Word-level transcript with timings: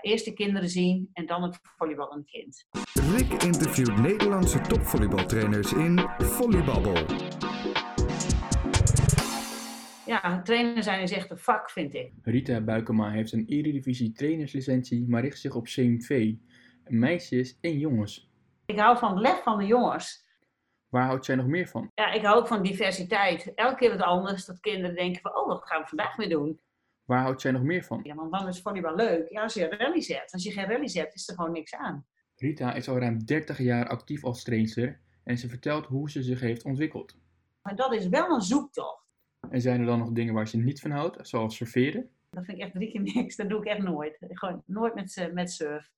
Eerst 0.00 0.24
de 0.24 0.32
kinderen 0.32 0.68
zien 0.68 1.10
en 1.12 1.26
dan 1.26 1.42
het 1.42 1.58
volleyballend 1.62 2.30
kind. 2.30 2.66
Rick 3.16 3.42
interviewt 3.42 3.96
Nederlandse 4.00 4.60
topvolleybaltrainers 4.60 5.72
in 5.72 5.98
Volleybabbel. 6.18 6.94
Ja, 10.06 10.42
trainer 10.42 10.82
zijn 10.82 11.02
is 11.02 11.12
echt 11.12 11.30
een 11.30 11.38
vak, 11.38 11.70
vind 11.70 11.94
ik. 11.94 12.12
Rita 12.22 12.60
Buikema 12.60 13.10
heeft 13.10 13.32
een 13.32 13.46
Eredivisie 13.46 14.12
trainerslicentie, 14.12 15.08
maar 15.08 15.22
richt 15.22 15.38
zich 15.38 15.54
op 15.54 15.64
CMV. 15.64 16.34
Meisjes 16.86 17.58
en 17.60 17.78
jongens. 17.78 18.30
Ik 18.66 18.78
hou 18.78 18.98
van 18.98 19.10
het 19.10 19.20
lef 19.20 19.42
van 19.42 19.58
de 19.58 19.66
jongens. 19.66 20.26
Waar 20.88 21.06
houdt 21.06 21.24
zij 21.24 21.34
nog 21.34 21.46
meer 21.46 21.68
van? 21.68 21.90
Ja, 21.94 22.12
ik 22.12 22.22
hou 22.22 22.38
ook 22.38 22.46
van 22.46 22.62
diversiteit. 22.62 23.52
Elke 23.54 23.76
keer 23.76 23.90
wat 23.90 24.00
anders, 24.00 24.44
dat 24.44 24.60
kinderen 24.60 24.96
denken 24.96 25.20
van, 25.20 25.36
oh, 25.36 25.46
wat 25.46 25.66
gaan 25.66 25.80
we 25.80 25.88
vandaag 25.88 26.16
weer 26.16 26.28
doen? 26.28 26.60
Waar 27.08 27.22
houdt 27.22 27.40
zij 27.40 27.50
nog 27.50 27.62
meer 27.62 27.84
van? 27.84 28.00
Ja, 28.02 28.14
want 28.14 28.32
dan 28.32 28.48
is 28.48 28.60
volleybal 28.60 28.94
leuk. 28.94 29.28
Ja, 29.28 29.42
als 29.42 29.54
je 29.54 29.68
rally 29.68 30.00
zet. 30.00 30.32
Als 30.32 30.42
je 30.42 30.50
geen 30.50 30.66
rally 30.66 30.88
zet, 30.88 31.14
is 31.14 31.28
er 31.28 31.34
gewoon 31.34 31.52
niks 31.52 31.74
aan. 31.74 32.06
Rita 32.36 32.74
is 32.74 32.88
al 32.88 32.98
ruim 32.98 33.24
30 33.24 33.58
jaar 33.58 33.88
actief 33.88 34.24
als 34.24 34.42
trainster 34.42 35.00
en 35.24 35.38
ze 35.38 35.48
vertelt 35.48 35.86
hoe 35.86 36.10
ze 36.10 36.22
zich 36.22 36.40
heeft 36.40 36.64
ontwikkeld. 36.64 37.16
Maar 37.62 37.76
dat 37.76 37.92
is 37.94 38.08
wel 38.08 38.30
een 38.30 38.40
zoektocht. 38.40 39.06
En 39.50 39.60
zijn 39.60 39.80
er 39.80 39.86
dan 39.86 39.98
nog 39.98 40.12
dingen 40.12 40.34
waar 40.34 40.48
ze 40.48 40.56
niet 40.56 40.80
van 40.80 40.90
houdt, 40.90 41.28
zoals 41.28 41.56
serveren? 41.56 42.10
Dat 42.30 42.44
vind 42.44 42.58
ik 42.58 42.64
echt 42.64 42.72
drie 42.72 42.90
keer 42.90 43.00
niks. 43.14 43.36
Dat 43.36 43.48
doe 43.48 43.60
ik 43.60 43.66
echt 43.66 43.82
nooit. 43.82 44.16
Gewoon 44.20 44.62
nooit 44.66 44.94
met, 44.94 45.30
met 45.32 45.52
surf. 45.52 45.90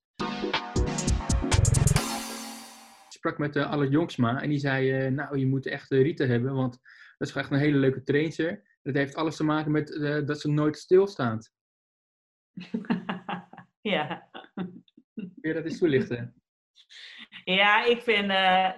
Ik 3.06 3.16
sprak 3.26 3.38
met 3.38 3.56
uh, 3.56 3.70
Alle 3.70 3.88
Jongsma 3.88 4.42
en 4.42 4.48
die 4.48 4.58
zei, 4.58 5.06
uh, 5.06 5.12
nou 5.12 5.38
je 5.38 5.46
moet 5.46 5.66
echt 5.66 5.90
uh, 5.90 6.02
Rita 6.02 6.24
hebben, 6.24 6.54
want 6.54 6.78
dat 7.18 7.28
is 7.28 7.34
echt 7.34 7.50
een 7.50 7.58
hele 7.58 7.78
leuke 7.78 8.02
trainster. 8.02 8.62
Dat 8.82 8.94
heeft 8.94 9.14
alles 9.14 9.36
te 9.36 9.44
maken 9.44 9.70
met 9.70 9.88
dat 10.26 10.40
ze 10.40 10.50
nooit 10.50 10.76
stilstaat. 10.76 11.52
ja. 13.80 14.30
Kun 15.14 15.34
je 15.40 15.52
dat 15.52 15.64
eens 15.64 15.78
toelichten? 15.78 16.42
Ja, 17.44 17.84
ik 17.84 18.02
vind, 18.02 18.26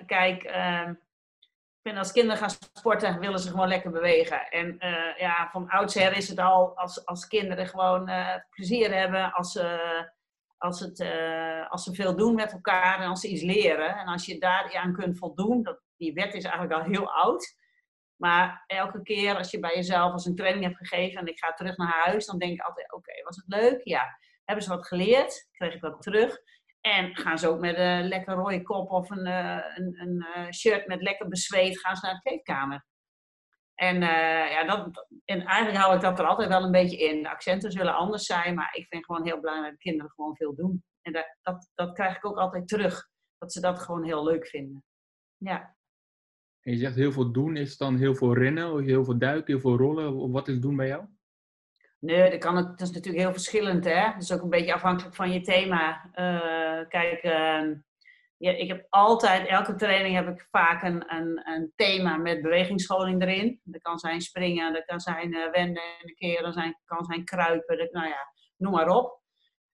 kijk, 0.07 0.43
ehm, 0.43 0.91
ik 0.91 1.81
vind 1.83 1.99
als 1.99 2.13
kinderen 2.13 2.39
gaan 2.39 2.51
sporten, 2.51 3.21
willen 3.21 3.39
ze 3.39 3.51
gewoon 3.51 3.69
lekker 3.69 3.91
bewegen. 3.91 4.51
En 4.51 4.77
uh, 4.79 5.19
ja, 5.19 5.49
van 5.51 5.69
oudsher 5.69 6.17
is 6.17 6.29
het 6.29 6.39
al 6.39 6.77
als, 6.77 7.07
als 7.07 7.27
kinderen 7.27 7.67
gewoon 7.67 8.11
plezier 8.51 8.95
hebben, 8.95 9.33
als 9.33 9.53
ze, 9.53 9.79
als, 10.59 10.81
het, 10.81 11.01
als 11.69 11.85
ze 11.85 11.95
veel 11.95 12.17
doen 12.17 12.35
met 12.35 12.53
elkaar 12.53 13.01
en 13.01 13.09
als 13.09 13.21
ze 13.21 13.29
iets 13.29 13.43
leren. 13.43 13.97
En 13.97 14.07
als 14.07 14.27
je 14.27 14.39
daar 14.39 14.77
aan 14.77 14.93
kunt 14.93 15.19
voldoen, 15.19 15.63
dat, 15.63 15.81
die 15.97 16.13
wet 16.13 16.35
is 16.35 16.45
eigenlijk 16.45 16.75
al 16.75 16.91
heel 16.91 17.13
oud. 17.13 17.61
Maar 18.23 18.65
elke 18.67 19.03
keer 19.03 19.37
als 19.37 19.51
je 19.51 19.59
bij 19.59 19.75
jezelf 19.75 20.13
als 20.13 20.27
een 20.27 20.35
training 20.35 20.65
hebt 20.65 20.77
gegeven 20.77 21.21
en 21.21 21.27
ik 21.27 21.39
ga 21.39 21.53
terug 21.53 21.77
naar 21.77 22.03
huis, 22.05 22.27
dan 22.27 22.39
denk 22.39 22.53
ik 22.53 22.61
altijd, 22.61 22.93
oké, 22.93 23.23
was 23.23 23.37
het 23.37 23.45
leuk? 23.47 23.81
Ja. 23.85 24.19
Hebben 24.45 24.65
ze 24.65 24.71
wat 24.71 24.87
geleerd? 24.87 25.49
Kreeg 25.53 25.75
ik 25.75 25.81
wat 25.81 26.03
terug? 26.03 26.39
En 26.81 27.17
gaan 27.17 27.39
ze 27.39 27.49
ook 27.49 27.61
met 27.61 27.77
een 27.79 28.09
lekker 28.09 28.35
rode 28.35 28.63
kop 28.63 28.91
of 28.91 29.11
een, 29.11 29.27
een, 29.27 30.27
een 30.35 30.55
shirt 30.55 30.87
met 30.87 31.03
lekker 31.03 31.29
bezweet, 31.29 31.81
gaan 31.81 31.97
ze 31.97 32.07
naar 32.07 32.15
de 32.15 32.21
kleedkamer. 32.21 32.85
En, 33.75 33.97
uh, 34.03 34.51
ja, 34.51 34.65
dat, 34.65 35.07
en 35.25 35.45
eigenlijk 35.45 35.83
hou 35.83 35.95
ik 35.95 36.01
dat 36.01 36.19
er 36.19 36.27
altijd 36.27 36.49
wel 36.49 36.63
een 36.63 36.71
beetje 36.71 36.97
in. 36.97 37.23
De 37.23 37.31
accenten 37.31 37.73
zullen 37.73 37.95
anders 37.95 38.27
zijn, 38.27 38.55
maar 38.55 38.75
ik 38.75 38.87
vind 38.89 39.05
gewoon 39.05 39.25
heel 39.25 39.41
belangrijk 39.41 39.73
dat 39.73 39.83
kinderen 39.83 40.11
gewoon 40.11 40.37
veel 40.37 40.55
doen. 40.55 40.85
En 41.03 41.13
dat, 41.13 41.37
dat, 41.43 41.71
dat 41.75 41.93
krijg 41.93 42.17
ik 42.17 42.27
ook 42.27 42.39
altijd 42.39 42.69
terug. 42.69 43.09
Dat 43.39 43.53
ze 43.53 43.61
dat 43.61 43.79
gewoon 43.79 44.05
heel 44.05 44.25
leuk 44.25 44.47
vinden. 44.47 44.85
Ja. 45.37 45.77
En 46.63 46.73
je 46.73 46.79
zegt 46.79 46.97
heel 46.97 47.13
veel 47.13 47.33
doen, 47.33 47.57
is 47.57 47.77
dan 47.77 47.97
heel 47.97 48.15
veel 48.15 48.35
rennen, 48.35 48.83
heel 48.83 49.05
veel 49.05 49.19
duiken, 49.19 49.53
heel 49.53 49.61
veel 49.61 49.77
rollen? 49.77 50.31
Wat 50.31 50.49
is 50.49 50.61
doen 50.61 50.77
bij 50.77 50.87
jou? 50.87 51.05
Nee, 51.99 52.31
dat, 52.31 52.39
kan, 52.39 52.55
dat 52.55 52.81
is 52.81 52.91
natuurlijk 52.91 53.23
heel 53.23 53.33
verschillend. 53.33 53.85
Hè? 53.85 54.13
Dat 54.13 54.23
is 54.23 54.33
ook 54.33 54.43
een 54.43 54.51
beetje 54.51 54.75
afhankelijk 54.75 55.15
van 55.15 55.33
je 55.33 55.41
thema. 55.41 56.11
Uh, 56.15 56.89
kijk, 56.89 57.25
uh, 57.25 57.77
ja, 58.37 58.51
ik 58.51 58.69
heb 58.69 58.87
altijd, 58.89 59.49
elke 59.49 59.75
training 59.75 60.15
heb 60.15 60.29
ik 60.29 60.47
vaak 60.51 60.83
een, 60.83 61.15
een, 61.15 61.41
een, 61.45 61.73
thema 61.77 62.17
met 62.17 62.43
bewegingsscholing 62.43 63.23
erin. 63.23 63.61
Dat 63.65 63.83
kan 63.83 63.99
zijn 63.99 64.21
springen, 64.21 64.73
dat 64.73 64.85
kan 64.85 65.01
zijn 65.01 65.35
uh, 65.35 65.51
wenden 65.51 65.83
en 66.03 66.15
keer, 66.15 66.43
dat 66.43 66.55
kan 66.85 67.05
zijn 67.05 67.25
kruipen, 67.25 67.79
dat, 67.79 67.93
nou 67.93 68.09
ja, 68.09 68.33
noem 68.57 68.73
maar 68.73 68.89
op. 68.89 69.22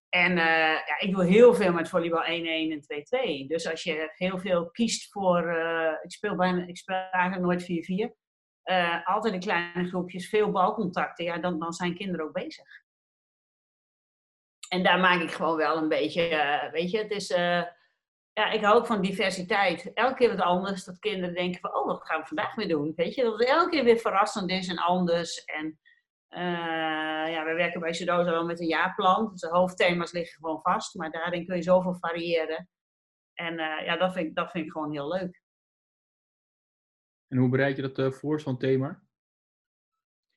En 0.09 0.35
ja, 0.35 0.99
ik 0.99 1.11
doe 1.11 1.25
heel 1.25 1.53
veel 1.53 1.73
met 1.73 1.89
volleybal 1.89 2.23
1-1 2.23 2.25
en 2.25 2.83
2-2. 3.43 3.47
Dus 3.47 3.69
als 3.69 3.83
je 3.83 4.11
heel 4.15 4.39
veel 4.39 4.69
kiest 4.71 5.11
voor, 5.11 5.51
ik 6.01 6.11
speel 6.11 6.35
bijna, 6.35 6.67
ik 6.67 6.77
speel 6.77 6.95
eigenlijk 7.11 7.45
nooit 7.45 8.11
4-4. 8.11 8.17
Uh, 8.63 9.07
altijd 9.07 9.33
in 9.33 9.39
kleine 9.39 9.87
groepjes, 9.87 10.29
veel 10.29 10.51
balcontacten, 10.51 11.25
ja, 11.25 11.37
dan, 11.37 11.59
dan 11.59 11.73
zijn 11.73 11.95
kinderen 11.95 12.25
ook 12.25 12.33
bezig. 12.33 12.67
En 14.69 14.83
daar 14.83 14.99
maak 14.99 15.21
ik 15.21 15.31
gewoon 15.31 15.57
wel 15.57 15.77
een 15.77 15.87
beetje, 15.87 16.69
weet 16.71 16.91
je, 16.91 16.97
het 16.97 17.11
is, 17.11 17.27
ja, 18.39 18.51
ik 18.51 18.63
hou 18.63 18.77
ook 18.77 18.85
van 18.85 19.01
diversiteit. 19.01 19.93
Elke 19.93 20.15
keer 20.15 20.29
wat 20.29 20.45
anders, 20.45 20.83
dat 20.83 20.99
kinderen 20.99 21.35
denken 21.35 21.59
van, 21.59 21.75
oh, 21.75 21.85
wat 21.85 22.05
gaan 22.05 22.19
we 22.19 22.27
vandaag 22.27 22.55
weer 22.55 22.67
doen? 22.67 22.93
Weet 22.95 23.15
je, 23.15 23.23
dat 23.23 23.39
het 23.39 23.47
elke 23.47 23.69
keer 23.69 23.83
weer 23.83 23.97
verrassend 23.97 24.49
is 24.49 24.67
en 24.67 24.77
anders. 24.77 25.43
En 25.45 25.79
ja, 26.29 27.43
we 27.45 27.53
werken 27.53 27.79
bij 27.79 27.93
Sudosa 27.93 28.31
wel 28.31 28.45
met 28.45 28.59
een 28.59 28.67
jaarplan, 28.67 29.29
dus 29.31 29.41
de 29.41 29.49
hoofdthema's 29.49 30.11
liggen 30.11 30.35
gewoon 30.35 30.61
vast, 30.61 30.95
maar 30.95 31.11
daarin 31.11 31.45
kun 31.45 31.55
je 31.55 31.61
zoveel 31.61 31.95
variëren. 31.95 32.69
En 33.33 33.55
ja, 33.57 33.97
dat 33.97 34.13
vind, 34.13 34.27
ik, 34.27 34.35
dat 34.35 34.51
vind 34.51 34.65
ik 34.65 34.71
gewoon 34.71 34.91
heel 34.91 35.07
leuk. 35.07 35.41
En 37.29 37.37
hoe 37.37 37.49
bereid 37.49 37.75
je 37.75 37.81
dat 37.81 37.99
uh, 37.99 38.11
voor, 38.11 38.39
zo'n 38.39 38.57
thema? 38.57 39.01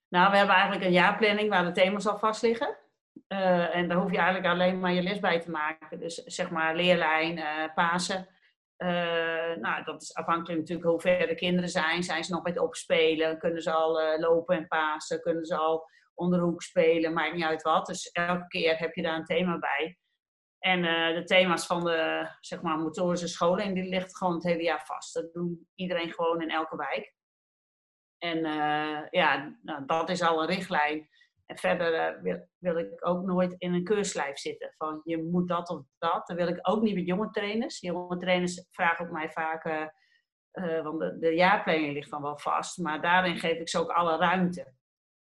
Nou, 0.09 0.31
we 0.31 0.37
hebben 0.37 0.55
eigenlijk 0.55 0.85
een 0.85 0.93
jaarplanning 0.93 1.49
waar 1.49 1.65
de 1.65 1.73
thema's 1.73 2.07
al 2.07 2.19
vast 2.19 2.43
liggen. 2.43 2.77
Uh, 3.29 3.77
en 3.77 3.89
daar 3.89 3.99
hoef 3.99 4.11
je 4.11 4.17
eigenlijk 4.17 4.47
alleen 4.47 4.81
maar 4.81 4.93
je 4.93 5.03
les 5.03 5.21
bij 5.21 5.41
te 5.41 5.51
maken. 5.51 5.99
Dus 5.99 6.15
zeg 6.15 6.51
maar 6.51 6.77
leerlijn, 6.77 7.37
uh, 7.37 7.75
Pasen. 7.75 8.29
Nou, 9.61 9.85
dat 9.85 10.03
is 10.03 10.15
afhankelijk 10.15 10.61
natuurlijk 10.61 10.89
hoe 10.89 11.01
ver 11.01 11.27
de 11.27 11.35
kinderen 11.35 11.71
zijn. 11.71 12.03
Zijn 12.03 12.25
ze 12.25 12.33
nog 12.33 12.43
met 12.43 12.59
opspelen? 12.59 13.39
Kunnen 13.39 13.63
ze 13.63 13.73
al 13.73 14.19
lopen 14.19 14.57
en 14.57 14.67
pasen? 14.67 15.21
Kunnen 15.21 15.45
ze 15.45 15.57
al 15.57 15.87
onder 16.15 16.39
de 16.39 16.45
hoek 16.45 16.63
spelen? 16.63 17.13
Maakt 17.13 17.35
niet 17.35 17.45
uit 17.45 17.63
wat. 17.63 17.87
Dus 17.87 18.11
elke 18.11 18.47
keer 18.47 18.79
heb 18.79 18.95
je 18.95 19.03
daar 19.03 19.17
een 19.17 19.25
thema 19.25 19.59
bij. 19.59 19.99
En 20.59 20.79
uh, 20.79 21.15
de 21.15 21.25
thema's 21.25 21.67
van 21.67 21.85
de 21.85 22.29
zeg 22.41 22.63
maar, 22.63 22.79
motorische 22.79 23.29
scholing, 23.29 23.75
die 23.75 23.89
ligt 23.89 24.17
gewoon 24.17 24.35
het 24.35 24.43
hele 24.43 24.63
jaar 24.63 24.85
vast. 24.85 25.15
Dat 25.15 25.33
doet 25.33 25.59
iedereen 25.75 26.13
gewoon 26.13 26.43
in 26.43 26.51
elke 26.51 26.77
wijk. 26.77 27.15
En 28.19 28.39
ja, 29.11 29.57
nou, 29.63 29.85
dat 29.87 30.09
is 30.09 30.23
al 30.23 30.43
een 30.43 30.49
richtlijn. 30.49 31.09
En 31.53 31.59
verder 31.59 32.17
uh, 32.17 32.23
wil, 32.23 32.49
wil, 32.59 32.79
ik 32.79 33.07
ook 33.07 33.25
nooit 33.25 33.55
in 33.59 33.75
een 33.75 33.85
keurslijf 33.85 34.39
zitten. 34.39 34.75
Van 34.77 35.01
je 35.05 35.23
moet 35.23 35.49
dat 35.49 35.69
of 35.69 35.83
dat. 35.99 36.27
Dat 36.27 36.37
wil 36.37 36.49
ik 36.49 36.59
ook 36.63 36.83
niet 36.83 36.95
met 36.95 37.07
jonge 37.07 37.31
trainers. 37.31 37.81
Jonge 37.81 38.17
trainers 38.17 38.67
vragen 38.71 39.05
ook 39.05 39.13
mij 39.13 39.31
vaak, 39.31 39.65
want 40.83 41.01
de, 41.01 41.17
de 41.19 41.35
jaarplanning 41.35 41.93
ligt 41.93 42.11
dan 42.11 42.23
wel 42.23 42.39
vast. 42.39 42.79
Maar 42.79 43.03
daarin 43.03 43.39
geef 43.39 43.59
ik 43.59 43.69
ze 43.69 43.79
ook 43.79 43.91
alle 43.91 44.17
ruimte. 44.17 44.75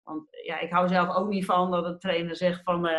Want 0.04 0.28
ja, 0.46 0.60
ik 0.60 0.72
hou 0.72 0.88
zelf 0.88 1.16
ook 1.16 1.30
niet 1.30 1.46
van 1.46 1.72
dat 1.72 1.86
een 1.86 2.00
trainer 2.00 2.36
zegt 2.36 2.64
van 2.64 2.86
uh, 2.86 2.92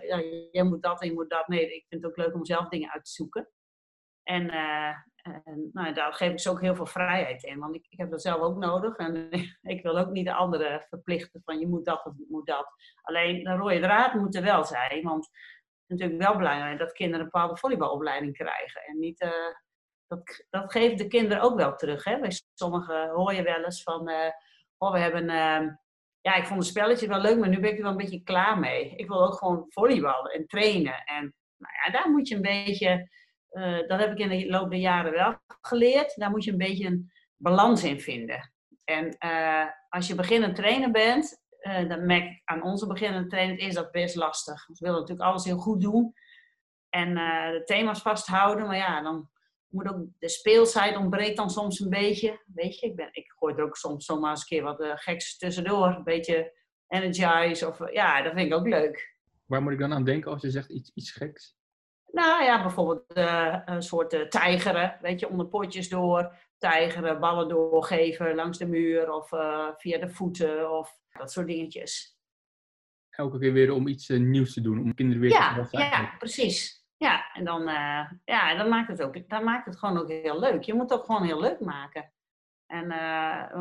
ja, 0.00 0.22
jij 0.50 0.64
moet 0.64 0.82
dat 0.82 1.00
en 1.00 1.08
je 1.08 1.14
moet 1.14 1.30
dat. 1.30 1.48
Nee, 1.48 1.74
ik 1.74 1.86
vind 1.88 2.02
het 2.02 2.10
ook 2.10 2.16
leuk 2.16 2.34
om 2.34 2.44
zelf 2.44 2.68
dingen 2.68 2.92
uit 2.92 3.04
te 3.04 3.10
zoeken. 3.10 3.48
En, 4.22 4.50
en 5.24 5.70
nou, 5.72 5.94
daar 5.94 6.12
geef 6.12 6.32
ik 6.32 6.40
ze 6.40 6.50
ook 6.50 6.60
heel 6.60 6.74
veel 6.74 6.86
vrijheid 6.86 7.42
in. 7.42 7.58
Want 7.58 7.74
ik, 7.74 7.86
ik 7.88 7.98
heb 7.98 8.10
dat 8.10 8.22
zelf 8.22 8.40
ook 8.40 8.56
nodig. 8.56 8.96
En 8.96 9.28
ik 9.74 9.82
wil 9.82 9.98
ook 9.98 10.10
niet 10.10 10.26
de 10.26 10.34
anderen 10.34 10.86
verplichten 10.88 11.42
van 11.44 11.58
je 11.58 11.66
moet 11.66 11.84
dat 11.84 12.06
of 12.06 12.16
je 12.16 12.26
moet 12.28 12.46
dat. 12.46 12.66
Alleen 13.02 13.44
de 13.44 13.56
rode 13.56 13.80
draad 13.80 14.14
moet 14.14 14.34
er 14.34 14.42
wel 14.42 14.64
zijn. 14.64 15.02
Want 15.02 15.24
het 15.24 15.34
is 15.86 15.88
natuurlijk 15.88 16.22
wel 16.22 16.36
belangrijk 16.36 16.78
dat 16.78 16.92
kinderen 16.92 17.20
een 17.24 17.30
bepaalde 17.32 17.56
volleybalopleiding 17.56 18.36
krijgen. 18.36 18.82
En 18.82 18.98
niet, 18.98 19.22
uh, 19.22 19.30
dat, 20.06 20.44
dat 20.50 20.72
geeft 20.72 20.98
de 20.98 21.06
kinderen 21.06 21.42
ook 21.42 21.56
wel 21.56 21.74
terug. 21.74 22.04
Hè? 22.04 22.18
Bij 22.18 22.32
sommigen 22.54 23.08
hoor 23.08 23.34
je 23.34 23.42
wel 23.42 23.64
eens 23.64 23.82
van, 23.82 24.10
oh, 24.78 24.92
we 24.92 24.98
hebben 24.98 25.28
ja, 26.20 26.34
ik 26.34 26.46
vond 26.46 26.58
het 26.58 26.68
spelletje 26.68 27.08
wel 27.08 27.20
leuk, 27.20 27.38
maar 27.38 27.48
nu 27.48 27.60
ben 27.60 27.70
ik 27.70 27.76
er 27.76 27.82
wel 27.82 27.90
een 27.90 27.96
beetje 27.96 28.22
klaar 28.22 28.58
mee. 28.58 28.96
Ik 28.96 29.08
wil 29.08 29.24
ook 29.24 29.34
gewoon 29.34 29.66
volleyballen 29.68 30.32
en 30.32 30.46
trainen. 30.46 31.04
En 31.04 31.34
nou 31.56 31.72
ja, 31.84 31.92
daar 31.92 32.10
moet 32.10 32.28
je 32.28 32.34
een 32.34 32.42
beetje, 32.42 33.08
uh, 33.54 33.88
dat 33.88 33.98
heb 33.98 34.12
ik 34.12 34.18
in 34.18 34.28
de 34.28 34.46
loop 34.46 34.70
der 34.70 34.78
jaren 34.78 35.12
wel 35.12 35.38
geleerd, 35.60 36.16
daar 36.16 36.30
moet 36.30 36.44
je 36.44 36.50
een 36.50 36.58
beetje 36.58 36.86
een 36.86 37.12
balans 37.36 37.84
in 37.84 38.00
vinden. 38.00 38.52
En 38.84 39.16
uh, 39.24 39.66
als 39.88 40.06
je 40.06 40.14
beginnend 40.14 40.56
trainer 40.56 40.90
bent, 40.90 41.42
uh, 41.60 41.88
dan 41.88 42.06
merk 42.06 42.24
ik 42.24 42.42
aan 42.44 42.62
onze 42.62 42.86
beginnende 42.86 43.28
trainer, 43.28 43.58
is 43.58 43.74
dat 43.74 43.90
best 43.90 44.14
lastig. 44.14 44.66
We 44.66 44.74
willen 44.78 45.00
natuurlijk 45.00 45.28
alles 45.28 45.44
heel 45.44 45.58
goed 45.58 45.80
doen 45.80 46.14
en 46.88 47.14
de 47.52 47.62
thema's 47.64 48.02
vasthouden, 48.02 48.66
maar 48.66 48.76
ja, 48.76 49.02
dan 49.02 49.30
moet 49.68 49.88
ook, 49.88 50.06
de 50.18 50.28
speelsheid 50.28 50.96
ontbreekt 50.96 51.36
dan 51.36 51.50
soms 51.50 51.80
een 51.80 51.90
beetje. 51.90 52.42
Weet 52.54 52.78
je, 52.78 52.86
ik, 52.86 52.96
ben, 52.96 53.08
ik 53.12 53.32
gooi 53.36 53.54
er 53.54 53.62
ook 53.62 53.76
soms 53.76 54.04
zomaar 54.04 54.30
eens 54.30 54.40
een 54.40 54.46
keer 54.46 54.62
wat 54.62 55.00
geks 55.00 55.38
tussendoor. 55.38 55.86
Een 55.86 56.04
beetje 56.04 56.52
energize 56.88 57.68
of 57.68 57.92
ja, 57.92 58.22
dat 58.22 58.32
vind 58.32 58.46
ik 58.46 58.54
ook 58.54 58.66
leuk. 58.66 59.16
Waar 59.46 59.62
moet 59.62 59.72
ik 59.72 59.78
dan 59.78 59.92
aan 59.92 60.04
denken 60.04 60.30
als 60.30 60.42
je 60.42 60.50
zegt 60.50 60.70
iets, 60.70 60.90
iets 60.94 61.10
geks? 61.10 61.56
Nou 62.14 62.44
ja, 62.44 62.62
bijvoorbeeld 62.62 63.16
uh, 63.16 63.58
een 63.64 63.82
soort 63.82 64.12
uh, 64.12 64.20
tijgeren, 64.20 64.98
weet 65.00 65.20
je, 65.20 65.28
onder 65.28 65.46
potjes 65.46 65.88
door. 65.88 66.36
Tijgeren, 66.58 67.20
ballen 67.20 67.48
doorgeven 67.48 68.34
langs 68.34 68.58
de 68.58 68.66
muur 68.66 69.12
of 69.12 69.28
via 69.76 69.98
de 69.98 70.08
voeten 70.08 70.78
of 70.78 70.98
dat 71.10 71.32
soort 71.32 71.46
dingetjes. 71.46 72.18
elke 73.10 73.38
keer 73.38 73.52
weer 73.52 73.72
om 73.72 73.86
iets 73.86 74.08
nieuws 74.08 74.52
te 74.52 74.60
doen, 74.60 74.78
om 74.78 74.94
kinderen 74.94 75.22
weer 75.22 75.30
ja, 75.30 75.64
te 75.64 75.78
Ja, 75.78 76.14
precies. 76.18 76.86
Ja, 76.96 77.32
en 77.32 77.44
dan, 77.44 77.62
ja, 78.24 78.54
dan 78.56 78.68
maakt 78.68 78.88
het 78.88 79.02
ook, 79.02 79.28
dan 79.28 79.44
maakt 79.44 79.66
het 79.66 79.78
gewoon 79.78 79.98
ook 79.98 80.08
heel 80.08 80.38
leuk. 80.38 80.62
Je 80.62 80.74
moet 80.74 80.90
het 80.90 80.98
ook 80.98 81.04
gewoon 81.04 81.24
heel 81.24 81.40
leuk 81.40 81.60
maken. 81.60 82.12
En 82.66 82.88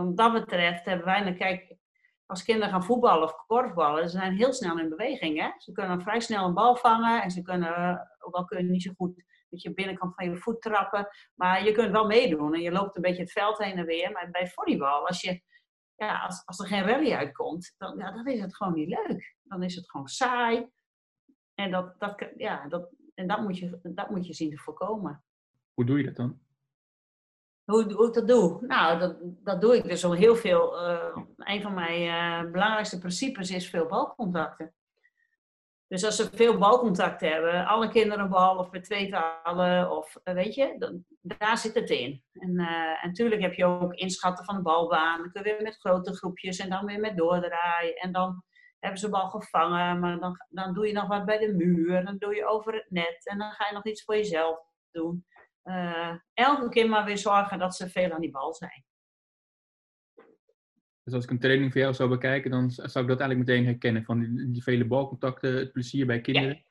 wat 0.06 0.18
dat 0.18 0.34
betreft 0.34 0.86
hebben 0.86 1.06
wij, 1.06 1.20
nou, 1.20 1.36
kijk, 1.36 1.78
als 2.26 2.44
kinderen 2.44 2.70
gaan 2.70 2.84
voetballen 2.84 3.24
of 3.24 3.46
korfballen, 3.48 4.10
ze 4.10 4.18
zijn 4.18 4.36
heel 4.36 4.54
snel 4.54 4.80
in 4.80 4.90
beweging. 4.90 5.40
Hè? 5.40 5.50
Ze 5.58 5.72
kunnen 5.72 6.02
vrij 6.02 6.20
snel 6.20 6.46
een 6.46 6.54
bal 6.54 6.76
vangen 6.76 7.22
en 7.24 7.32
ze 7.32 7.42
kunnen, 7.42 8.08
ook 8.26 8.34
al 8.34 8.46
kun 8.46 8.58
je 8.58 8.72
niet 8.72 8.82
zo 8.82 8.94
goed 8.96 9.24
met 9.50 9.62
je 9.62 9.74
binnenkant 9.74 10.16
van 10.16 10.30
je 10.30 10.38
voet 10.38 10.62
trappen, 10.62 11.08
maar 11.34 11.66
je 11.66 11.72
kunt 11.72 11.92
wel 11.92 12.06
meedoen 12.06 12.54
en 12.54 12.62
je 12.62 12.72
loopt 12.72 12.96
een 12.96 13.02
beetje 13.02 13.22
het 13.22 13.32
veld 13.32 13.58
heen 13.58 13.78
en 13.78 13.86
weer. 13.86 14.12
Maar 14.12 14.30
bij 14.32 14.48
volleybal, 14.48 15.08
als, 15.08 15.22
je, 15.22 15.42
ja, 15.96 16.20
als, 16.20 16.46
als 16.46 16.60
er 16.60 16.68
geen 16.68 16.84
rally 16.84 17.14
uitkomt, 17.14 17.74
dan, 17.78 17.98
ja, 17.98 18.12
dan 18.12 18.28
is 18.28 18.40
het 18.40 18.56
gewoon 18.56 18.74
niet 18.74 18.88
leuk. 18.88 19.36
Dan 19.44 19.64
is 19.64 19.76
het 19.76 19.90
gewoon 19.90 20.08
saai. 20.08 20.70
En 21.54 21.72
dat, 21.72 22.00
dat, 22.00 22.32
ja, 22.38 22.68
dat, 22.68 22.90
en 23.14 23.28
dat, 23.28 23.42
moet 23.42 23.58
je, 23.58 23.80
dat 23.84 24.10
moet 24.10 24.28
je 24.28 24.34
zien 24.34 24.50
te 24.50 24.58
voorkomen. 24.58 25.24
Hoe 25.74 25.86
doe 25.86 25.98
je 25.98 26.04
dat 26.04 26.16
dan? 26.16 26.42
Hoe, 27.64 27.94
hoe 27.94 28.08
ik 28.08 28.14
dat 28.14 28.28
doe? 28.28 28.66
Nou, 28.66 29.00
dat, 29.00 29.18
dat 29.22 29.62
doe 29.62 29.76
ik 29.78 29.84
dus 29.84 30.06
al 30.06 30.14
heel 30.14 30.36
veel. 30.36 30.90
Uh, 30.90 31.18
een 31.38 31.62
van 31.62 31.74
mijn 31.74 32.02
uh, 32.02 32.52
belangrijkste 32.52 33.00
principes 33.00 33.52
is 33.52 33.70
veel 33.70 33.86
balcontacten. 33.86 34.74
Dus 35.94 36.06
als 36.06 36.16
ze 36.16 36.30
veel 36.34 36.58
balcontact 36.58 37.22
hebben, 37.22 37.66
alle 37.66 37.90
kinderen 37.90 38.24
een 38.24 38.30
bal 38.30 38.58
of 38.58 38.72
met 38.72 38.84
tweetallen, 38.84 39.92
of 39.92 40.16
uh, 40.24 40.34
weet 40.34 40.56
je, 40.56 40.76
dan, 40.78 41.06
daar 41.22 41.58
zit 41.58 41.76
het 41.76 41.90
in. 41.90 42.24
En, 42.34 42.60
en 42.60 43.08
natuurlijk 43.08 43.42
heb 43.42 43.54
je 43.54 43.66
ook 43.66 43.94
inschatten 43.94 44.46
van 44.46 44.56
de 44.56 44.62
balbaan. 44.62 45.22
Dan 45.22 45.32
kun 45.32 45.44
je 45.44 45.50
weer 45.50 45.62
met 45.62 45.80
grote 45.80 46.16
groepjes 46.16 46.58
en 46.58 46.70
dan 46.70 46.86
weer 46.86 47.00
met 47.00 47.18
doordraaien. 47.18 47.96
En 47.96 48.12
dan 48.12 48.44
hebben 48.80 49.00
ze 49.00 49.10
bal 49.10 49.30
gevangen, 49.30 50.00
maar 50.00 50.20
dan, 50.20 50.38
dan 50.50 50.74
doe 50.74 50.88
je 50.88 50.94
nog 50.94 51.08
wat 51.08 51.26
bij 51.26 51.38
de 51.38 51.54
muur. 51.54 52.06
Dan 52.06 52.18
doe 52.18 52.36
je 52.36 52.46
over 52.46 52.74
het 52.74 52.86
net 52.90 53.28
en 53.28 53.38
dan 53.38 53.52
ga 53.52 53.68
je 53.68 53.74
nog 53.74 53.86
iets 53.86 54.04
voor 54.04 54.16
jezelf 54.16 54.60
doen 54.92 55.26
uh, 55.64 56.14
elke 56.34 56.70
keer 56.70 56.90
maar 56.90 57.06
weer 57.06 57.18
zorgen 57.18 57.60
dat 57.60 57.76
ze 57.76 57.90
veel 57.90 58.12
aan 58.12 58.22
die 58.22 58.32
bal 58.32 58.54
zijn. 58.54 58.86
Dus 61.04 61.14
als 61.14 61.24
ik 61.24 61.30
een 61.30 61.40
training 61.40 61.72
voor 61.72 61.82
jou 61.82 61.94
zou 61.94 62.10
bekijken, 62.10 62.52
dan 62.52 62.72
zou 62.72 62.84
ik 62.86 63.10
dat 63.10 63.20
eigenlijk 63.20 63.40
meteen 63.40 63.66
herkennen. 63.66 64.04
Van 64.04 64.36
die, 64.52 64.64
vele 64.64 64.86
balcontacten, 64.86 65.56
het 65.56 65.72
plezier 65.72 66.06
bij 66.06 66.22
kinderen. 66.22 66.66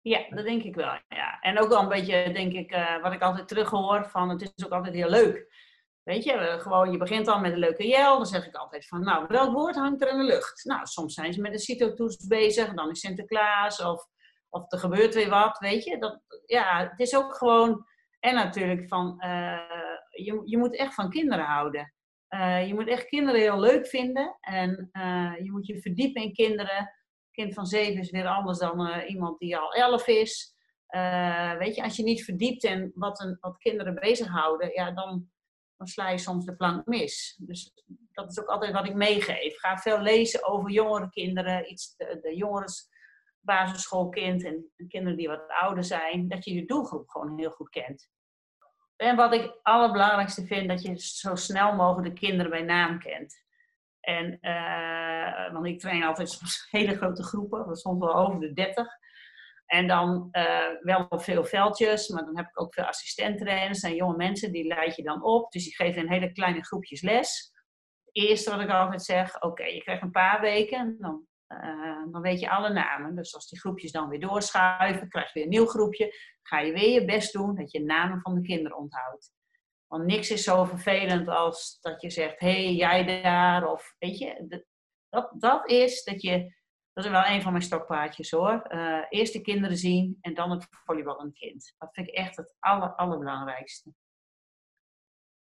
Ja. 0.00 0.26
dat 0.30 0.44
denk 0.44 0.62
ik 0.62 0.74
wel. 0.74 0.98
Ja. 1.08 1.40
En 1.40 1.58
ook 1.58 1.68
wel 1.68 1.82
een 1.82 1.88
beetje, 1.88 2.32
denk 2.32 2.52
ik, 2.52 2.72
uh, 2.72 3.02
wat 3.02 3.12
ik 3.12 3.22
altijd 3.22 3.48
terughoor, 3.48 4.08
van 4.08 4.28
het 4.28 4.42
is 4.42 4.64
ook 4.64 4.72
altijd 4.72 4.94
heel 4.94 5.10
leuk. 5.10 5.68
Weet 6.02 6.24
je, 6.24 6.56
gewoon, 6.60 6.92
je 6.92 6.98
begint 6.98 7.28
al 7.28 7.40
met 7.40 7.52
een 7.52 7.58
leuke 7.58 7.86
jel. 7.86 8.16
Dan 8.16 8.26
zeg 8.26 8.46
ik 8.46 8.54
altijd 8.54 8.86
van, 8.86 9.00
nou, 9.00 9.24
welk 9.28 9.52
woord 9.52 9.74
hangt 9.74 10.02
er 10.02 10.10
in 10.10 10.18
de 10.18 10.24
lucht? 10.24 10.64
Nou, 10.64 10.86
soms 10.86 11.14
zijn 11.14 11.32
ze 11.32 11.40
met 11.40 11.52
een 11.52 11.58
cito-toets 11.58 12.26
bezig. 12.26 12.74
Dan 12.74 12.90
is 12.90 13.00
Sinterklaas 13.00 13.82
of, 13.82 14.06
of 14.48 14.72
er 14.72 14.78
gebeurt 14.78 15.14
weer 15.14 15.28
wat, 15.28 15.58
weet 15.58 15.84
je. 15.84 15.98
Dat, 15.98 16.20
ja, 16.46 16.88
het 16.90 17.00
is 17.00 17.16
ook 17.16 17.34
gewoon 17.34 17.86
en 18.20 18.34
natuurlijk 18.34 18.88
van, 18.88 19.22
uh, 19.24 19.58
je, 20.10 20.42
je 20.44 20.58
moet 20.58 20.76
echt 20.76 20.94
van 20.94 21.10
kinderen 21.10 21.44
houden. 21.44 21.92
Uh, 22.30 22.66
je 22.66 22.74
moet 22.74 22.88
echt 22.88 23.06
kinderen 23.06 23.40
heel 23.40 23.60
leuk 23.60 23.86
vinden. 23.86 24.36
En 24.40 24.88
uh, 24.92 25.32
je 25.42 25.50
moet 25.50 25.66
je 25.66 25.80
verdiepen 25.80 26.22
in 26.22 26.32
kinderen. 26.32 26.78
Een 26.78 27.44
kind 27.44 27.54
van 27.54 27.66
zeven 27.66 28.00
is 28.00 28.10
weer 28.10 28.26
anders 28.26 28.58
dan 28.58 29.00
iemand 29.00 29.38
die 29.38 29.56
al 29.56 29.72
elf 29.72 30.06
is. 30.06 30.54
weet 31.58 31.74
je, 31.74 31.82
als 31.82 31.96
je 31.96 32.02
niet 32.02 32.24
verdiept 32.24 32.64
in 32.64 32.92
wat, 32.94 33.20
een, 33.20 33.36
wat 33.40 33.58
kinderen 33.58 33.94
bezighouden, 33.94 34.72
ja, 34.72 34.90
dan, 34.90 35.30
dan 35.76 35.86
sla 35.86 36.08
je 36.08 36.18
soms 36.18 36.44
de 36.44 36.56
plank 36.56 36.86
mis. 36.86 37.36
Dus 37.40 37.72
dat 38.12 38.30
is 38.30 38.40
ook 38.40 38.48
altijd 38.48 38.72
wat 38.72 38.86
ik 38.86 38.94
meegeef. 38.94 39.58
Ga 39.58 39.76
veel 39.76 40.00
lezen 40.00 40.48
over 40.48 40.70
jongere 40.70 41.10
kinderen, 41.10 41.70
iets, 41.70 41.96
de, 41.96 42.18
de 42.22 42.36
basisschoolkind 43.40 44.44
en 44.44 44.72
kinderen 44.88 45.16
die 45.16 45.28
wat 45.28 45.48
ouder 45.48 45.84
zijn, 45.84 46.28
dat 46.28 46.44
je 46.44 46.54
je 46.54 46.66
doelgroep 46.66 47.08
gewoon 47.08 47.38
heel 47.38 47.50
goed 47.50 47.68
kent. 47.68 48.08
En 49.00 49.16
wat 49.16 49.34
ik 49.34 49.42
het 49.42 49.58
allerbelangrijkste 49.62 50.46
vind, 50.46 50.68
dat 50.68 50.82
je 50.82 50.94
zo 50.98 51.34
snel 51.34 51.74
mogelijk 51.74 52.14
de 52.14 52.20
kinderen 52.20 52.50
bij 52.50 52.62
naam 52.62 52.98
kent. 52.98 53.44
En, 54.00 54.38
uh, 54.40 55.52
want 55.52 55.66
ik 55.66 55.80
train 55.80 56.02
altijd 56.02 56.30
soms 56.30 56.66
hele 56.70 56.96
grote 56.96 57.22
groepen, 57.22 57.76
soms 57.76 57.98
wel 57.98 58.14
over 58.14 58.40
de 58.40 58.52
30. 58.52 58.86
En 59.66 59.86
dan 59.86 60.28
uh, 60.32 60.66
wel 60.80 61.06
veel 61.10 61.44
veldjes, 61.44 62.08
maar 62.08 62.24
dan 62.24 62.36
heb 62.36 62.46
ik 62.46 62.60
ook 62.60 62.74
veel 62.74 62.84
assistenttrainers. 62.84 63.80
zijn 63.80 63.94
jonge 63.94 64.16
mensen, 64.16 64.52
die 64.52 64.66
leid 64.66 64.96
je 64.96 65.02
dan 65.02 65.22
op. 65.22 65.52
Dus 65.52 65.64
die 65.64 65.74
geven 65.74 66.02
in 66.02 66.12
hele 66.12 66.32
kleine 66.32 66.64
groepjes 66.64 67.02
les. 67.02 67.52
Het 68.04 68.24
eerste 68.24 68.50
wat 68.50 68.60
ik 68.60 68.70
altijd 68.70 69.02
zeg, 69.02 69.42
oké, 69.42 69.64
je 69.64 69.82
krijgt 69.82 70.02
een 70.02 70.10
paar 70.10 70.40
weken. 70.40 70.96
Dan 70.98 71.26
uh, 71.52 72.12
dan 72.12 72.20
weet 72.20 72.40
je 72.40 72.50
alle 72.50 72.72
namen. 72.72 73.14
Dus 73.14 73.34
als 73.34 73.48
die 73.48 73.60
groepjes 73.60 73.92
dan 73.92 74.08
weer 74.08 74.20
doorschuiven, 74.20 75.08
krijg 75.08 75.26
je 75.26 75.32
weer 75.32 75.42
een 75.42 75.48
nieuw 75.48 75.66
groepje. 75.66 76.14
Ga 76.42 76.58
je 76.58 76.72
weer 76.72 76.90
je 77.00 77.04
best 77.04 77.32
doen 77.32 77.54
dat 77.54 77.72
je 77.72 77.84
namen 77.84 78.20
van 78.20 78.34
de 78.34 78.42
kinderen 78.42 78.78
onthoudt. 78.78 79.32
Want 79.86 80.04
niks 80.04 80.30
is 80.30 80.44
zo 80.44 80.64
vervelend 80.64 81.28
als 81.28 81.78
dat 81.80 82.00
je 82.00 82.10
zegt, 82.10 82.40
hé, 82.40 82.64
hey, 82.64 82.74
jij 82.74 83.22
daar. 83.22 83.70
Of 83.70 83.94
weet 83.98 84.18
je, 84.18 84.62
dat, 85.08 85.32
dat 85.38 85.70
is 85.70 86.04
dat 86.04 86.22
je, 86.22 86.54
dat 86.92 87.04
is 87.04 87.10
wel 87.10 87.26
een 87.26 87.42
van 87.42 87.52
mijn 87.52 87.64
stokpaardjes 87.64 88.30
hoor. 88.30 88.66
Uh, 88.68 89.04
eerst 89.08 89.32
de 89.32 89.40
kinderen 89.40 89.76
zien 89.76 90.18
en 90.20 90.34
dan 90.34 90.50
het 90.50 90.66
volleyballende 90.70 91.32
kind. 91.32 91.74
Dat 91.78 91.88
vind 91.92 92.08
ik 92.08 92.14
echt 92.14 92.36
het 92.36 92.56
aller, 92.58 92.94
allerbelangrijkste. 92.94 93.94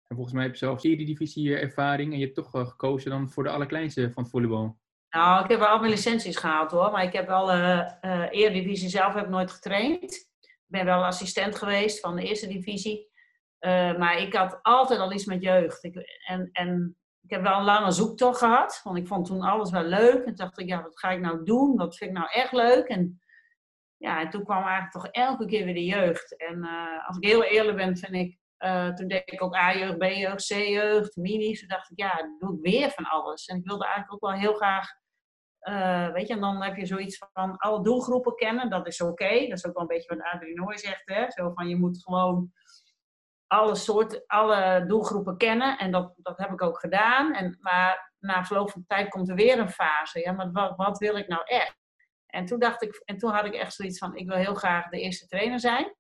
En 0.07 0.17
volgens 0.17 0.35
mij 0.35 0.45
heb 0.45 0.53
je 0.53 0.59
zelf 0.59 0.81
divisie 0.81 1.57
ervaring 1.57 2.13
en 2.13 2.19
je 2.19 2.25
hebt 2.25 2.37
toch 2.37 2.51
gekozen 2.51 3.11
dan 3.11 3.31
voor 3.31 3.45
de 3.45 3.51
allerkleinste 3.51 4.13
van 4.13 4.23
het 4.23 4.33
volleybal. 4.33 4.79
Nou, 5.11 5.45
ik 5.45 5.51
heb 5.51 5.59
wel 5.59 5.79
mijn 5.79 5.91
licenties 5.91 6.37
gehaald 6.37 6.71
hoor, 6.71 6.91
maar 6.91 7.03
ik 7.03 7.13
heb 7.13 7.27
wel 7.27 7.55
uh, 7.55 7.91
uh, 8.03 8.27
Eredivisie 8.31 8.89
zelf 8.89 9.15
heb 9.15 9.29
nooit 9.29 9.51
getraind. 9.51 10.13
Ik 10.41 10.65
ben 10.67 10.85
wel 10.85 11.05
assistent 11.05 11.57
geweest 11.57 12.01
van 12.01 12.17
de 12.17 12.23
eerste 12.23 12.47
divisie. 12.47 13.11
Uh, 13.61 13.99
maar 13.99 14.19
ik 14.19 14.35
had 14.35 14.59
altijd 14.63 15.01
al 15.01 15.13
iets 15.13 15.25
met 15.25 15.43
jeugd. 15.43 15.85
Ik, 15.85 16.21
en, 16.27 16.49
en 16.53 16.97
ik 17.23 17.31
heb 17.31 17.43
wel 17.43 17.59
een 17.59 17.65
lange 17.65 17.91
zoektocht 17.91 18.39
gehad, 18.39 18.81
want 18.85 18.97
ik 18.97 19.07
vond 19.07 19.27
toen 19.27 19.43
alles 19.43 19.71
wel 19.71 19.83
leuk. 19.83 20.25
En 20.25 20.35
dacht 20.35 20.59
ik, 20.59 20.69
ja, 20.69 20.83
wat 20.83 20.99
ga 20.99 21.11
ik 21.11 21.21
nou 21.21 21.45
doen? 21.45 21.77
Wat 21.77 21.97
vind 21.97 22.11
ik 22.11 22.17
nou 22.17 22.29
echt 22.31 22.53
leuk? 22.53 22.87
En 22.87 23.21
ja, 23.97 24.21
en 24.21 24.31
toen 24.31 24.45
kwam 24.45 24.63
eigenlijk 24.63 24.93
toch 24.93 25.07
elke 25.07 25.47
keer 25.47 25.65
weer 25.65 25.75
de 25.75 25.85
jeugd. 25.85 26.37
En 26.37 26.65
als 27.07 27.17
ik 27.17 27.25
heel 27.25 27.45
eerlijk 27.45 27.77
ben, 27.77 27.97
vind 27.97 28.15
ik 28.15 28.39
uh, 28.59 28.95
toen 28.95 29.09
deed 29.09 29.33
ik 29.33 29.43
ook 29.43 29.57
A-jeugd, 29.57 29.99
B-jeugd, 29.99 30.47
C-jeugd, 30.47 31.17
minis. 31.17 31.59
Toen 31.59 31.69
dacht 31.69 31.91
ik, 31.91 31.99
ja, 31.99 32.37
doe 32.39 32.55
ik 32.55 32.61
weer 32.63 32.91
van 32.91 33.05
alles. 33.05 33.47
En 33.47 33.57
ik 33.57 33.67
wilde 33.67 33.85
eigenlijk 33.85 34.15
ook 34.15 34.31
wel 34.31 34.41
heel 34.41 34.55
graag, 34.55 34.89
uh, 35.61 36.13
weet 36.13 36.29
je, 36.29 36.35
en 36.35 36.41
dan 36.41 36.63
heb 36.63 36.77
je 36.77 36.87
zoiets 36.87 37.19
van 37.33 37.57
alle 37.57 37.83
doelgroepen 37.83 38.35
kennen. 38.35 38.71
Dat 38.71 38.87
is 38.87 39.01
oké. 39.01 39.47
Dat 39.47 39.59
is 39.59 39.67
ook 39.67 39.75
wel 39.75 39.83
een 39.83 39.89
beetje 39.89 40.15
wat 40.15 40.25
Adrie 40.25 40.55
Nooy 40.55 40.77
zegt, 40.77 41.03
hè. 41.05 41.31
Zo 41.31 41.53
van, 41.55 41.69
je 41.69 41.77
moet 41.77 42.03
gewoon 42.03 42.53
alle 43.47 43.75
soorten, 43.75 44.23
alle 44.27 44.85
doelgroepen 44.87 45.37
kennen. 45.37 45.79
En 45.79 45.91
dat, 45.91 46.13
dat 46.17 46.39
heb 46.39 46.51
ik 46.51 46.63
ook 46.63 46.79
gedaan. 46.79 47.35
En, 47.35 47.59
maar 47.61 48.13
na 48.19 48.45
verloop 48.45 48.71
van 48.71 48.85
tijd 48.87 49.09
komt 49.09 49.29
er 49.29 49.35
weer 49.35 49.59
een 49.59 49.71
fase. 49.71 50.21
Ja, 50.21 50.33
maar 50.33 50.53
wat, 50.53 50.77
wat 50.77 50.99
wil 50.99 51.17
ik 51.17 51.29
nou 51.29 51.43
echt? 51.45 51.77
En 52.27 52.45
toen 52.45 52.59
dacht 52.59 52.83
ik, 52.83 53.03
en 53.05 53.19
toen 53.19 53.31
had 53.31 53.45
ik 53.45 53.55
echt 53.55 53.75
zoiets 53.75 53.99
van, 53.99 54.17
ik 54.17 54.29
wil 54.29 54.37
heel 54.37 54.55
graag 54.55 54.89
de 54.89 55.01
eerste 55.01 55.27
trainer 55.27 55.61
zijn. 55.61 55.97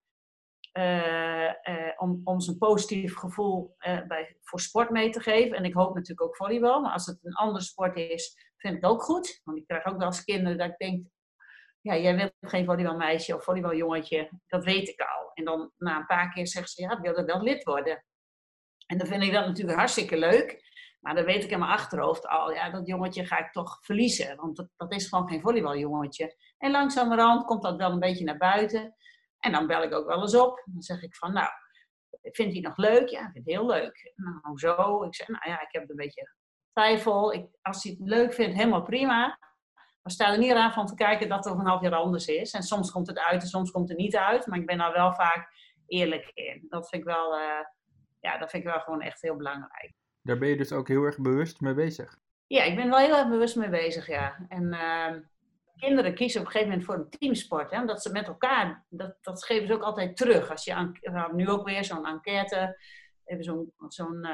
Uh, 0.78 1.44
uh, 1.44 1.92
om, 1.96 2.20
om 2.24 2.36
een 2.46 2.58
positief 2.58 3.16
gevoel 3.16 3.76
uh, 3.86 4.06
bij, 4.06 4.36
voor 4.40 4.60
sport 4.60 4.90
mee 4.90 5.10
te 5.10 5.20
geven. 5.20 5.56
En 5.56 5.64
ik 5.64 5.74
hoop 5.74 5.94
natuurlijk 5.94 6.22
ook 6.22 6.36
volleybal. 6.36 6.80
Maar 6.80 6.92
als 6.92 7.06
het 7.06 7.18
een 7.22 7.34
andere 7.34 7.64
sport 7.64 7.96
is, 7.96 8.52
vind 8.56 8.74
ik 8.74 8.82
het 8.82 8.90
ook 8.90 9.02
goed. 9.02 9.40
Want 9.44 9.58
ik 9.58 9.66
krijg 9.66 9.86
ook 9.86 9.98
wel 9.98 10.06
als 10.06 10.24
kinderen 10.24 10.58
dat 10.58 10.68
ik 10.68 10.78
denk... 10.78 11.06
Ja, 11.80 11.96
jij 11.96 12.16
wilt 12.16 12.32
geen 12.40 12.64
volleybalmeisje 12.64 13.34
of 13.34 13.44
volleybaljongetje. 13.44 14.30
Dat 14.46 14.64
weet 14.64 14.88
ik 14.88 15.00
al. 15.00 15.30
En 15.34 15.44
dan 15.44 15.72
na 15.76 15.96
een 15.96 16.06
paar 16.06 16.32
keer 16.32 16.46
zeggen 16.46 16.72
ze, 16.72 16.82
ja, 16.82 16.92
ik 16.92 17.02
wil 17.02 17.16
er 17.16 17.24
wel 17.24 17.42
lid 17.42 17.64
worden. 17.64 18.04
En 18.86 18.98
dan 18.98 19.06
vind 19.06 19.22
ik 19.22 19.32
dat 19.32 19.46
natuurlijk 19.46 19.78
hartstikke 19.78 20.18
leuk. 20.18 20.66
Maar 21.00 21.14
dan 21.14 21.24
weet 21.24 21.44
ik 21.44 21.50
in 21.50 21.58
mijn 21.58 21.70
achterhoofd 21.70 22.26
al, 22.26 22.52
ja, 22.52 22.70
dat 22.70 22.86
jongetje 22.86 23.26
ga 23.26 23.38
ik 23.38 23.52
toch 23.52 23.78
verliezen. 23.80 24.36
Want 24.36 24.56
dat, 24.56 24.68
dat 24.76 24.92
is 24.92 25.08
gewoon 25.08 25.28
geen 25.28 25.40
volleybaljongetje. 25.40 26.36
En 26.58 26.70
langzamerhand 26.70 27.44
komt 27.44 27.62
dat 27.62 27.76
wel 27.76 27.92
een 27.92 27.98
beetje 27.98 28.24
naar 28.24 28.36
buiten. 28.36 28.94
En 29.38 29.52
dan 29.52 29.66
bel 29.66 29.82
ik 29.82 29.92
ook 29.92 30.06
wel 30.06 30.20
eens 30.20 30.34
op. 30.34 30.62
Dan 30.64 30.82
zeg 30.82 31.02
ik 31.02 31.16
van, 31.16 31.32
nou, 31.32 31.48
vindt 32.22 32.52
hij 32.52 32.62
nog 32.62 32.76
leuk? 32.76 33.08
Ja, 33.08 33.18
ik 33.18 33.30
vind 33.32 33.44
het 33.44 33.54
heel 33.54 33.66
leuk. 33.66 34.12
Nou, 34.16 34.38
hoezo? 34.42 35.02
Ik 35.02 35.14
zeg, 35.14 35.28
nou 35.28 35.50
ja, 35.50 35.60
ik 35.60 35.68
heb 35.70 35.90
een 35.90 35.96
beetje 35.96 36.30
twijfel. 36.72 37.32
Ik, 37.32 37.46
als 37.62 37.82
hij 37.82 37.92
het 37.98 38.08
leuk 38.08 38.34
vindt, 38.34 38.56
helemaal 38.56 38.82
prima. 38.82 39.38
Maar 40.02 40.12
sta 40.12 40.32
er 40.32 40.38
niet 40.38 40.52
aan 40.52 40.72
van 40.72 40.86
te 40.86 40.94
kijken 40.94 41.28
dat 41.28 41.44
het 41.44 41.48
over 41.48 41.60
een 41.64 41.70
half 41.70 41.82
jaar 41.82 41.94
anders 41.94 42.26
is. 42.26 42.52
En 42.52 42.62
soms 42.62 42.90
komt 42.90 43.06
het 43.06 43.18
uit 43.18 43.42
en 43.42 43.48
soms 43.48 43.70
komt 43.70 43.88
het 43.88 43.98
niet 43.98 44.16
uit. 44.16 44.46
Maar 44.46 44.58
ik 44.58 44.66
ben 44.66 44.78
daar 44.78 44.92
wel 44.92 45.14
vaak 45.14 45.52
eerlijk 45.86 46.30
in. 46.34 46.66
Dat 46.68 46.88
vind 46.88 47.02
ik 47.02 47.08
wel, 47.08 47.38
uh, 47.38 47.64
ja, 48.20 48.38
dat 48.38 48.50
vind 48.50 48.64
ik 48.64 48.70
wel 48.70 48.80
gewoon 48.80 49.00
echt 49.00 49.22
heel 49.22 49.36
belangrijk. 49.36 49.92
Daar 50.22 50.38
ben 50.38 50.48
je 50.48 50.56
dus 50.56 50.72
ook 50.72 50.88
heel 50.88 51.02
erg 51.02 51.18
bewust 51.18 51.60
mee 51.60 51.74
bezig? 51.74 52.18
Ja, 52.46 52.62
ik 52.62 52.76
ben 52.76 52.88
wel 52.88 52.98
heel 52.98 53.16
erg 53.16 53.28
bewust 53.28 53.56
mee 53.56 53.70
bezig, 53.70 54.06
ja. 54.06 54.46
En... 54.48 54.64
Uh, 54.64 55.12
kinderen 55.78 56.14
kiezen 56.14 56.40
op 56.40 56.46
een 56.46 56.52
gegeven 56.52 56.72
moment 56.72 56.90
voor 56.90 56.98
een 56.98 57.18
teamsport. 57.18 57.70
Hè, 57.70 57.80
omdat 57.80 58.02
ze 58.02 58.12
met 58.12 58.26
elkaar, 58.26 58.84
dat, 58.88 59.16
dat 59.20 59.44
geven 59.44 59.66
ze 59.66 59.74
ook 59.74 59.82
altijd 59.82 60.16
terug. 60.16 60.50
Als 60.50 60.64
je, 60.64 60.92
nu 61.32 61.48
ook 61.48 61.66
weer 61.66 61.84
zo'n 61.84 62.06
enquête 62.06 62.78
even 63.24 63.44
zo'n, 63.44 63.72
zo'n 63.88 64.24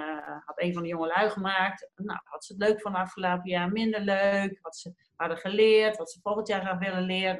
had 0.44 0.60
een 0.60 0.72
van 0.72 0.82
de 0.82 0.88
jongelui 0.88 1.30
gemaakt. 1.30 1.90
Nou, 1.96 2.20
wat 2.30 2.44
ze 2.44 2.52
het 2.52 2.62
leuk 2.62 2.80
van 2.80 2.94
afgelopen 2.94 3.50
jaar, 3.50 3.72
minder 3.72 4.00
leuk. 4.00 4.58
Wat 4.62 4.76
ze 4.76 4.94
hadden 5.16 5.38
geleerd, 5.38 5.96
wat 5.96 6.10
ze 6.10 6.20
volgend 6.20 6.48
jaar 6.48 6.62
gaan 6.62 6.78
willen 6.78 7.02
leren. 7.02 7.36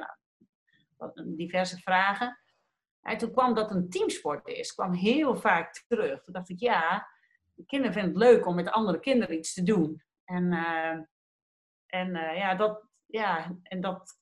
Nou, 0.97 1.35
diverse 1.35 1.77
vragen. 1.77 2.39
En 3.01 3.17
toen 3.17 3.31
kwam 3.31 3.53
dat 3.53 3.71
een 3.71 3.89
teamsport 3.89 4.47
is, 4.47 4.73
kwam 4.73 4.93
heel 4.93 5.35
vaak 5.35 5.83
terug. 5.87 6.21
Toen 6.21 6.33
dacht 6.33 6.49
ik, 6.49 6.59
ja, 6.59 7.07
de 7.53 7.65
kinderen 7.65 7.93
vinden 7.93 8.11
het 8.11 8.21
leuk 8.21 8.45
om 8.45 8.55
met 8.55 8.69
andere 8.69 8.99
kinderen 8.99 9.37
iets 9.37 9.53
te 9.53 9.63
doen. 9.63 10.03
En, 10.23 10.51
uh, 10.51 10.99
en 11.85 12.15
uh, 12.15 12.37
ja, 12.37 12.55
dat, 12.55 12.83
ja, 13.15 13.55
en 13.63 13.81
dat, 13.81 14.19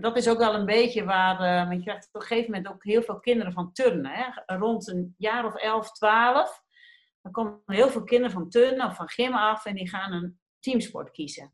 dat 0.00 0.16
is 0.16 0.28
ook 0.28 0.38
wel 0.38 0.54
een 0.54 0.66
beetje 0.66 1.04
waar, 1.04 1.40
uh, 1.40 1.68
want 1.68 1.78
je 1.78 1.84
krijgt 1.84 2.08
op 2.12 2.20
een 2.20 2.26
gegeven 2.26 2.50
moment 2.50 2.72
ook 2.72 2.84
heel 2.84 3.02
veel 3.02 3.20
kinderen 3.20 3.52
van 3.52 3.72
turnen. 3.72 4.10
Hè? 4.10 4.56
Rond 4.56 4.88
een 4.88 5.14
jaar 5.18 5.44
of 5.44 5.54
11, 5.54 5.92
12, 5.92 6.62
dan 7.22 7.32
komen 7.32 7.62
heel 7.66 7.88
veel 7.88 8.04
kinderen 8.04 8.32
van 8.32 8.48
turnen 8.48 8.86
of 8.86 8.96
van 8.96 9.08
gym 9.08 9.34
af 9.34 9.64
en 9.64 9.74
die 9.74 9.88
gaan 9.88 10.12
een 10.12 10.38
teamsport 10.58 11.10
kiezen. 11.10 11.52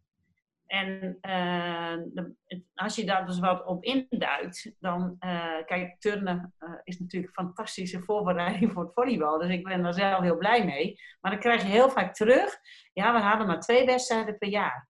En 0.66 1.18
uh, 1.22 1.96
als 2.74 2.96
je 2.96 3.04
daar 3.04 3.26
dus 3.26 3.38
wat 3.38 3.66
op 3.66 3.84
induikt, 3.84 4.74
dan, 4.78 5.16
uh, 5.20 5.64
kijk, 5.66 6.00
turnen 6.00 6.54
is 6.84 6.98
natuurlijk 6.98 7.36
een 7.36 7.44
fantastische 7.44 8.02
voorbereiding 8.02 8.72
voor 8.72 8.82
het 8.82 8.92
volleybal. 8.92 9.38
Dus 9.38 9.50
ik 9.50 9.64
ben 9.64 9.82
daar 9.82 9.94
zelf 9.94 10.20
heel 10.20 10.36
blij 10.36 10.64
mee. 10.64 11.00
Maar 11.20 11.30
dan 11.30 11.40
krijg 11.40 11.62
je 11.62 11.68
heel 11.68 11.90
vaak 11.90 12.14
terug, 12.14 12.58
ja, 12.92 13.12
we 13.12 13.20
hadden 13.20 13.46
maar 13.46 13.60
twee 13.60 13.86
wedstrijden 13.86 14.38
per 14.38 14.48
jaar. 14.48 14.89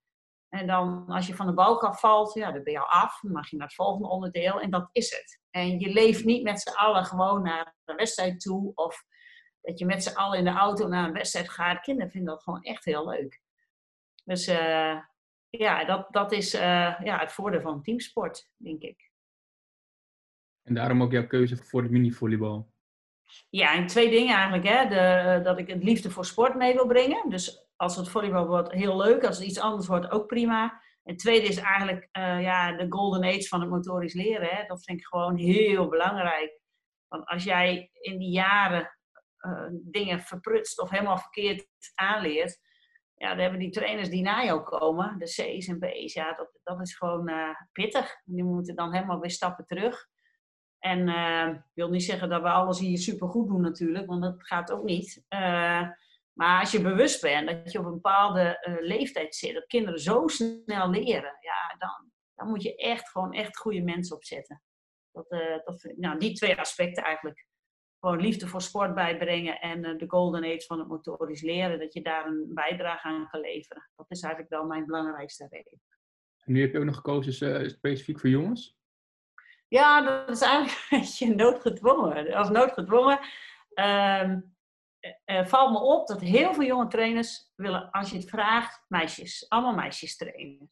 En 0.50 0.66
dan, 0.66 1.07
als 1.07 1.26
je 1.26 1.35
van 1.35 1.47
de 1.47 1.54
balk 1.54 1.83
afvalt, 1.85 2.35
ja, 2.35 2.52
dan 2.52 2.62
ben 2.62 2.73
je 2.73 2.78
al 2.78 3.00
af. 3.02 3.21
Dan 3.21 3.33
mag 3.33 3.50
je 3.50 3.57
naar 3.57 3.66
het 3.66 3.76
volgende 3.76 4.09
onderdeel 4.09 4.61
en 4.61 4.71
dat 4.71 4.88
is 4.92 5.11
het. 5.11 5.40
En 5.50 5.78
je 5.78 5.92
leeft 5.92 6.25
niet 6.25 6.42
met 6.42 6.61
z'n 6.61 6.76
allen 6.76 7.04
gewoon 7.04 7.42
naar 7.42 7.76
een 7.85 7.97
wedstrijd 7.97 8.40
toe. 8.40 8.73
Of 8.75 9.04
dat 9.61 9.78
je 9.78 9.87
met 9.87 10.02
z'n 10.02 10.16
allen 10.16 10.38
in 10.38 10.45
de 10.45 10.50
auto 10.50 10.88
naar 10.88 11.04
een 11.04 11.12
wedstrijd 11.12 11.50
gaat. 11.50 11.80
Kinderen 11.80 12.11
vinden 12.11 12.35
dat 12.35 12.42
gewoon 12.42 12.62
echt 12.62 12.85
heel 12.85 13.09
leuk. 13.09 13.40
Dus 14.25 14.45
ja, 15.50 15.85
dat, 15.85 16.07
dat 16.12 16.33
is 16.33 16.54
uh, 16.54 17.00
ja, 17.02 17.19
het 17.19 17.33
voordeel 17.33 17.61
van 17.61 17.83
teamsport, 17.83 18.50
denk 18.57 18.83
ik. 18.83 19.11
En 20.62 20.75
daarom 20.75 21.02
ook 21.02 21.12
jouw 21.12 21.26
keuze 21.26 21.57
voor 21.57 21.83
het 21.83 21.90
mini-volleybal? 21.90 22.73
Ja, 23.50 23.75
en 23.75 23.87
twee 23.87 24.11
dingen 24.11 24.35
eigenlijk. 24.35 24.69
Hè. 24.69 24.88
De, 24.88 25.42
dat 25.42 25.59
ik 25.59 25.69
het 25.69 25.83
liefde 25.85 26.11
voor 26.11 26.25
sport 26.25 26.54
mee 26.54 26.75
wil 26.75 26.87
brengen. 26.87 27.28
Dus 27.28 27.70
als 27.81 27.97
het 27.97 28.09
volleybal 28.09 28.47
wordt, 28.47 28.73
heel 28.73 28.97
leuk. 28.97 29.25
Als 29.25 29.39
het 29.39 29.47
iets 29.47 29.61
anders 29.61 29.87
wordt, 29.87 30.11
ook 30.11 30.27
prima. 30.27 30.83
En 31.03 31.17
tweede 31.17 31.47
is 31.47 31.57
eigenlijk 31.57 32.09
uh, 32.19 32.43
ja, 32.43 32.77
de 32.77 32.87
golden 32.89 33.25
age 33.25 33.47
van 33.49 33.61
het 33.61 33.71
motorisch 33.71 34.15
leren. 34.15 34.49
Hè. 34.49 34.67
Dat 34.67 34.85
vind 34.85 34.99
ik 34.99 35.07
gewoon 35.07 35.37
heel 35.37 35.89
belangrijk. 35.89 36.61
Want 37.09 37.27
als 37.27 37.45
jij 37.45 37.91
in 37.93 38.19
die 38.19 38.31
jaren 38.31 38.97
uh, 39.41 39.67
dingen 39.71 40.21
verprutst 40.21 40.81
of 40.81 40.91
helemaal 40.91 41.19
verkeerd 41.19 41.67
aanleert 41.95 42.59
ja, 43.15 43.29
dan 43.29 43.39
hebben 43.39 43.59
die 43.59 43.71
trainers 43.71 44.09
die 44.09 44.23
na 44.23 44.45
jou 44.45 44.63
komen, 44.63 45.19
de 45.19 45.25
C's 45.25 45.69
en 45.69 45.79
B's, 45.79 46.13
ja, 46.13 46.35
dat, 46.35 46.59
dat 46.63 46.81
is 46.81 46.97
gewoon 46.97 47.31
uh, 47.31 47.55
pittig. 47.73 48.21
Die 48.25 48.45
moeten 48.45 48.75
dan 48.75 48.95
helemaal 48.95 49.21
weer 49.21 49.31
stappen 49.31 49.65
terug. 49.65 50.07
En 50.79 51.09
ik 51.49 51.63
wil 51.75 51.91
niet 51.91 52.03
zeggen 52.03 52.29
dat 52.29 52.43
we 52.43 52.49
alles 52.49 52.79
hier 52.79 52.99
super 52.99 53.29
goed 53.29 53.49
doen 53.49 53.61
natuurlijk, 53.61 54.07
want 54.07 54.23
dat 54.23 54.35
gaat 54.39 54.73
ook 54.73 54.85
niet. 54.85 55.25
Maar 56.40 56.61
als 56.61 56.70
je 56.70 56.82
bewust 56.82 57.20
bent 57.20 57.49
dat 57.49 57.73
je 57.73 57.78
op 57.78 57.85
een 57.85 57.90
bepaalde 57.90 58.78
leeftijd 58.80 59.35
zit, 59.35 59.54
dat 59.54 59.66
kinderen 59.66 60.00
zo 60.00 60.26
snel 60.26 60.90
leren, 60.90 61.37
ja, 61.40 61.75
dan, 61.78 62.11
dan 62.35 62.49
moet 62.49 62.62
je 62.62 62.76
echt 62.76 63.09
gewoon 63.09 63.32
echt 63.32 63.56
goede 63.56 63.82
mensen 63.82 64.16
opzetten. 64.16 64.62
Dat, 65.12 65.28
dat, 65.64 65.92
nou, 65.97 66.18
die 66.18 66.32
twee 66.32 66.59
aspecten 66.59 67.04
eigenlijk 67.04 67.47
gewoon 67.99 68.20
liefde 68.20 68.47
voor 68.47 68.61
sport 68.61 68.94
bijbrengen 68.94 69.61
en 69.61 69.85
uh, 69.85 69.99
de 69.99 70.09
golden 70.09 70.44
age 70.44 70.64
van 70.66 70.78
het 70.78 70.88
motorisch 70.88 71.42
leren, 71.42 71.78
dat 71.78 71.92
je 71.92 72.02
daar 72.02 72.26
een 72.26 72.50
bijdrage 72.54 73.06
aan 73.06 73.28
kan 73.30 73.40
leveren. 73.40 73.90
Dat 73.97 74.11
is 74.11 74.23
eigenlijk 74.23 74.52
wel 74.52 74.64
mijn 74.64 74.87
belangrijkste 74.87 75.47
reden. 75.50 75.80
En 76.44 76.52
nu 76.52 76.61
heb 76.61 76.73
je 76.73 76.78
ook 76.78 76.85
nog 76.85 76.97
gekozen 76.97 77.70
specifiek 77.70 78.20
voor 78.20 78.30
jongens? 78.30 78.78
Ja, 79.68 80.02
dat 80.02 80.37
is 80.37 80.40
eigenlijk 80.40 80.87
een 80.90 80.99
beetje 80.99 81.35
noodgedwongen. 81.35 82.35
Als 82.35 82.50
noodgedwongen 82.50 83.18
uh, 85.26 85.47
valt 85.47 85.73
me 85.73 85.78
op 85.78 86.07
dat 86.07 86.21
heel 86.21 86.54
veel 86.54 86.64
jonge 86.66 86.87
trainers 86.87 87.50
willen, 87.54 87.90
als 87.90 88.11
je 88.11 88.16
het 88.16 88.28
vraagt, 88.28 88.85
meisjes, 88.88 89.49
allemaal 89.49 89.75
meisjes 89.75 90.16
trainen 90.16 90.71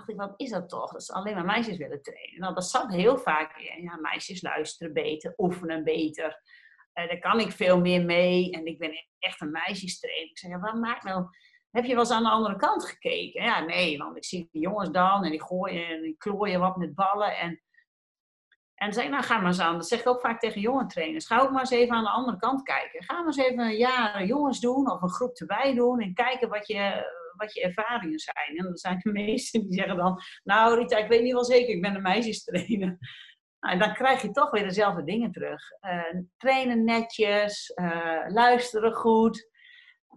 dacht 0.00 0.08
ik, 0.08 0.16
wat 0.16 0.32
is 0.36 0.50
dat 0.50 0.68
toch? 0.68 0.92
Dat 0.92 1.04
ze 1.04 1.12
alleen 1.12 1.34
maar 1.34 1.44
meisjes 1.44 1.76
willen 1.76 2.02
trainen. 2.02 2.40
Nou, 2.40 2.54
dat 2.54 2.64
zat 2.64 2.92
heel 2.92 3.18
vaak 3.18 3.56
in. 3.56 3.82
Ja, 3.82 3.96
meisjes 3.96 4.42
luisteren 4.42 4.92
beter, 4.92 5.34
oefenen 5.36 5.84
beter. 5.84 6.42
Uh, 6.94 7.08
daar 7.08 7.18
kan 7.18 7.40
ik 7.40 7.52
veel 7.52 7.80
meer 7.80 8.04
mee. 8.04 8.50
En 8.50 8.66
ik 8.66 8.78
ben 8.78 9.06
echt 9.18 9.40
een 9.40 9.50
meisjestrainer. 9.50 10.30
Ik 10.30 10.38
zeg, 10.38 10.50
ja, 10.50 10.58
wat 10.58 10.74
maakt 10.74 11.04
nou... 11.04 11.26
Heb 11.70 11.84
je 11.84 11.90
wel 11.90 11.98
eens 11.98 12.10
aan 12.10 12.22
de 12.22 12.28
andere 12.28 12.56
kant 12.56 12.84
gekeken? 12.84 13.42
Ja, 13.42 13.60
nee, 13.60 13.98
want 13.98 14.16
ik 14.16 14.24
zie 14.24 14.48
die 14.52 14.62
jongens 14.62 14.90
dan 14.90 15.24
en 15.24 15.30
die 15.30 15.42
gooien 15.42 15.88
en 15.88 16.02
die 16.02 16.16
klooien 16.16 16.60
wat 16.60 16.76
met 16.76 16.94
ballen. 16.94 17.36
En, 17.36 17.62
en 18.80 18.92
zei, 18.92 19.08
nou 19.08 19.22
ga 19.22 19.36
maar 19.36 19.46
eens 19.46 19.60
aan. 19.60 19.76
Dat 19.76 19.88
zeg 19.88 20.00
ik 20.00 20.06
ook 20.06 20.20
vaak 20.20 20.40
tegen 20.40 20.60
jonge 20.60 20.86
trainers. 20.86 21.26
Ga 21.26 21.40
ook 21.40 21.50
maar 21.50 21.60
eens 21.60 21.70
even 21.70 21.94
aan 21.94 22.04
de 22.04 22.10
andere 22.10 22.38
kant 22.38 22.62
kijken. 22.62 23.04
Ga 23.04 23.14
maar 23.14 23.26
eens 23.26 23.36
even 23.36 23.58
een 23.58 23.76
jaar 23.76 24.24
jongens 24.24 24.60
doen 24.60 24.90
of 24.90 25.02
een 25.02 25.10
groep 25.10 25.36
erbij 25.36 25.74
doen. 25.74 26.00
En 26.00 26.14
kijken 26.14 26.48
wat 26.48 26.66
je, 26.66 27.06
wat 27.36 27.54
je 27.54 27.62
ervaringen 27.62 28.18
zijn. 28.18 28.56
En 28.56 28.64
dan 28.64 28.76
zijn 28.76 28.98
de 28.98 29.12
meesten 29.22 29.62
die 29.62 29.74
zeggen 29.74 29.96
dan, 29.96 30.20
nou 30.42 30.78
Rita, 30.78 30.96
ik 30.96 31.08
weet 31.08 31.22
niet 31.22 31.32
wel 31.32 31.44
zeker, 31.44 31.74
ik 31.74 31.82
ben 31.82 31.94
een 31.94 32.02
meisjestrainer. 32.02 32.98
Nou, 33.60 33.78
dan 33.78 33.94
krijg 33.94 34.22
je 34.22 34.30
toch 34.30 34.50
weer 34.50 34.62
dezelfde 34.62 35.04
dingen 35.04 35.32
terug. 35.32 35.62
Uh, 35.80 36.22
trainen 36.36 36.84
netjes, 36.84 37.72
uh, 37.74 38.24
luisteren 38.28 38.92
goed. 38.92 39.50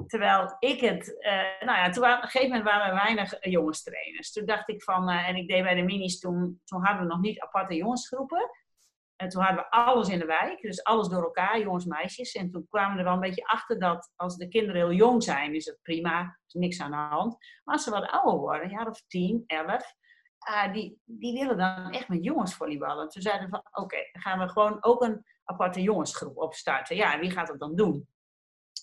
Terwijl 0.07 0.55
ik 0.59 0.79
het, 0.79 1.17
uh, 1.19 1.67
nou 1.67 1.77
ja, 1.79 1.89
toen, 1.89 2.03
op 2.03 2.09
een 2.09 2.29
gegeven 2.29 2.47
moment 2.47 2.65
waren 2.65 2.87
er 2.87 2.93
weinig 2.93 3.35
jongenstrainers. 3.39 4.31
Toen 4.31 4.45
dacht 4.45 4.69
ik 4.69 4.83
van, 4.83 5.09
en 5.09 5.35
ik 5.35 5.47
deed 5.47 5.63
bij 5.63 5.75
de 5.75 5.81
minis 5.81 6.19
toen, 6.19 6.61
toen 6.65 6.85
hadden 6.85 7.01
we 7.01 7.13
nog 7.13 7.21
niet 7.21 7.39
aparte 7.39 7.75
jongensgroepen. 7.75 8.49
En 9.15 9.29
toen 9.29 9.41
hadden 9.41 9.63
we 9.63 9.71
alles 9.71 10.09
in 10.09 10.19
de 10.19 10.25
wijk, 10.25 10.61
dus 10.61 10.83
alles 10.83 11.07
door 11.07 11.23
elkaar, 11.23 11.59
jongens, 11.59 11.85
meisjes. 11.85 12.31
En 12.31 12.51
toen 12.51 12.67
kwamen 12.69 12.93
we 12.93 12.97
er 12.99 13.05
wel 13.05 13.13
een 13.13 13.19
beetje 13.19 13.45
achter 13.45 13.79
dat 13.79 14.11
als 14.15 14.37
de 14.37 14.47
kinderen 14.47 14.81
heel 14.81 14.97
jong 14.97 15.23
zijn, 15.23 15.55
is 15.55 15.65
het 15.65 15.79
prima, 15.81 16.39
is 16.47 16.53
niks 16.53 16.81
aan 16.81 16.91
de 16.91 16.97
hand. 16.97 17.37
Maar 17.63 17.75
als 17.75 17.83
ze 17.83 17.89
wat 17.89 18.09
ouder 18.09 18.39
worden, 18.39 18.63
een 18.63 18.69
jaar 18.69 18.87
of 18.87 19.03
tien, 19.07 19.43
elf, 19.45 19.95
uh, 20.49 20.73
die, 20.73 21.01
die 21.05 21.39
willen 21.39 21.57
dan 21.57 21.91
echt 21.91 22.07
met 22.07 22.23
jongens 22.23 22.55
volleyballen. 22.55 23.09
Toen 23.09 23.21
zeiden 23.21 23.49
we 23.49 23.51
van, 23.51 23.83
oké, 23.83 23.97
dan 24.11 24.21
gaan 24.21 24.39
we 24.39 24.49
gewoon 24.49 24.83
ook 24.83 25.01
een 25.01 25.25
aparte 25.43 25.81
jongensgroep 25.81 26.37
opstarten. 26.37 26.95
Ja, 26.95 27.13
en 27.13 27.19
wie 27.19 27.31
gaat 27.31 27.47
dat 27.47 27.59
dan 27.59 27.75
doen? 27.75 28.07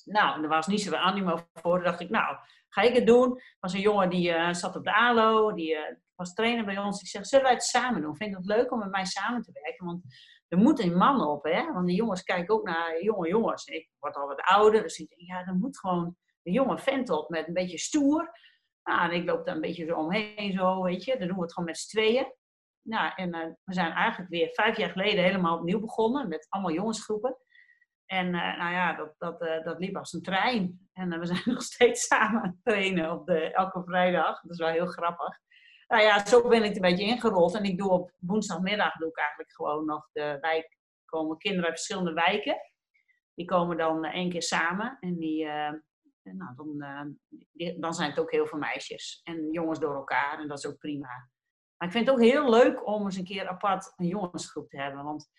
Nou, 0.04 0.42
er 0.42 0.48
was 0.48 0.66
niet 0.66 0.80
zoveel 0.80 0.98
animo 0.98 1.38
voor. 1.54 1.82
Dacht 1.82 2.00
ik, 2.00 2.10
nou, 2.10 2.36
ga 2.68 2.82
ik 2.82 2.94
het 2.94 3.06
doen? 3.06 3.40
Was 3.60 3.72
een 3.72 3.80
jongen 3.80 4.10
die 4.10 4.30
uh, 4.30 4.52
zat 4.52 4.76
op 4.76 4.84
de 4.84 4.94
ALO, 4.94 5.54
die 5.54 5.74
uh, 5.74 5.80
was 6.14 6.34
trainer 6.34 6.64
bij 6.64 6.78
ons. 6.78 7.00
Ik 7.00 7.08
zeg, 7.08 7.26
zullen 7.26 7.44
wij 7.44 7.54
het 7.54 7.62
samen 7.62 8.02
doen? 8.02 8.16
Vind 8.16 8.30
je 8.30 8.36
het 8.36 8.46
leuk 8.46 8.72
om 8.72 8.78
met 8.78 8.90
mij 8.90 9.04
samen 9.04 9.42
te 9.42 9.52
werken? 9.62 9.86
Want 9.86 10.02
er 10.48 10.58
moet 10.58 10.80
een 10.80 10.96
man 10.96 11.26
op, 11.26 11.44
hè? 11.44 11.72
Want 11.72 11.86
de 11.86 11.94
jongens 11.94 12.22
kijken 12.22 12.54
ook 12.54 12.64
naar 12.64 13.02
jonge 13.02 13.28
jongens. 13.28 13.64
Ik 13.64 13.90
word 13.98 14.16
al 14.16 14.26
wat 14.26 14.40
ouder, 14.40 14.82
dus 14.82 14.98
ik 14.98 15.08
denk, 15.08 15.20
ja, 15.20 15.46
er 15.46 15.54
moet 15.54 15.78
gewoon 15.78 16.16
een 16.42 16.52
jonge 16.52 16.78
vent 16.78 17.10
op 17.10 17.28
met 17.28 17.48
een 17.48 17.54
beetje 17.54 17.78
stoer. 17.78 18.30
Nou, 18.84 19.10
en 19.10 19.16
ik 19.16 19.26
loop 19.26 19.46
daar 19.46 19.54
een 19.54 19.60
beetje 19.60 19.86
zo 19.86 19.96
omheen, 19.96 20.52
zo, 20.52 20.82
weet 20.82 21.04
je. 21.04 21.18
Dan 21.18 21.28
doen 21.28 21.36
we 21.36 21.42
het 21.42 21.52
gewoon 21.52 21.68
met 21.68 21.78
z'n 21.78 21.88
tweeën. 21.88 22.34
Nou, 22.82 23.12
en 23.16 23.36
uh, 23.36 23.46
we 23.64 23.74
zijn 23.74 23.92
eigenlijk 23.92 24.30
weer 24.30 24.48
vijf 24.52 24.76
jaar 24.76 24.90
geleden 24.90 25.24
helemaal 25.24 25.58
opnieuw 25.58 25.80
begonnen 25.80 26.28
met 26.28 26.46
allemaal 26.48 26.72
jongensgroepen. 26.72 27.36
En 28.10 28.26
uh, 28.26 28.58
nou 28.58 28.72
ja, 28.72 28.92
dat, 28.92 29.14
dat, 29.18 29.42
uh, 29.42 29.64
dat 29.64 29.78
liep 29.78 29.96
als 29.96 30.12
een 30.12 30.22
trein. 30.22 30.88
En 30.92 31.20
we 31.20 31.26
zijn 31.34 31.42
nog 31.44 31.62
steeds 31.62 32.06
samen 32.06 32.60
trainen 32.62 33.10
op 33.10 33.26
de, 33.26 33.52
elke 33.52 33.82
vrijdag. 33.84 34.40
Dat 34.40 34.50
is 34.50 34.58
wel 34.58 34.68
heel 34.68 34.86
grappig. 34.86 35.38
Nou 35.88 36.02
ja, 36.02 36.26
zo 36.26 36.48
ben 36.48 36.64
ik 36.64 36.74
een 36.74 36.80
beetje 36.80 37.04
ingerold. 37.04 37.54
En 37.54 37.64
ik 37.64 37.78
doe 37.78 37.90
op 37.90 38.12
woensdagmiddag 38.18 38.96
doe 38.96 39.08
ik 39.08 39.18
eigenlijk 39.18 39.52
gewoon 39.52 39.84
nog 39.84 40.08
de 40.12 40.38
wijk. 40.40 40.78
komen 41.04 41.38
kinderen 41.38 41.64
uit 41.64 41.74
verschillende 41.74 42.12
wijken. 42.12 42.56
Die 43.34 43.46
komen 43.46 43.76
dan 43.76 44.04
één 44.04 44.30
keer 44.30 44.42
samen. 44.42 44.96
En 45.00 45.18
die, 45.18 45.46
nou, 46.22 46.54
dan, 46.56 46.78
dan 47.80 47.94
zijn 47.94 48.10
het 48.10 48.18
ook 48.18 48.30
heel 48.30 48.46
veel 48.46 48.58
meisjes. 48.58 49.20
En 49.22 49.50
jongens 49.50 49.78
door 49.78 49.94
elkaar. 49.94 50.38
En 50.38 50.48
dat 50.48 50.58
is 50.58 50.66
ook 50.66 50.78
prima. 50.78 51.30
Maar 51.76 51.88
ik 51.88 51.94
vind 51.94 52.06
het 52.06 52.14
ook 52.14 52.22
heel 52.22 52.50
leuk 52.50 52.86
om 52.86 53.04
eens 53.04 53.16
een 53.16 53.24
keer 53.24 53.48
apart 53.48 53.92
een 53.96 54.06
jongensgroep 54.06 54.68
te 54.68 54.80
hebben. 54.80 55.04
Want, 55.04 55.30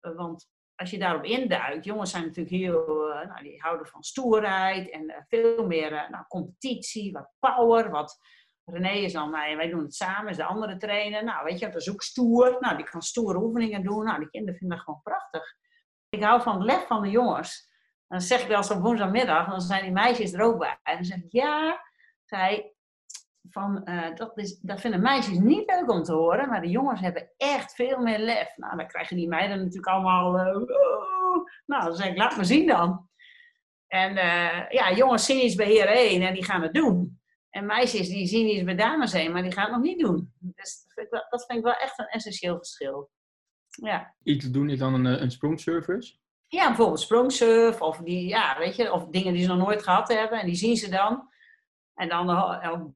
eh, 0.00 0.16
want 0.16 0.48
als 0.80 0.90
je 0.90 0.98
daarop 0.98 1.24
induikt, 1.24 1.84
jongens 1.84 2.10
zijn 2.10 2.22
natuurlijk 2.22 2.56
heel, 2.56 3.10
uh, 3.10 3.26
nou, 3.28 3.42
die 3.42 3.60
houden 3.60 3.86
van 3.86 4.02
stoerheid 4.02 4.90
en 4.90 5.02
uh, 5.02 5.16
veel 5.28 5.66
meer 5.66 6.06
nou, 6.10 6.24
competitie, 6.28 7.12
wat 7.12 7.30
power, 7.38 7.90
wat 7.90 8.18
René 8.64 8.92
is 8.92 9.12
dan, 9.12 9.30
nou, 9.30 9.56
wij 9.56 9.68
doen 9.68 9.82
het 9.82 9.94
samen, 9.94 10.30
is 10.30 10.36
de 10.36 10.44
andere 10.44 10.76
trainer. 10.76 11.24
Nou, 11.24 11.44
weet 11.44 11.58
je, 11.58 11.66
dat 11.66 11.80
is 11.80 11.90
ook 11.90 12.02
stoer. 12.02 12.56
Nou, 12.60 12.76
die 12.76 12.86
kan 12.86 13.02
stoere 13.02 13.38
oefeningen 13.38 13.82
doen. 13.82 14.04
Nou, 14.04 14.18
die 14.18 14.30
kinderen 14.30 14.58
vinden 14.58 14.76
dat 14.76 14.86
gewoon 14.86 15.02
prachtig. 15.02 15.54
Ik 16.08 16.22
hou 16.22 16.42
van 16.42 16.54
het 16.54 16.64
lef 16.64 16.86
van 16.86 17.02
de 17.02 17.10
jongens 17.10 17.68
dan 18.08 18.20
zeg 18.20 18.42
ik 18.42 18.48
wel 18.48 18.56
eens 18.56 18.70
op 18.70 18.82
woensdagmiddag, 18.82 19.48
dan 19.48 19.60
zijn 19.60 19.82
die 19.82 19.92
meisjes 19.92 20.32
er 20.32 20.42
ook 20.42 20.58
bij. 20.58 20.78
En 20.82 20.94
dan 20.94 21.04
zeg 21.04 21.16
ik, 21.16 21.32
ja, 21.32 21.84
zij, 22.24 22.72
van, 23.50 23.82
uh, 23.84 24.14
dat, 24.14 24.38
is, 24.38 24.58
dat 24.60 24.80
vinden 24.80 25.00
meisjes 25.00 25.38
niet 25.38 25.70
leuk 25.70 25.90
om 25.90 26.02
te 26.02 26.12
horen, 26.12 26.48
maar 26.48 26.60
de 26.60 26.70
jongens 26.70 27.00
hebben 27.00 27.30
echt 27.36 27.74
veel 27.74 27.98
meer 27.98 28.18
lef. 28.18 28.56
Nou, 28.56 28.76
dan 28.76 28.86
krijgen 28.86 29.16
die 29.16 29.28
meiden 29.28 29.58
natuurlijk 29.58 29.86
allemaal, 29.86 30.38
uh, 30.38 30.56
oh. 30.56 31.46
nou, 31.66 31.84
dan 31.84 31.96
zeg 31.96 32.08
ik, 32.08 32.16
laat 32.16 32.36
me 32.36 32.44
zien 32.44 32.66
dan. 32.66 33.08
En 33.86 34.10
uh, 34.10 34.68
ja, 34.68 34.92
jongens 34.92 35.24
zien 35.24 35.44
iets 35.44 35.54
bij 35.54 35.86
1 35.86 36.22
en 36.22 36.34
die 36.34 36.44
gaan 36.44 36.62
het 36.62 36.74
doen. 36.74 37.20
En 37.50 37.66
meisjes 37.66 38.08
die 38.08 38.26
zien 38.26 38.48
iets 38.48 38.64
bij 38.64 38.76
Dames 38.76 39.12
1, 39.12 39.32
maar 39.32 39.42
die 39.42 39.52
gaan 39.52 39.64
het 39.64 39.72
nog 39.72 39.82
niet 39.82 39.98
doen. 39.98 40.32
Dus 40.38 40.84
dat 40.84 40.92
vind 40.94 41.06
ik 41.06 41.12
wel, 41.12 41.26
dat 41.28 41.44
vind 41.46 41.58
ik 41.58 41.64
wel 41.64 41.74
echt 41.74 41.98
een 41.98 42.06
essentieel 42.06 42.56
verschil. 42.56 43.10
Ja. 43.68 44.14
Iets 44.22 44.50
doen 44.50 44.70
is 44.70 44.78
dan 44.78 44.94
een, 44.94 45.22
een 45.22 45.30
sprongservice? 45.30 46.16
Ja, 46.46 46.66
bijvoorbeeld 46.66 47.00
sprongsurf 47.00 47.80
of, 47.80 47.96
die, 47.96 48.28
ja, 48.28 48.58
weet 48.58 48.76
je, 48.76 48.92
of 48.92 49.06
dingen 49.06 49.32
die 49.32 49.42
ze 49.42 49.48
nog 49.48 49.66
nooit 49.66 49.82
gehad 49.82 50.08
hebben 50.08 50.40
en 50.40 50.46
die 50.46 50.54
zien 50.54 50.76
ze 50.76 50.90
dan. 50.90 51.28
En 51.98 52.08
dan 52.08 52.26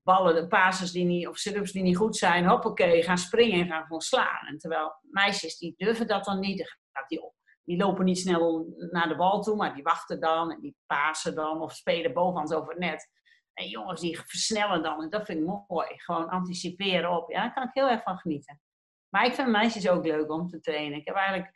ballen, 0.03 0.35
de 0.35 0.47
passes 0.47 0.93
die 0.93 1.05
niet, 1.05 1.29
of 1.29 1.37
sit 1.37 1.73
die 1.73 1.83
niet 1.83 1.97
goed 1.97 2.17
zijn, 2.17 2.47
hoppakee, 2.47 3.03
gaan 3.03 3.19
springen 3.19 3.61
en 3.61 3.69
gaan 3.69 3.83
gewoon 3.83 4.01
slaan. 4.01 4.47
En 4.47 4.59
terwijl 4.59 4.95
meisjes, 5.01 5.59
die 5.59 5.75
durven 5.77 6.07
dat 6.07 6.25
dan 6.25 6.41
niet. 6.41 6.79
Die, 7.09 7.33
die 7.63 7.77
lopen 7.77 8.05
niet 8.05 8.19
snel 8.19 8.75
naar 8.91 9.09
de 9.09 9.17
bal 9.17 9.43
toe, 9.43 9.57
maar 9.57 9.75
die 9.75 9.83
wachten 9.83 10.21
dan 10.21 10.51
en 10.51 10.61
die 10.61 10.77
pasen 10.87 11.35
dan 11.35 11.61
of 11.61 11.73
spelen 11.73 12.13
bovenhands 12.13 12.53
over 12.53 12.69
het 12.69 12.79
net. 12.79 13.09
En 13.55 13.69
jongens, 13.69 14.01
die 14.01 14.21
versnellen 14.21 14.83
dan. 14.83 15.03
En 15.03 15.11
dat 15.11 15.25
vind 15.27 15.39
ik 15.39 15.47
mooi. 15.69 15.89
Gewoon 15.97 16.29
anticiperen 16.29 17.11
op. 17.11 17.31
Ja, 17.31 17.41
daar 17.41 17.53
kan 17.53 17.63
ik 17.63 17.71
heel 17.73 17.89
erg 17.89 18.03
van 18.03 18.19
genieten. 18.19 18.61
Maar 19.09 19.27
ik 19.27 19.35
vind 19.35 19.49
meisjes 19.49 19.89
ook 19.89 20.07
leuk 20.07 20.31
om 20.31 20.49
te 20.49 20.61
trainen. 20.61 20.99
Ik 20.99 21.07
heb 21.07 21.15
eigenlijk 21.15 21.55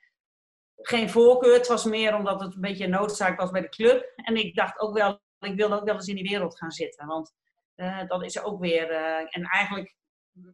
geen 0.74 1.10
voorkeur. 1.10 1.54
Het 1.54 1.66
was 1.66 1.84
meer 1.84 2.14
omdat 2.14 2.40
het 2.40 2.54
een 2.54 2.60
beetje 2.60 2.86
noodzaak 2.86 3.40
was 3.40 3.50
bij 3.50 3.60
de 3.60 3.68
club. 3.68 4.12
En 4.16 4.36
ik 4.36 4.54
dacht 4.54 4.78
ook 4.78 4.94
wel, 4.94 5.20
ik 5.38 5.56
wilde 5.56 5.74
ook 5.74 5.84
wel 5.84 5.94
eens 5.94 6.08
in 6.08 6.14
die 6.14 6.28
wereld 6.28 6.58
gaan 6.58 6.70
zitten. 6.70 7.06
Want 7.06 7.34
uh, 7.76 8.06
dat 8.06 8.24
is 8.24 8.42
ook 8.42 8.60
weer. 8.60 8.90
Uh, 8.90 9.18
en 9.18 9.42
eigenlijk, 9.42 9.96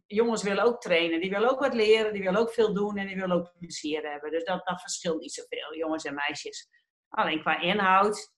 jongens 0.05 0.43
willen 0.43 0.63
ook 0.63 0.81
trainen. 0.81 1.21
Die 1.21 1.29
willen 1.29 1.49
ook 1.49 1.59
wat 1.59 1.73
leren, 1.73 2.13
die 2.13 2.23
willen 2.23 2.39
ook 2.39 2.51
veel 2.53 2.73
doen 2.73 2.97
en 2.97 3.07
die 3.07 3.15
willen 3.15 3.35
ook 3.35 3.53
plezier 3.59 4.11
hebben. 4.11 4.31
Dus 4.31 4.43
dat, 4.43 4.65
dat 4.65 4.81
verschilt 4.81 5.19
niet 5.19 5.33
zoveel, 5.33 5.75
jongens 5.77 6.03
en 6.03 6.13
meisjes. 6.13 6.69
Alleen 7.09 7.41
qua 7.41 7.61
inhoud, 7.61 8.33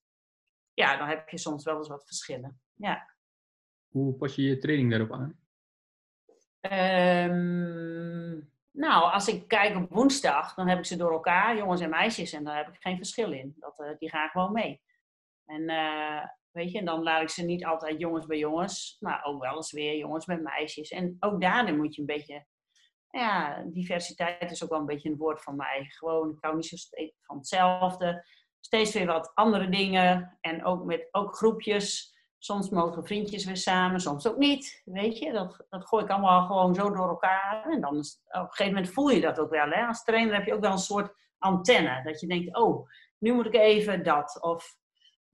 ja, 0.73 0.97
dan 0.97 1.07
heb 1.07 1.29
je 1.29 1.37
soms 1.37 1.63
wel 1.63 1.77
eens 1.77 1.87
wat 1.87 2.05
verschillen. 2.05 2.61
Ja. 2.73 3.15
Hoe 3.87 4.13
pas 4.13 4.35
je 4.35 4.41
je 4.41 4.57
training 4.57 4.89
daarop 4.89 5.11
aan? 5.11 5.39
Um, 7.29 8.53
nou, 8.71 9.11
als 9.11 9.27
ik 9.27 9.47
kijk 9.47 9.75
op 9.75 9.89
woensdag, 9.89 10.53
dan 10.53 10.67
heb 10.67 10.77
ik 10.77 10.85
ze 10.85 10.97
door 10.97 11.11
elkaar, 11.11 11.57
jongens 11.57 11.81
en 11.81 11.89
meisjes, 11.89 12.33
en 12.33 12.43
daar 12.43 12.57
heb 12.57 12.67
ik 12.67 12.81
geen 12.81 12.97
verschil 12.97 13.31
in. 13.31 13.55
Dat, 13.59 13.79
uh, 13.79 13.97
die 13.97 14.09
gaan 14.09 14.29
gewoon 14.29 14.51
mee. 14.51 14.81
En 15.45 15.61
uh, 15.69 16.25
weet 16.51 16.71
je, 16.71 16.77
en 16.79 16.85
dan 16.85 17.03
laat 17.03 17.21
ik 17.21 17.29
ze 17.29 17.43
niet 17.43 17.65
altijd 17.65 17.99
jongens 17.99 18.25
bij 18.25 18.37
jongens, 18.37 18.97
maar 18.99 19.23
ook 19.23 19.41
wel 19.41 19.55
eens 19.55 19.71
weer 19.71 19.97
jongens 19.97 20.25
bij 20.25 20.37
meisjes. 20.37 20.89
En 20.89 21.17
ook 21.19 21.41
daarin 21.41 21.77
moet 21.77 21.95
je 21.95 22.01
een 22.01 22.07
beetje, 22.07 22.45
ja, 23.09 23.63
diversiteit 23.67 24.51
is 24.51 24.63
ook 24.63 24.69
wel 24.69 24.79
een 24.79 24.85
beetje 24.85 25.09
een 25.09 25.17
woord 25.17 25.43
van 25.43 25.55
mij. 25.55 25.85
Gewoon, 25.87 26.29
ik 26.29 26.37
hou 26.39 26.55
niet 26.55 26.65
zo 26.65 26.77
van 27.21 27.37
hetzelfde. 27.37 28.25
Steeds 28.59 28.93
weer 28.93 29.05
wat 29.05 29.31
andere 29.33 29.69
dingen 29.69 30.37
en 30.41 30.65
ook 30.65 30.83
met 30.83 31.07
ook 31.11 31.35
groepjes. 31.35 32.13
Soms 32.37 32.69
mogen 32.69 33.05
vriendjes 33.05 33.45
weer 33.45 33.57
samen, 33.57 33.99
soms 33.99 34.27
ook 34.27 34.37
niet. 34.37 34.81
Weet 34.85 35.17
je, 35.17 35.31
dat, 35.31 35.65
dat 35.69 35.87
gooi 35.87 36.03
ik 36.03 36.09
allemaal 36.09 36.45
gewoon 36.45 36.75
zo 36.75 36.89
door 36.89 37.07
elkaar. 37.07 37.65
En 37.69 37.81
dan 37.81 37.97
op 37.97 38.03
een 38.31 38.47
gegeven 38.47 38.73
moment 38.73 38.93
voel 38.93 39.09
je 39.09 39.21
dat 39.21 39.39
ook 39.39 39.49
wel. 39.49 39.69
Hè? 39.69 39.85
Als 39.85 40.03
trainer 40.03 40.35
heb 40.35 40.45
je 40.45 40.53
ook 40.53 40.61
wel 40.61 40.71
een 40.71 40.77
soort 40.77 41.13
antenne. 41.37 42.03
Dat 42.03 42.19
je 42.19 42.27
denkt, 42.27 42.57
oh, 42.57 42.89
nu 43.17 43.33
moet 43.33 43.45
ik 43.45 43.53
even 43.53 44.03
dat. 44.03 44.41
Of 44.41 44.77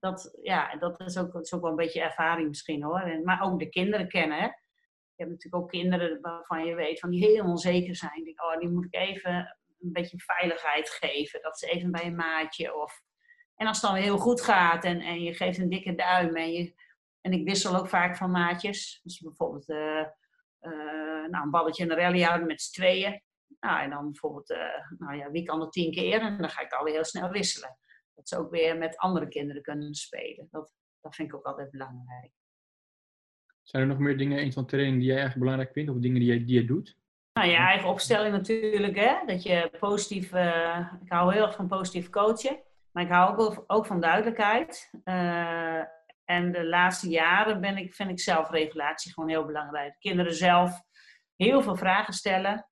dat, 0.01 0.37
ja, 0.41 0.75
dat 0.75 0.99
is, 0.99 1.17
ook, 1.17 1.33
is 1.33 1.53
ook 1.53 1.61
wel 1.61 1.69
een 1.69 1.75
beetje 1.75 2.01
ervaring 2.01 2.47
misschien 2.47 2.83
hoor. 2.83 2.99
En, 2.99 3.23
maar 3.23 3.41
ook 3.41 3.59
de 3.59 3.69
kinderen 3.69 4.07
kennen. 4.07 4.37
Hè? 4.37 4.45
Je 4.45 5.27
hebt 5.27 5.29
natuurlijk 5.29 5.63
ook 5.63 5.69
kinderen 5.69 6.21
waarvan 6.21 6.65
je 6.65 6.75
weet 6.75 6.99
van 6.99 7.09
die 7.09 7.25
heel 7.25 7.45
onzeker 7.45 7.95
zijn. 7.95 8.33
Oh, 8.35 8.59
die 8.59 8.69
moet 8.69 8.85
ik 8.85 8.95
even 8.95 9.57
een 9.79 9.91
beetje 9.91 10.17
veiligheid 10.19 10.89
geven. 10.89 11.41
Dat 11.41 11.59
ze 11.59 11.67
even 11.67 11.91
bij 11.91 12.05
een 12.05 12.15
maatje. 12.15 12.75
Of... 12.75 13.01
En 13.55 13.67
als 13.67 13.81
het 13.81 13.91
dan 13.91 13.99
heel 13.99 14.17
goed 14.17 14.41
gaat 14.41 14.83
en, 14.83 15.01
en 15.01 15.21
je 15.21 15.33
geeft 15.33 15.57
een 15.57 15.69
dikke 15.69 15.95
duim 15.95 16.35
en 16.35 16.51
je 16.51 16.73
en 17.21 17.31
ik 17.31 17.45
wissel 17.45 17.75
ook 17.75 17.89
vaak 17.89 18.17
van 18.17 18.31
maatjes. 18.31 18.99
Dus 19.03 19.19
bijvoorbeeld 19.19 19.69
uh, 19.69 20.05
uh, 20.61 21.29
nou, 21.29 21.43
een 21.43 21.51
balletje 21.51 21.83
en 21.83 21.91
een 21.91 21.97
rally 21.97 22.21
houden 22.21 22.47
met 22.47 22.61
z'n 22.61 22.73
tweeën. 22.73 23.21
Nou, 23.59 23.81
en 23.81 23.89
dan 23.89 24.03
bijvoorbeeld, 24.03 24.49
uh, 24.49 24.57
nou 24.97 25.17
ja, 25.17 25.31
wie 25.31 25.43
kan 25.43 25.61
er 25.61 25.69
tien 25.69 25.91
keer? 25.91 26.21
En 26.21 26.37
dan 26.37 26.49
ga 26.49 26.61
ik 26.61 26.73
alweer 26.73 26.93
heel 26.93 27.05
snel 27.05 27.29
wisselen. 27.29 27.77
Dat 28.15 28.29
ze 28.29 28.37
ook 28.37 28.51
weer 28.51 28.77
met 28.77 28.97
andere 28.97 29.27
kinderen 29.27 29.61
kunnen 29.61 29.93
spelen. 29.93 30.47
Dat, 30.51 30.73
dat 31.01 31.15
vind 31.15 31.27
ik 31.27 31.35
ook 31.35 31.45
altijd 31.45 31.71
belangrijk. 31.71 32.31
Zijn 33.61 33.81
er 33.81 33.89
nog 33.89 33.97
meer 33.97 34.17
dingen 34.17 34.39
eens 34.39 34.53
van 34.53 34.65
training 34.65 34.97
die 34.97 35.07
jij 35.07 35.21
erg 35.23 35.37
belangrijk 35.37 35.71
vindt? 35.71 35.91
Of 35.91 35.97
dingen 35.97 36.19
die 36.19 36.27
jij, 36.27 36.45
die 36.45 36.61
je 36.61 36.65
doet? 36.65 36.99
Nou, 37.33 37.47
je 37.47 37.55
eigen 37.55 37.89
opstelling 37.89 38.33
natuurlijk. 38.33 38.95
Hè? 38.95 39.25
Dat 39.25 39.43
je 39.43 39.71
positief... 39.79 40.25
ik 41.03 41.11
hou 41.11 41.33
heel 41.33 41.45
erg 41.45 41.55
van 41.55 41.67
positief 41.67 42.09
coachen. 42.09 42.59
Maar 42.91 43.03
ik 43.03 43.09
hou 43.09 43.37
ook, 43.37 43.63
ook 43.67 43.85
van 43.85 44.01
duidelijkheid. 44.01 44.89
Uh, 45.03 45.83
en 46.25 46.51
de 46.51 46.65
laatste 46.65 47.09
jaren 47.09 47.61
ben 47.61 47.77
ik, 47.77 47.93
vind 47.93 48.09
ik 48.09 48.19
zelfregulatie 48.19 49.13
gewoon 49.13 49.29
heel 49.29 49.45
belangrijk. 49.45 49.95
Kinderen 49.99 50.35
zelf 50.35 50.81
heel 51.35 51.61
veel 51.61 51.75
vragen 51.75 52.13
stellen. 52.13 52.69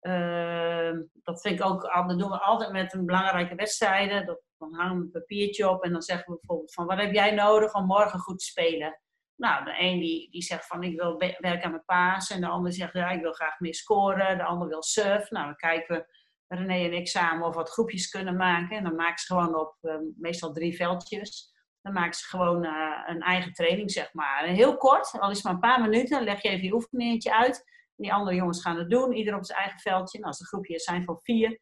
Uh, 0.00 0.92
dat 1.22 1.40
vind 1.40 1.60
ik 1.60 1.64
ook, 1.64 1.82
dat 1.82 2.18
doen 2.18 2.30
we 2.30 2.40
altijd 2.40 2.72
met 2.72 2.94
een 2.94 3.06
belangrijke 3.06 3.54
wedstrijden. 3.54 4.26
Dat, 4.26 4.42
dan 4.58 4.74
hangen 4.74 4.96
een 4.96 5.10
papiertje 5.10 5.68
op 5.68 5.84
en 5.84 5.92
dan 5.92 6.02
zeggen 6.02 6.32
we 6.32 6.38
bijvoorbeeld 6.38 6.74
van 6.74 6.86
wat 6.86 6.98
heb 6.98 7.12
jij 7.12 7.30
nodig 7.30 7.74
om 7.74 7.86
morgen 7.86 8.18
goed 8.18 8.38
te 8.38 8.44
spelen? 8.44 9.00
Nou, 9.36 9.64
de 9.64 9.74
een 9.78 10.00
die, 10.00 10.30
die 10.30 10.42
zegt 10.42 10.66
van 10.66 10.82
ik 10.82 11.00
wil 11.00 11.16
werken 11.18 11.62
aan 11.62 11.70
mijn 11.70 11.84
paas. 11.84 12.30
En 12.30 12.40
de 12.40 12.46
ander 12.46 12.72
zegt 12.72 12.92
ja, 12.92 13.10
ik 13.10 13.20
wil 13.20 13.32
graag 13.32 13.60
meer 13.60 13.74
scoren. 13.74 14.38
De 14.38 14.44
ander 14.44 14.68
wil 14.68 14.82
surf. 14.82 15.30
Nou, 15.30 15.44
dan 15.44 15.56
kijken 15.56 15.96
we 15.96 16.06
René 16.48 16.84
en 16.84 16.92
ik 16.92 17.08
samen 17.08 17.46
of 17.46 17.54
wat 17.54 17.70
groepjes 17.70 18.08
kunnen 18.08 18.36
maken. 18.36 18.76
En 18.76 18.84
dan 18.84 18.94
maken 18.94 19.18
ze 19.18 19.26
gewoon 19.26 19.56
op 19.56 19.76
uh, 19.82 19.94
meestal 20.16 20.52
drie 20.52 20.76
veldjes. 20.76 21.56
Dan 21.82 21.92
maken 21.92 22.14
ze 22.14 22.24
gewoon 22.24 22.64
uh, 22.64 23.02
een 23.06 23.20
eigen 23.20 23.52
training, 23.52 23.90
zeg 23.90 24.12
maar. 24.12 24.44
En 24.44 24.54
heel 24.54 24.76
kort, 24.76 25.20
al 25.20 25.30
is 25.30 25.36
het 25.36 25.44
maar 25.44 25.54
een 25.54 25.60
paar 25.60 25.80
minuten, 25.80 26.24
leg 26.24 26.42
je 26.42 26.48
even 26.48 26.64
je 26.64 26.74
oefeningetje 26.74 27.34
uit. 27.34 27.56
En 27.96 28.04
die 28.04 28.12
andere 28.12 28.36
jongens 28.36 28.62
gaan 28.62 28.78
het 28.78 28.90
doen, 28.90 29.12
ieder 29.12 29.34
op 29.34 29.44
zijn 29.44 29.58
eigen 29.58 29.80
veldje. 29.80 30.18
En 30.18 30.24
als 30.24 30.38
de 30.38 30.46
groepjes 30.46 30.84
zijn 30.84 31.04
van 31.04 31.20
vier, 31.22 31.60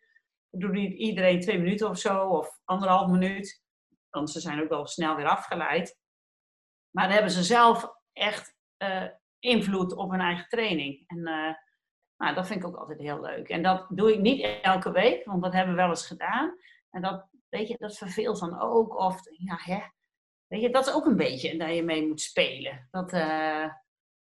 dan 0.61 0.73
doet 0.73 0.93
iedereen 0.93 1.41
twee 1.41 1.59
minuten 1.59 1.89
of 1.89 1.99
zo, 1.99 2.29
of 2.29 2.61
anderhalf 2.65 3.11
minuut. 3.11 3.63
Want 4.11 4.31
ze 4.31 4.41
zijn 4.41 4.63
ook 4.63 4.69
wel 4.69 4.87
snel 4.87 5.17
weer 5.17 5.29
afgeleid. 5.29 5.99
Maar 6.91 7.05
dan 7.05 7.13
hebben 7.13 7.33
ze 7.33 7.43
zelf 7.43 7.93
echt 8.13 8.57
uh, 8.79 9.09
invloed 9.39 9.97
op 9.97 10.11
hun 10.11 10.21
eigen 10.21 10.49
training. 10.49 11.05
En 11.07 11.19
uh, 11.19 11.55
nou, 12.17 12.35
dat 12.35 12.47
vind 12.47 12.61
ik 12.61 12.67
ook 12.67 12.77
altijd 12.77 12.99
heel 12.99 13.21
leuk. 13.21 13.49
En 13.49 13.63
dat 13.63 13.87
doe 13.89 14.13
ik 14.13 14.21
niet 14.21 14.61
elke 14.63 14.91
week, 14.91 15.25
want 15.25 15.43
dat 15.43 15.53
hebben 15.53 15.75
we 15.75 15.81
wel 15.81 15.91
eens 15.91 16.07
gedaan. 16.07 16.59
En 16.91 17.03
dat, 17.03 17.29
weet 17.49 17.69
je, 17.69 17.77
dat 17.79 17.97
verveelt 17.97 18.41
dan 18.41 18.61
ook. 18.61 18.99
Of, 18.99 19.21
ja, 19.31 19.59
hè, 19.63 19.81
Weet 20.47 20.61
je, 20.61 20.71
dat 20.71 20.87
is 20.87 20.95
ook 20.95 21.07
een 21.07 21.17
beetje 21.17 21.59
dat 21.59 21.75
je 21.75 21.83
mee 21.83 22.07
moet 22.07 22.21
spelen. 22.21 22.89
Dat, 22.91 23.13
uh, 23.13 23.73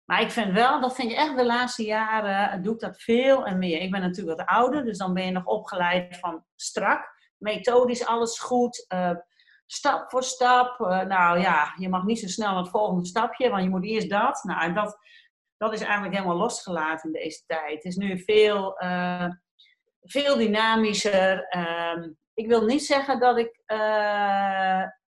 maar 0.05 0.21
ik 0.21 0.31
vind 0.31 0.53
wel, 0.53 0.81
dat 0.81 0.95
vind 0.95 1.11
je 1.11 1.17
echt 1.17 1.37
de 1.37 1.45
laatste 1.45 1.83
jaren, 1.83 2.61
doe 2.61 2.73
ik 2.73 2.79
dat 2.79 3.01
veel 3.01 3.45
en 3.45 3.57
meer. 3.57 3.81
Ik 3.81 3.91
ben 3.91 4.01
natuurlijk 4.01 4.37
wat 4.37 4.47
ouder, 4.47 4.85
dus 4.85 4.97
dan 4.97 5.13
ben 5.13 5.25
je 5.25 5.31
nog 5.31 5.45
opgeleid 5.45 6.17
van 6.19 6.45
strak. 6.55 7.13
Methodisch 7.37 8.05
alles 8.05 8.39
goed, 8.39 8.85
uh, 8.93 9.11
stap 9.65 10.09
voor 10.09 10.23
stap. 10.23 10.79
Uh, 10.79 11.01
nou 11.01 11.39
ja, 11.39 11.73
je 11.77 11.89
mag 11.89 12.03
niet 12.03 12.19
zo 12.19 12.27
snel 12.27 12.49
naar 12.49 12.61
het 12.61 12.69
volgende 12.69 13.05
stapje, 13.05 13.49
want 13.49 13.63
je 13.63 13.69
moet 13.69 13.85
eerst 13.85 14.09
dat. 14.09 14.43
Nou, 14.43 14.73
dat, 14.73 14.97
dat 15.57 15.73
is 15.73 15.81
eigenlijk 15.81 16.13
helemaal 16.13 16.37
losgelaten 16.37 17.13
in 17.13 17.21
deze 17.21 17.43
tijd. 17.45 17.73
Het 17.73 17.83
is 17.83 17.95
nu 17.95 18.19
veel, 18.19 18.77
veel 20.01 20.37
dynamischer. 20.37 21.47
Ehm, 21.47 22.09
ik 22.33 22.47
wil 22.47 22.65
niet 22.65 22.85
zeggen 22.85 23.19
dat 23.19 23.37
ik 23.37 23.61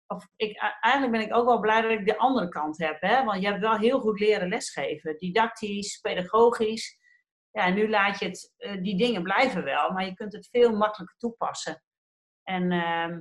of 0.07 0.27
ik, 0.37 0.57
eigenlijk 0.81 1.13
ben 1.13 1.27
ik 1.27 1.35
ook 1.35 1.47
wel 1.47 1.61
blij 1.61 1.81
dat 1.81 1.91
ik 1.91 2.07
de 2.07 2.19
andere 2.19 2.49
kant 2.49 2.79
heb. 2.79 3.01
Hè? 3.01 3.25
Want 3.25 3.41
je 3.41 3.47
hebt 3.47 3.61
wel 3.61 3.79
heel 3.79 4.01
goed 4.01 4.21
leren 4.21 4.49
lesgeven. 4.49 5.19
Didactisch, 5.19 5.99
pedagogisch. 6.01 6.99
Ja, 7.51 7.69
nu 7.69 7.89
laat 7.89 8.19
je 8.19 8.27
het, 8.27 8.55
uh, 8.59 8.83
die 8.83 8.97
dingen 8.97 9.23
blijven 9.23 9.65
wel, 9.65 9.93
maar 9.93 10.05
je 10.05 10.15
kunt 10.15 10.33
het 10.33 10.49
veel 10.51 10.77
makkelijker 10.77 11.17
toepassen. 11.17 11.83
En 12.43 12.71
uh, 12.71 13.19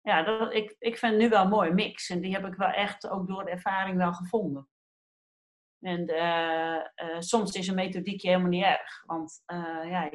ja, 0.00 0.22
dat, 0.22 0.54
ik, 0.54 0.76
ik 0.78 0.98
vind 0.98 1.16
nu 1.16 1.28
wel 1.28 1.42
een 1.42 1.48
mooie 1.48 1.72
mix. 1.72 2.08
En 2.08 2.20
die 2.20 2.32
heb 2.32 2.46
ik 2.46 2.54
wel 2.54 2.70
echt 2.70 3.08
ook 3.08 3.28
door 3.28 3.44
de 3.44 3.50
ervaring 3.50 3.96
wel 3.96 4.12
gevonden. 4.12 4.68
En 5.80 6.10
uh, 6.10 7.18
soms 7.18 7.52
is 7.52 7.68
een 7.68 7.74
methodiekje 7.74 8.28
helemaal 8.28 8.50
niet 8.50 8.64
erg. 8.64 9.02
Want 9.06 9.42
ja, 9.88 10.10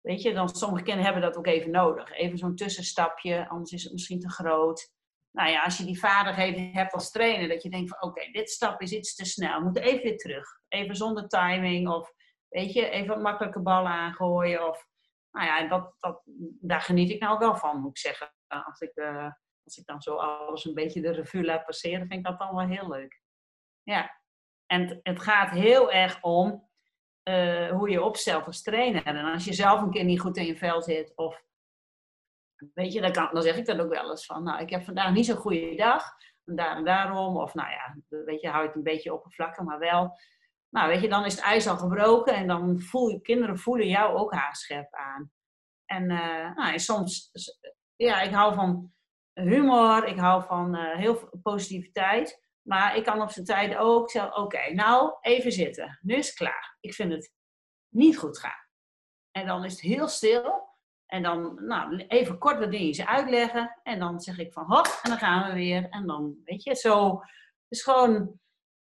weet 0.00 0.22
je, 0.22 0.32
dan, 0.32 0.48
sommige 0.48 0.82
kinderen 0.82 1.12
hebben 1.12 1.22
dat 1.30 1.36
ook 1.36 1.46
even 1.46 1.70
nodig. 1.70 2.12
Even 2.12 2.38
zo'n 2.38 2.56
tussenstapje, 2.56 3.48
anders 3.48 3.72
is 3.72 3.82
het 3.82 3.92
misschien 3.92 4.20
te 4.20 4.30
groot 4.30 4.94
nou 5.36 5.50
ja, 5.50 5.62
als 5.62 5.76
je 5.76 5.84
die 5.84 5.98
vaardigheden 5.98 6.70
hebt 6.72 6.92
als 6.92 7.10
trainer, 7.10 7.48
dat 7.48 7.62
je 7.62 7.70
denkt 7.70 7.96
van 7.96 8.08
oké, 8.08 8.30
dit 8.30 8.50
stap 8.50 8.80
is 8.80 8.92
iets 8.92 9.14
te 9.14 9.24
snel, 9.24 9.58
we 9.58 9.64
moeten 9.64 9.82
even 9.82 10.02
weer 10.02 10.16
terug. 10.16 10.60
Even 10.68 10.96
zonder 10.96 11.28
timing 11.28 11.88
of 11.88 12.12
weet 12.48 12.72
je, 12.72 12.88
even 12.88 13.22
makkelijke 13.22 13.60
ballen 13.60 13.90
aangooien. 13.90 14.68
Of, 14.68 14.86
nou 15.30 15.46
ja, 15.46 15.68
dat, 15.68 15.94
dat, 15.98 16.22
daar 16.60 16.80
geniet 16.80 17.10
ik 17.10 17.20
nou 17.20 17.38
wel 17.38 17.56
van, 17.56 17.80
moet 17.80 17.90
ik 17.90 17.98
zeggen. 17.98 18.32
Als 18.46 18.80
ik, 18.80 18.96
uh, 18.96 19.30
als 19.64 19.76
ik 19.76 19.86
dan 19.86 20.00
zo 20.00 20.14
alles 20.14 20.64
een 20.64 20.74
beetje 20.74 21.00
de 21.00 21.12
revue 21.12 21.44
laat 21.44 21.64
passeren, 21.64 22.06
vind 22.06 22.12
ik 22.12 22.24
dat 22.24 22.38
dan 22.38 22.54
wel 22.54 22.66
heel 22.66 22.88
leuk. 22.88 23.22
Ja, 23.82 24.20
en 24.66 24.88
het, 24.88 25.00
het 25.02 25.22
gaat 25.22 25.50
heel 25.50 25.92
erg 25.92 26.22
om 26.22 26.68
uh, 27.28 27.70
hoe 27.70 27.90
je 27.90 28.02
opstelt 28.02 28.46
als 28.46 28.62
trainer. 28.62 29.04
En 29.04 29.32
als 29.32 29.44
je 29.44 29.52
zelf 29.52 29.80
een 29.80 29.90
keer 29.90 30.04
niet 30.04 30.20
goed 30.20 30.36
in 30.36 30.46
je 30.46 30.56
vel 30.56 30.82
zit 30.82 31.12
of 31.16 31.44
weet 32.74 32.92
je, 32.92 33.00
dan, 33.00 33.12
kan, 33.12 33.28
dan 33.32 33.42
zeg 33.42 33.56
ik 33.56 33.66
dan 33.66 33.80
ook 33.80 33.90
wel 33.90 34.10
eens 34.10 34.26
van, 34.26 34.42
nou, 34.42 34.60
ik 34.60 34.70
heb 34.70 34.84
vandaag 34.84 35.12
niet 35.12 35.26
zo'n 35.26 35.36
goede 35.36 35.74
dag. 35.74 36.14
En 36.44 36.56
daar 36.56 36.76
en 36.76 36.84
daarom. 36.84 37.36
Of 37.36 37.54
nou 37.54 37.70
ja, 37.70 37.96
weet 38.24 38.40
je, 38.40 38.48
hou 38.48 38.60
je 38.60 38.66
het 38.66 38.76
een 38.76 38.82
beetje 38.82 39.14
oppervlakkig, 39.14 39.64
maar 39.64 39.78
wel. 39.78 40.18
Nou, 40.68 40.88
weet 40.88 41.00
je, 41.00 41.08
dan 41.08 41.24
is 41.24 41.34
het 41.34 41.44
ijs 41.44 41.66
al 41.66 41.76
gebroken 41.76 42.34
en 42.34 42.46
dan 42.46 42.80
voel 42.80 43.08
je, 43.08 43.20
kinderen 43.20 43.58
voelen 43.58 43.88
jou 43.88 44.16
ook 44.16 44.32
haarscherp 44.32 44.94
aan. 44.94 45.30
En, 45.84 46.02
uh, 46.10 46.54
nou, 46.54 46.72
en 46.72 46.80
soms, 46.80 47.30
ja, 47.96 48.20
ik 48.20 48.32
hou 48.32 48.54
van 48.54 48.92
humor, 49.32 50.04
ik 50.04 50.18
hou 50.18 50.44
van 50.44 50.76
uh, 50.76 50.96
heel 50.96 51.16
veel 51.16 51.38
positiviteit. 51.42 52.44
Maar 52.62 52.96
ik 52.96 53.04
kan 53.04 53.22
op 53.22 53.30
zijn 53.30 53.44
tijd 53.44 53.76
ook 53.76 54.10
zeggen, 54.10 54.36
oké, 54.36 54.72
nou, 54.72 55.16
even 55.20 55.52
zitten. 55.52 55.98
Nu 56.02 56.14
is 56.14 56.26
het 56.26 56.36
klaar. 56.36 56.76
Ik 56.80 56.94
vind 56.94 57.12
het 57.12 57.32
niet 57.88 58.18
goed 58.18 58.38
gaan. 58.38 58.66
En 59.30 59.46
dan 59.46 59.64
is 59.64 59.72
het 59.72 59.80
heel 59.80 60.08
stil. 60.08 60.68
En 61.06 61.22
dan 61.22 61.64
nou, 61.66 61.96
even 61.96 62.38
kort 62.38 62.58
wat 62.58 62.70
dingetjes 62.70 63.06
uitleggen. 63.06 63.80
En 63.82 63.98
dan 63.98 64.20
zeg 64.20 64.38
ik 64.38 64.52
van 64.52 64.64
hop, 64.64 65.00
en 65.02 65.10
dan 65.10 65.18
gaan 65.18 65.48
we 65.48 65.54
weer. 65.54 65.88
En 65.88 66.06
dan, 66.06 66.36
weet 66.44 66.62
je, 66.62 66.74
zo. 66.74 67.22
Is 67.68 67.82
gewoon, 67.82 68.40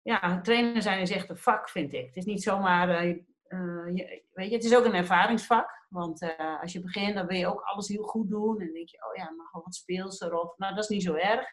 ja, 0.02 0.42
trainer 0.42 0.82
zijn 0.82 1.00
is 1.00 1.12
echt 1.12 1.30
een 1.30 1.38
vak, 1.38 1.70
vind 1.70 1.94
ik. 1.94 2.06
Het 2.06 2.16
is 2.16 2.26
niet 2.26 2.44
zomaar, 2.44 3.06
uh, 3.06 3.96
je, 3.96 4.24
weet 4.32 4.50
je, 4.50 4.56
het 4.56 4.64
is 4.64 4.76
ook 4.76 4.86
een 4.86 4.94
ervaringsvak. 4.94 5.86
Want 5.90 6.22
uh, 6.22 6.62
als 6.62 6.74
je 6.74 6.82
begint, 6.82 7.16
dan 7.16 7.28
wil 7.28 7.38
je 7.38 7.48
ook 7.48 7.62
alles 7.62 7.88
heel 7.88 8.04
goed 8.04 8.30
doen. 8.30 8.62
En 8.62 8.74
denk 8.74 8.90
je, 8.90 9.06
oh 9.10 9.16
ja, 9.16 9.32
mag 9.32 9.52
wel 9.52 9.64
wat 9.64 9.76
speelser. 9.76 10.40
Of, 10.40 10.58
nou, 10.58 10.76
dat 10.76 10.84
is 10.84 10.90
niet 10.90 11.04
zo 11.04 11.14
erg. 11.14 11.48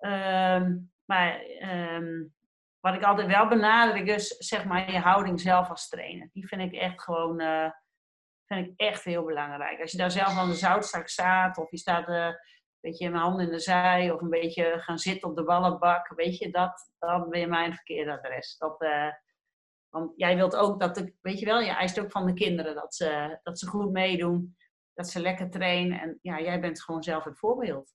Uh, 0.00 0.66
maar 1.04 1.40
um, 1.94 2.34
wat 2.80 2.94
ik 2.94 3.02
altijd 3.02 3.26
wel 3.26 3.48
benadruk 3.48 4.06
is, 4.06 4.28
zeg 4.28 4.64
maar, 4.64 4.92
je 4.92 4.98
houding 4.98 5.40
zelf 5.40 5.70
als 5.70 5.88
trainer. 5.88 6.28
Die 6.32 6.46
vind 6.46 6.60
ik 6.60 6.72
echt 6.72 7.02
gewoon, 7.02 7.40
vind 8.46 8.66
ik 8.66 8.72
echt 8.76 9.04
heel 9.04 9.24
belangrijk. 9.24 9.80
Als 9.80 9.92
je 9.92 9.98
daar 9.98 10.10
zelf 10.10 10.28
aan 10.28 10.48
de 10.48 10.54
zoutzak 10.54 11.08
staat, 11.08 11.58
of 11.58 11.70
je 11.70 11.78
staat 11.78 12.08
uh, 12.08 12.26
een 12.26 12.36
beetje 12.80 13.10
mijn 13.10 13.22
handen 13.22 13.46
in 13.46 13.52
de 13.52 13.58
zij, 13.58 14.10
of 14.10 14.20
een 14.20 14.30
beetje 14.30 14.78
gaan 14.78 14.98
zitten 14.98 15.28
op 15.28 15.36
de 15.36 15.44
ballenbak, 15.44 16.12
weet 16.16 16.38
je, 16.38 16.50
dat, 16.50 16.90
dan 16.98 17.28
ben 17.28 17.40
je 17.40 17.46
mijn 17.46 17.74
verkeerde 17.74 18.12
adres. 18.12 18.60
Uh, 18.78 19.12
want 19.88 20.12
jij 20.16 20.36
wilt 20.36 20.56
ook 20.56 20.80
dat, 20.80 20.94
de, 20.94 21.14
weet 21.20 21.38
je 21.38 21.46
wel, 21.46 21.60
je 21.60 21.70
eist 21.70 22.00
ook 22.00 22.10
van 22.10 22.26
de 22.26 22.32
kinderen 22.32 22.74
dat 22.74 22.94
ze, 22.94 23.38
dat 23.42 23.58
ze 23.58 23.66
goed 23.66 23.90
meedoen, 23.90 24.56
dat 24.94 25.08
ze 25.08 25.20
lekker 25.20 25.50
trainen. 25.50 26.00
En 26.00 26.18
ja, 26.22 26.40
jij 26.40 26.60
bent 26.60 26.82
gewoon 26.82 27.02
zelf 27.02 27.24
het 27.24 27.38
voorbeeld. 27.38 27.94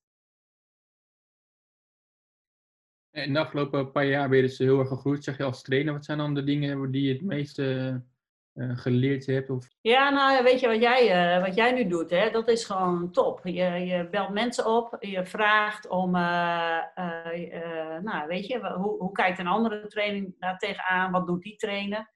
In 3.11 3.33
de 3.33 3.39
afgelopen 3.39 3.91
paar 3.91 4.05
jaar 4.05 4.29
ben 4.29 4.37
je 4.37 4.43
dus 4.43 4.57
heel 4.57 4.79
erg 4.79 4.87
gegroeid, 4.87 5.23
zeg 5.23 5.37
je 5.37 5.43
als 5.43 5.61
trainer. 5.61 5.93
Wat 5.93 6.05
zijn 6.05 6.17
dan 6.17 6.33
de 6.33 6.43
dingen 6.43 6.91
die 6.91 7.07
je 7.07 7.13
het 7.13 7.21
meeste 7.21 8.01
geleerd 8.59 9.25
hebt? 9.25 9.49
Of... 9.49 9.67
Ja, 9.81 10.09
nou 10.09 10.43
weet 10.43 10.59
je 10.59 10.67
wat 10.67 10.81
jij, 10.81 11.35
uh, 11.37 11.45
wat 11.45 11.55
jij 11.55 11.71
nu 11.71 11.87
doet, 11.87 12.09
hè? 12.09 12.29
dat 12.29 12.47
is 12.47 12.65
gewoon 12.65 13.11
top. 13.11 13.39
Je, 13.43 13.63
je 13.63 14.07
belt 14.11 14.29
mensen 14.29 14.65
op, 14.65 14.97
je 14.99 15.25
vraagt 15.25 15.87
om, 15.87 16.15
uh, 16.15 16.77
nou 18.01 18.27
weet 18.27 18.47
je, 18.47 18.59
hoe, 18.59 18.97
hoe 18.97 19.11
kijkt 19.11 19.39
een 19.39 19.47
andere 19.47 19.87
training 19.87 20.35
daar 20.39 20.57
tegenaan? 20.57 21.11
Wat 21.11 21.27
doet 21.27 21.41
die 21.41 21.55
trainer? 21.55 22.11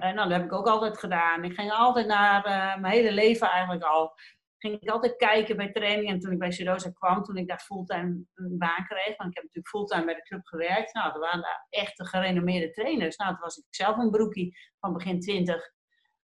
nou, 0.00 0.14
dat 0.14 0.30
heb 0.30 0.44
ik 0.44 0.52
ook 0.52 0.66
altijd 0.66 0.98
gedaan. 0.98 1.44
Ik 1.44 1.54
ging 1.54 1.72
altijd 1.72 2.06
naar 2.06 2.42
mijn 2.80 2.92
hele 2.92 3.12
leven 3.12 3.48
eigenlijk 3.50 3.84
al 3.84 4.14
ging 4.62 4.80
ik 4.80 4.90
altijd 4.90 5.16
kijken 5.16 5.56
bij 5.56 5.72
training. 5.72 6.08
En 6.08 6.18
toen 6.18 6.32
ik 6.32 6.38
bij 6.38 6.50
Sirosa 6.50 6.90
kwam, 6.90 7.22
toen 7.22 7.36
ik 7.36 7.48
daar 7.48 7.58
fulltime 7.58 8.24
een 8.34 8.58
baan 8.58 8.84
kreeg, 8.86 9.16
want 9.16 9.30
ik 9.30 9.34
heb 9.34 9.44
natuurlijk 9.44 9.68
fulltime 9.68 10.04
bij 10.04 10.14
de 10.14 10.22
club 10.22 10.46
gewerkt. 10.46 10.94
Nou, 10.94 11.12
er 11.12 11.20
waren 11.20 11.40
daar 11.40 11.66
echte 11.68 12.04
gerenommeerde 12.04 12.70
trainers. 12.70 13.16
Nou, 13.16 13.30
toen 13.30 13.40
was 13.40 13.56
ik 13.56 13.64
zelf 13.70 13.96
een 13.96 14.10
broekie 14.10 14.56
van 14.78 14.92
begin 14.92 15.20
20. 15.20 15.70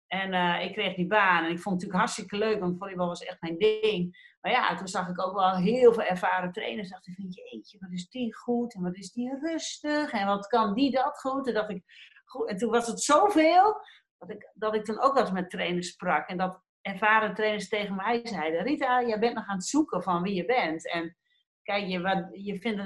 En 0.07 0.33
uh, 0.33 0.65
ik 0.65 0.73
kreeg 0.73 0.95
die 0.95 1.07
baan 1.07 1.43
en 1.43 1.51
ik 1.51 1.59
vond 1.59 1.63
het 1.63 1.73
natuurlijk 1.73 1.99
hartstikke 1.99 2.37
leuk, 2.37 2.59
want 2.59 2.77
volleybal 2.77 3.07
was 3.07 3.23
echt 3.23 3.41
mijn 3.41 3.57
ding. 3.57 4.31
Maar 4.41 4.51
ja, 4.51 4.75
toen 4.75 4.87
zag 4.87 5.09
ik 5.09 5.21
ook 5.21 5.33
wel 5.33 5.55
heel 5.55 5.93
veel 5.93 6.03
ervaren 6.03 6.51
trainers. 6.51 6.89
Dacht 6.89 7.07
ik, 7.07 7.15
jeetje, 7.17 7.77
wat 7.79 7.91
is 7.91 8.09
die 8.09 8.35
goed 8.35 8.73
en 8.73 8.81
wat 8.81 8.95
is 8.95 9.11
die 9.11 9.39
rustig 9.39 10.11
en 10.11 10.25
wat 10.25 10.47
kan 10.47 10.73
die 10.73 10.91
dat 10.91 11.19
goed? 11.19 11.47
En, 11.47 11.53
dacht 11.53 11.69
ik, 11.69 11.83
goed. 12.25 12.49
en 12.49 12.57
toen 12.57 12.71
was 12.71 12.87
het 12.87 13.01
zoveel 13.01 13.75
dat 14.17 14.29
ik, 14.29 14.51
dat 14.53 14.75
ik 14.75 14.85
toen 14.85 14.99
ook 14.99 15.13
wel 15.13 15.23
eens 15.23 15.31
met 15.31 15.49
trainers 15.49 15.87
sprak. 15.87 16.29
En 16.29 16.37
dat 16.37 16.61
ervaren 16.83 17.33
trainers 17.33 17.67
tegen 17.69 17.95
mij 17.95 18.19
zeiden: 18.23 18.63
Rita, 18.63 19.03
jij 19.03 19.19
bent 19.19 19.35
nog 19.35 19.47
aan 19.47 19.55
het 19.55 19.65
zoeken 19.65 20.03
van 20.03 20.21
wie 20.21 20.33
je 20.33 20.45
bent. 20.45 20.91
En 20.91 21.17
kijk, 21.63 21.87
je, 21.87 22.01
wat, 22.01 22.27
je 22.31 22.59
vindt 22.59 22.81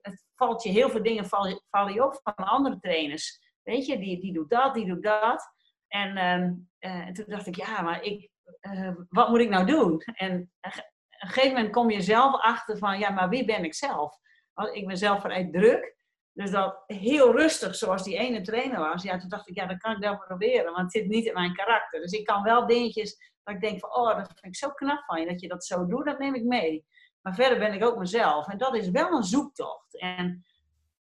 het, 0.00 0.24
valt 0.34 0.62
je 0.62 0.70
heel 0.70 0.90
veel 0.90 1.02
dingen 1.02 1.26
vallen 1.70 1.94
je 1.94 2.04
op 2.04 2.20
van 2.22 2.34
andere 2.34 2.78
trainers. 2.78 3.52
Weet 3.62 3.86
je, 3.86 3.98
die, 3.98 4.20
die 4.20 4.32
doet 4.32 4.50
dat, 4.50 4.74
die 4.74 4.86
doet 4.86 5.02
dat. 5.02 5.52
En, 5.88 6.16
uh, 6.16 7.06
en 7.06 7.12
toen 7.12 7.24
dacht 7.28 7.46
ik, 7.46 7.56
ja, 7.56 7.82
maar 7.82 8.02
ik, 8.02 8.30
uh, 8.60 8.94
wat 9.08 9.28
moet 9.28 9.40
ik 9.40 9.48
nou 9.48 9.66
doen? 9.66 10.02
En 10.14 10.50
op 10.60 10.72
een 11.18 11.28
gegeven 11.28 11.54
moment 11.54 11.72
kom 11.72 11.90
je 11.90 12.00
zelf 12.00 12.40
achter 12.40 12.78
van, 12.78 12.98
ja, 12.98 13.10
maar 13.10 13.28
wie 13.28 13.44
ben 13.44 13.64
ik 13.64 13.74
zelf? 13.74 14.18
Want 14.52 14.74
ik 14.74 14.86
ben 14.86 14.96
zelf 14.96 15.20
vrij 15.20 15.50
druk. 15.50 15.96
Dus 16.32 16.50
dat 16.50 16.82
heel 16.86 17.32
rustig, 17.32 17.74
zoals 17.74 18.02
die 18.02 18.18
ene 18.18 18.40
trainer 18.40 18.78
was. 18.78 19.02
Ja, 19.02 19.18
toen 19.18 19.28
dacht 19.28 19.48
ik, 19.48 19.56
ja, 19.56 19.66
dat 19.66 19.78
kan 19.78 19.92
ik 19.92 19.98
wel 19.98 20.18
proberen. 20.18 20.72
Want 20.72 20.78
het 20.78 20.92
zit 20.92 21.06
niet 21.06 21.26
in 21.26 21.32
mijn 21.32 21.54
karakter. 21.54 22.00
Dus 22.00 22.12
ik 22.12 22.24
kan 22.24 22.42
wel 22.42 22.66
dingetjes 22.66 23.33
dat 23.44 23.54
ik 23.54 23.60
denk 23.60 23.80
van, 23.80 23.94
oh, 23.94 24.16
dat 24.16 24.26
vind 24.26 24.44
ik 24.44 24.56
zo 24.56 24.70
knap 24.70 25.04
van 25.04 25.20
je. 25.20 25.26
Dat 25.26 25.40
je 25.40 25.48
dat 25.48 25.64
zo 25.64 25.86
doet, 25.86 26.04
dat 26.04 26.18
neem 26.18 26.34
ik 26.34 26.44
mee. 26.44 26.84
Maar 27.20 27.34
verder 27.34 27.58
ben 27.58 27.72
ik 27.72 27.84
ook 27.84 27.98
mezelf. 27.98 28.48
En 28.48 28.58
dat 28.58 28.74
is 28.74 28.90
wel 28.90 29.12
een 29.12 29.22
zoektocht. 29.22 29.98
En 30.00 30.44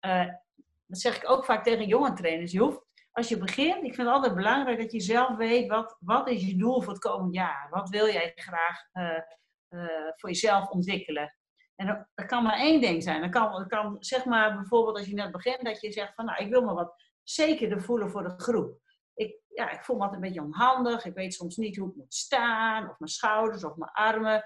uh, 0.01 0.25
dat 0.85 0.99
zeg 0.99 1.15
ik 1.15 1.29
ook 1.29 1.45
vaak 1.45 1.63
tegen 1.63 1.87
jonge 1.87 2.13
trainers. 2.13 2.51
Je 2.51 2.59
hoeft, 2.59 2.81
als 3.11 3.29
je 3.29 3.37
begint, 3.37 3.83
ik 3.83 3.95
vind 3.95 4.07
het 4.07 4.15
altijd 4.15 4.35
belangrijk 4.35 4.79
dat 4.79 4.91
je 4.91 4.99
zelf 4.99 5.35
weet, 5.35 5.67
wat, 5.67 5.97
wat 5.99 6.29
is 6.29 6.45
je 6.45 6.55
doel 6.55 6.81
voor 6.81 6.93
het 6.93 7.01
komend 7.01 7.33
jaar? 7.33 7.67
Wat 7.69 7.89
wil 7.89 8.07
jij 8.07 8.31
graag 8.35 8.83
uh, 8.93 9.21
uh, 9.69 10.11
voor 10.15 10.29
jezelf 10.29 10.69
ontwikkelen? 10.69 11.33
En 11.75 12.07
dat, 12.15 12.27
kan 12.27 12.43
maar 12.43 12.59
één 12.59 12.81
ding 12.81 13.03
zijn. 13.03 13.21
Dat 13.21 13.29
kan, 13.29 13.51
dat 13.51 13.67
kan, 13.67 13.95
zeg 13.99 14.25
maar, 14.25 14.55
bijvoorbeeld 14.55 14.97
als 14.97 15.07
je 15.07 15.13
net 15.13 15.31
begint, 15.31 15.65
dat 15.65 15.81
je 15.81 15.91
zegt 15.91 16.13
van, 16.13 16.25
nou, 16.25 16.43
ik 16.43 16.49
wil 16.49 16.61
me 16.61 16.73
wat 16.73 17.03
zekerder 17.23 17.81
voelen 17.81 18.09
voor 18.09 18.23
de 18.23 18.33
groep 18.37 18.79
ik, 19.19 19.41
ja, 19.47 19.69
ik 19.69 19.83
voel 19.83 19.95
me 19.95 20.01
altijd 20.01 20.21
een 20.21 20.27
beetje 20.27 20.43
onhandig. 20.43 21.05
Ik 21.05 21.13
weet 21.13 21.33
soms 21.33 21.57
niet 21.57 21.77
hoe 21.77 21.89
ik 21.89 21.95
moet 21.95 22.13
staan, 22.13 22.89
of 22.89 22.99
mijn 22.99 23.11
schouders, 23.11 23.63
of 23.63 23.75
mijn 23.75 23.91
armen. 23.91 24.45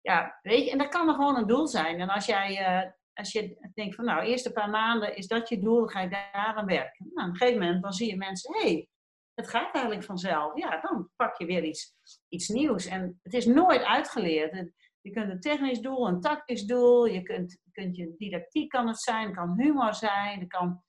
Ja, 0.00 0.38
weet 0.42 0.64
je, 0.64 0.70
en 0.70 0.78
dat 0.78 0.88
kan 0.88 1.08
er 1.08 1.14
gewoon 1.14 1.36
een 1.36 1.46
doel 1.46 1.66
zijn. 1.66 2.00
En 2.00 2.08
als 2.08 2.26
jij, 2.26 2.82
uh, 2.84 2.90
als 3.12 3.32
je 3.32 3.70
denkt 3.74 3.94
van, 3.94 4.04
nou, 4.04 4.22
eerste 4.22 4.52
paar 4.52 4.70
maanden 4.70 5.16
is 5.16 5.26
dat 5.26 5.48
je 5.48 5.58
doel, 5.58 5.86
ga 5.86 6.00
je 6.00 6.08
daar 6.08 6.32
aan 6.32 6.66
werken. 6.66 7.10
Nou, 7.14 7.28
op 7.28 7.32
een 7.32 7.38
gegeven 7.38 7.60
moment 7.60 7.82
dan 7.82 7.92
zie 7.92 8.08
je 8.08 8.16
mensen, 8.16 8.52
hé, 8.52 8.60
hey, 8.60 8.88
het 9.34 9.48
gaat 9.48 9.74
eigenlijk 9.74 10.04
vanzelf. 10.04 10.56
Ja, 10.58 10.80
dan 10.80 11.10
pak 11.16 11.38
je 11.38 11.46
weer 11.46 11.64
iets, 11.64 11.94
iets 12.28 12.48
nieuws. 12.48 12.86
En 12.86 13.20
het 13.22 13.34
is 13.34 13.46
nooit 13.46 13.82
uitgeleerd. 13.82 14.72
Je 15.00 15.10
kunt 15.10 15.30
een 15.30 15.40
technisch 15.40 15.80
doel, 15.80 16.08
een 16.08 16.20
tactisch 16.20 16.64
doel, 16.64 17.06
je 17.06 17.22
kunt, 17.22 17.58
kunt 17.72 17.96
je 17.96 18.14
didactiek 18.18 18.68
kan 18.68 18.86
het 18.88 19.00
zijn, 19.00 19.34
kan 19.34 19.60
humor 19.60 19.94
zijn, 19.94 20.40
het 20.40 20.48
kan 20.48 20.82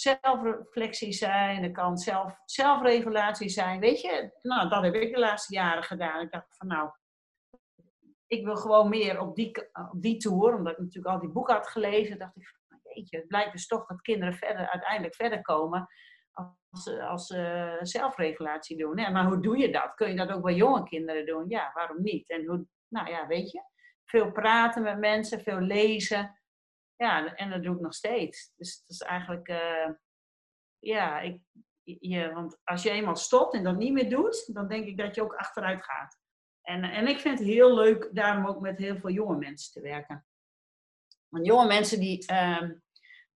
zelfreflectie 0.00 1.12
zijn, 1.12 1.62
er 1.62 1.72
kan 1.72 1.96
zelf, 1.96 2.40
zelfregulatie 2.44 3.48
zijn. 3.48 3.80
Weet 3.80 4.00
je, 4.00 4.38
nou, 4.42 4.68
dat 4.68 4.82
heb 4.82 4.94
ik 4.94 5.14
de 5.14 5.20
laatste 5.20 5.54
jaren 5.54 5.82
gedaan. 5.82 6.20
Ik 6.20 6.30
dacht 6.30 6.56
van 6.56 6.66
nou, 6.66 6.90
ik 8.26 8.44
wil 8.44 8.56
gewoon 8.56 8.88
meer 8.88 9.20
op 9.20 9.34
die, 9.34 9.68
op 9.72 10.02
die 10.02 10.16
tour, 10.16 10.54
omdat 10.54 10.72
ik 10.72 10.78
natuurlijk 10.78 11.14
al 11.14 11.20
die 11.20 11.32
boeken 11.32 11.54
had 11.54 11.68
gelezen, 11.68 12.18
dacht 12.18 12.36
ik 12.36 12.48
van, 12.48 12.78
weet 12.82 13.08
je, 13.08 13.16
het 13.16 13.26
blijkt 13.28 13.52
dus 13.52 13.66
toch 13.66 13.86
dat 13.86 14.00
kinderen 14.00 14.34
verder, 14.34 14.68
uiteindelijk 14.68 15.14
verder 15.14 15.42
komen 15.42 15.88
als, 16.70 16.88
als 17.00 17.30
uh, 17.30 17.76
zelfregulatie 17.80 18.76
doen. 18.76 18.94
Maar 18.94 19.26
hoe 19.26 19.40
doe 19.40 19.58
je 19.58 19.70
dat? 19.70 19.94
Kun 19.94 20.08
je 20.08 20.16
dat 20.16 20.30
ook 20.30 20.42
bij 20.42 20.54
jonge 20.54 20.82
kinderen 20.82 21.26
doen? 21.26 21.44
Ja, 21.48 21.70
waarom 21.74 22.02
niet? 22.02 22.28
En 22.28 22.46
hoe, 22.46 22.66
nou 22.88 23.10
ja, 23.10 23.26
weet 23.26 23.50
je, 23.50 23.62
veel 24.04 24.32
praten 24.32 24.82
met 24.82 24.98
mensen, 24.98 25.40
veel 25.40 25.60
lezen 25.60 26.37
ja, 26.98 27.34
en 27.34 27.50
dat 27.50 27.62
doe 27.62 27.74
ik 27.74 27.80
nog 27.80 27.94
steeds. 27.94 28.52
Dus 28.56 28.78
het 28.78 28.88
is 28.88 29.00
eigenlijk, 29.00 29.48
uh, 29.48 29.90
ja, 30.78 31.20
ik, 31.20 31.40
je, 31.82 32.32
want 32.32 32.60
als 32.64 32.82
je 32.82 32.90
eenmaal 32.90 33.16
stopt 33.16 33.54
en 33.54 33.64
dat 33.64 33.76
niet 33.76 33.92
meer 33.92 34.10
doet, 34.10 34.54
dan 34.54 34.68
denk 34.68 34.86
ik 34.86 34.96
dat 34.96 35.14
je 35.14 35.22
ook 35.22 35.34
achteruit 35.34 35.84
gaat. 35.84 36.18
En, 36.62 36.84
en 36.84 37.06
ik 37.06 37.18
vind 37.18 37.38
het 37.38 37.48
heel 37.48 37.74
leuk 37.74 38.08
daarom 38.12 38.46
ook 38.46 38.60
met 38.60 38.78
heel 38.78 38.96
veel 38.96 39.10
jonge 39.10 39.36
mensen 39.36 39.72
te 39.72 39.80
werken. 39.80 40.26
Want 41.28 41.46
jonge 41.46 41.66
mensen 41.66 42.00
die, 42.00 42.32
uh, 42.32 42.62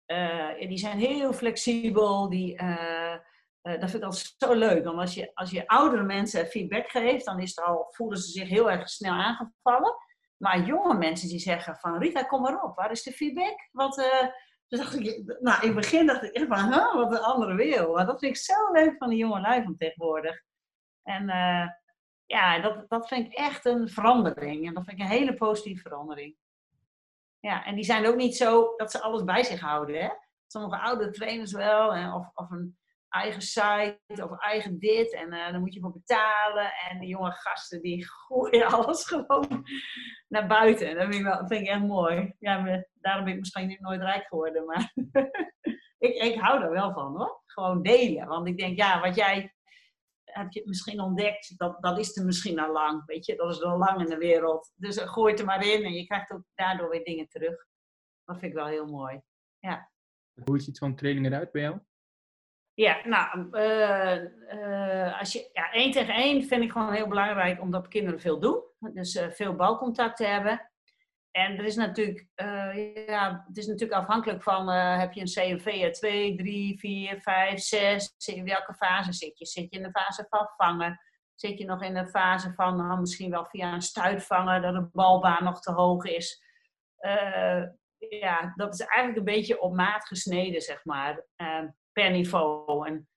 uh, 0.06 0.58
die 0.58 0.78
zijn 0.78 0.98
heel 0.98 1.32
flexibel, 1.32 2.28
die, 2.28 2.56
eh, 2.56 3.80
dat 3.80 3.90
vind 3.90 3.94
ik 3.94 4.02
altijd 4.02 4.34
zo 4.38 4.54
leuk. 4.54 4.84
Want 4.84 4.98
als 4.98 5.14
je, 5.14 5.30
als 5.34 5.50
je 5.50 5.68
oudere 5.68 6.02
mensen 6.02 6.46
feedback 6.46 6.90
geeft, 6.90 7.24
dan 7.24 7.40
is 7.40 7.48
het 7.48 7.64
al, 7.64 7.86
voelen 7.90 8.18
ze 8.18 8.30
zich 8.30 8.48
heel 8.48 8.70
erg 8.70 8.88
snel 8.88 9.12
aangevallen. 9.12 9.94
Maar 10.42 10.60
jonge 10.60 10.94
mensen 10.94 11.28
die 11.28 11.38
zeggen 11.38 11.76
van 11.76 11.98
Rita, 11.98 12.22
kom 12.22 12.42
maar 12.42 12.62
op, 12.62 12.76
waar 12.76 12.90
is 12.90 13.02
de 13.02 13.12
feedback? 13.12 13.68
Wat, 13.72 13.98
uh, 13.98 14.28
dacht 14.68 14.94
ik, 14.94 15.36
nou, 15.40 15.60
in 15.60 15.66
het 15.66 15.74
begin 15.74 16.06
dacht 16.06 16.22
ik 16.22 16.46
van, 16.48 16.70
wat 16.94 17.12
een 17.12 17.18
andere. 17.18 17.88
Maar 17.92 18.06
dat 18.06 18.18
vind 18.18 18.36
ik 18.36 18.42
zo 18.42 18.72
leuk 18.72 18.96
van 18.98 19.08
die 19.08 19.18
jonge 19.18 19.40
lui 19.40 19.62
van 19.62 19.76
tegenwoordig. 19.76 20.42
En 21.02 21.22
uh, 21.22 21.68
ja, 22.26 22.60
dat, 22.60 22.88
dat 22.88 23.08
vind 23.08 23.26
ik 23.26 23.32
echt 23.32 23.64
een 23.64 23.88
verandering. 23.88 24.66
En 24.66 24.74
dat 24.74 24.84
vind 24.84 24.98
ik 24.98 25.04
een 25.04 25.10
hele 25.10 25.34
positieve 25.34 25.88
verandering. 25.88 26.36
Ja, 27.40 27.64
en 27.64 27.74
die 27.74 27.84
zijn 27.84 28.06
ook 28.06 28.16
niet 28.16 28.36
zo 28.36 28.76
dat 28.76 28.90
ze 28.90 29.00
alles 29.00 29.24
bij 29.24 29.42
zich 29.42 29.60
houden. 29.60 30.02
Hè? 30.02 30.10
Sommige 30.46 30.78
oude 30.78 31.10
trainers 31.10 31.52
wel, 31.52 32.14
of, 32.14 32.30
of 32.34 32.50
een 32.50 32.78
eigen 33.10 33.42
site 33.42 34.28
of 34.28 34.38
eigen 34.38 34.78
dit. 34.78 35.14
En 35.14 35.32
uh, 35.32 35.50
dan 35.50 35.60
moet 35.60 35.74
je 35.74 35.80
voor 35.80 35.92
betalen. 35.92 36.72
En 36.90 37.00
die 37.00 37.08
jonge 37.08 37.32
gasten 37.32 37.82
die 37.82 38.06
gooien 38.26 38.66
alles 38.66 39.04
gewoon 39.04 39.66
naar 40.28 40.46
buiten. 40.46 40.88
En 40.88 40.94
dat 40.94 41.02
vind 41.02 41.14
ik, 41.14 41.22
wel, 41.22 41.46
vind 41.46 41.60
ik 41.60 41.68
echt 41.68 41.82
mooi. 41.82 42.34
Ja, 42.38 42.84
daarom 42.92 43.24
ben 43.24 43.32
ik 43.32 43.38
misschien 43.38 43.76
nooit 43.80 44.00
rijk 44.00 44.26
geworden. 44.26 44.64
Maar 44.64 44.92
ik, 45.98 46.14
ik 46.14 46.40
hou 46.40 46.62
er 46.62 46.70
wel 46.70 46.92
van 46.92 47.16
hoor. 47.16 47.42
Gewoon 47.46 47.82
delen. 47.82 48.26
Want 48.26 48.48
ik 48.48 48.58
denk, 48.58 48.76
ja, 48.76 49.00
wat 49.00 49.14
jij 49.14 49.54
heb 50.24 50.52
je 50.52 50.62
misschien 50.64 51.00
ontdekt, 51.00 51.58
dat, 51.58 51.82
dat 51.82 51.98
is 51.98 52.16
er 52.16 52.24
misschien 52.24 52.58
al 52.58 52.72
lang. 52.72 53.02
Weet 53.06 53.26
je, 53.26 53.36
dat 53.36 53.50
is 53.50 53.62
al 53.62 53.78
lang 53.78 54.00
in 54.00 54.06
de 54.06 54.16
wereld. 54.16 54.72
Dus 54.76 54.98
gooi 54.98 55.30
het 55.30 55.40
er 55.40 55.46
maar 55.46 55.66
in 55.66 55.84
en 55.84 55.92
je 55.92 56.06
krijgt 56.06 56.30
ook 56.30 56.44
daardoor 56.54 56.88
weer 56.88 57.04
dingen 57.04 57.28
terug. 57.28 57.66
Dat 58.24 58.38
vind 58.38 58.52
ik 58.52 58.58
wel 58.58 58.66
heel 58.66 58.86
mooi. 58.86 59.20
Ja. 59.58 59.90
Hoe 60.44 60.60
ziet 60.60 60.76
zo'n 60.76 60.96
training 60.96 61.26
eruit 61.26 61.52
bij 61.52 61.62
jou? 61.62 61.80
Ja, 62.80 63.00
nou, 63.04 63.48
uh, 63.52 65.18
als 65.18 65.32
je, 65.32 65.50
ja, 65.52 65.72
één 65.72 65.90
tegen 65.90 66.14
één 66.14 66.42
vind 66.42 66.62
ik 66.62 66.72
gewoon 66.72 66.92
heel 66.92 67.08
belangrijk 67.08 67.60
omdat 67.60 67.88
kinderen 67.88 68.20
veel 68.20 68.40
doen. 68.40 68.62
Dus 68.78 69.14
uh, 69.14 69.30
veel 69.30 69.54
balcontact 69.54 70.18
hebben. 70.18 70.70
En 71.30 71.58
er 71.58 71.64
is 71.64 71.76
natuurlijk, 71.76 72.26
ja, 73.06 73.44
het 73.46 73.56
is 73.56 73.66
natuurlijk 73.66 74.00
afhankelijk 74.00 74.42
van, 74.42 74.68
heb 74.68 75.12
je 75.12 75.20
een 75.20 75.58
CMV 75.58 75.90
2, 75.92 76.36
3, 76.36 76.78
4, 76.78 77.20
5, 77.20 77.60
6, 77.60 78.14
in 78.26 78.44
welke 78.44 78.74
fase 78.74 79.12
zit 79.12 79.38
je? 79.38 79.46
Zit 79.46 79.70
je 79.70 79.76
in 79.76 79.82
de 79.82 79.90
fase 79.90 80.26
van 80.28 80.48
vangen? 80.56 81.00
Zit 81.34 81.58
je 81.58 81.64
nog 81.64 81.82
in 81.82 81.94
de 81.94 82.08
fase 82.08 82.52
van 82.54 82.76
nou, 82.76 83.00
misschien 83.00 83.30
wel 83.30 83.44
via 83.44 83.72
een 83.72 83.82
stuitvanger 83.82 84.62
dat 84.62 84.74
de 84.74 84.88
balbaan 84.92 85.44
nog 85.44 85.60
te 85.60 85.72
hoog 85.72 86.04
is? 86.04 86.42
ja, 88.08 88.52
dat 88.56 88.74
is 88.74 88.80
eigenlijk 88.80 89.16
een 89.18 89.34
beetje 89.34 89.60
op 89.60 89.74
maat 89.74 90.06
gesneden, 90.06 90.60
zeg 90.60 90.84
maar 90.84 91.24
per 91.92 92.10
niveau. 92.10 92.86
En 92.86 93.08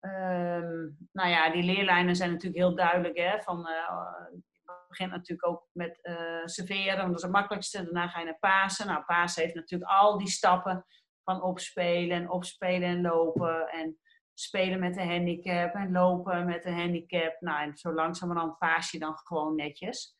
um, 0.00 0.96
nou 1.12 1.28
ja, 1.28 1.50
die 1.50 1.62
leerlijnen 1.62 2.16
zijn 2.16 2.30
natuurlijk 2.30 2.62
heel 2.62 2.74
duidelijk. 2.74 3.18
Hè, 3.18 3.42
van, 3.42 3.58
uh, 3.58 4.26
je 4.50 4.84
begint 4.88 5.10
natuurlijk 5.10 5.48
ook 5.48 5.68
met 5.72 5.98
uh, 6.02 6.44
serveren, 6.44 6.96
want 6.96 7.08
dat 7.08 7.16
is 7.16 7.22
het 7.22 7.32
makkelijkste. 7.32 7.84
Daarna 7.84 8.08
ga 8.08 8.18
je 8.18 8.24
naar 8.24 8.38
Pasen. 8.38 8.86
Nou, 8.86 9.04
Pasen 9.04 9.42
heeft 9.42 9.54
natuurlijk 9.54 9.90
al 9.90 10.18
die 10.18 10.28
stappen 10.28 10.84
van 11.24 11.42
opspelen 11.42 12.16
en 12.16 12.30
opspelen 12.30 12.88
en 12.88 13.00
lopen. 13.00 13.68
En 13.68 13.98
spelen 14.38 14.80
met 14.80 14.96
een 14.96 15.10
handicap 15.10 15.74
en 15.74 15.92
lopen 15.92 16.46
met 16.46 16.64
een 16.64 16.78
handicap. 16.78 17.40
Nou, 17.40 17.62
en 17.62 17.76
zo 17.76 17.92
langzamerhand 17.92 18.58
paas 18.58 18.90
je 18.90 18.98
dan 18.98 19.16
gewoon 19.16 19.54
netjes. 19.54 20.16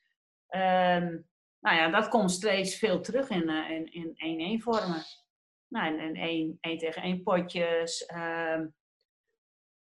Um, 0.49 1.29
nou 1.61 1.77
ja, 1.77 1.89
dat 1.89 2.09
komt 2.09 2.31
steeds 2.31 2.79
veel 2.79 3.01
terug 3.01 3.29
in 3.29 3.43
1-1 3.43 3.45
uh, 3.45 4.05
in, 4.17 4.39
in 4.39 4.63
vormen. 4.63 5.03
Nou, 5.69 5.99
en, 5.99 6.15
één, 6.15 6.59
één 6.61 6.79
tegen 6.79 7.03
één 7.03 7.23
potjes. 7.23 8.11
Uh, 8.15 8.61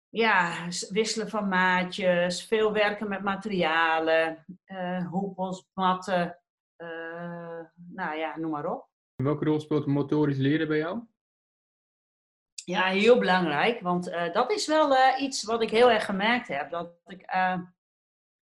ja, 0.09 0.69
wisselen 0.89 1.29
van 1.29 1.49
maatjes. 1.49 2.47
Veel 2.47 2.73
werken 2.73 3.09
met 3.09 3.23
materialen. 3.23 4.45
Uh, 4.67 5.07
hoepels, 5.07 5.69
matten. 5.73 6.39
Uh, 6.77 7.61
nou 7.75 8.17
ja, 8.17 8.37
noem 8.39 8.51
maar 8.51 8.67
op. 8.67 8.89
Welke 9.15 9.45
rol 9.45 9.61
speelt 9.61 9.87
motorisch 9.87 10.37
leren 10.37 10.69
bij 10.69 10.79
jou? 10.79 11.03
Ja, 12.65 12.85
heel 12.85 13.19
belangrijk. 13.19 13.81
Want 13.81 14.09
uh, 14.09 14.33
dat 14.33 14.51
is 14.53 14.67
wel 14.67 15.19
iets 15.19 15.43
wat 15.43 15.63
ik 15.63 15.71
heel 15.71 15.91
erg 15.91 16.05
gemerkt 16.05 16.49
heb. 16.49 16.71
Dat 16.71 16.93
ik 17.07 17.37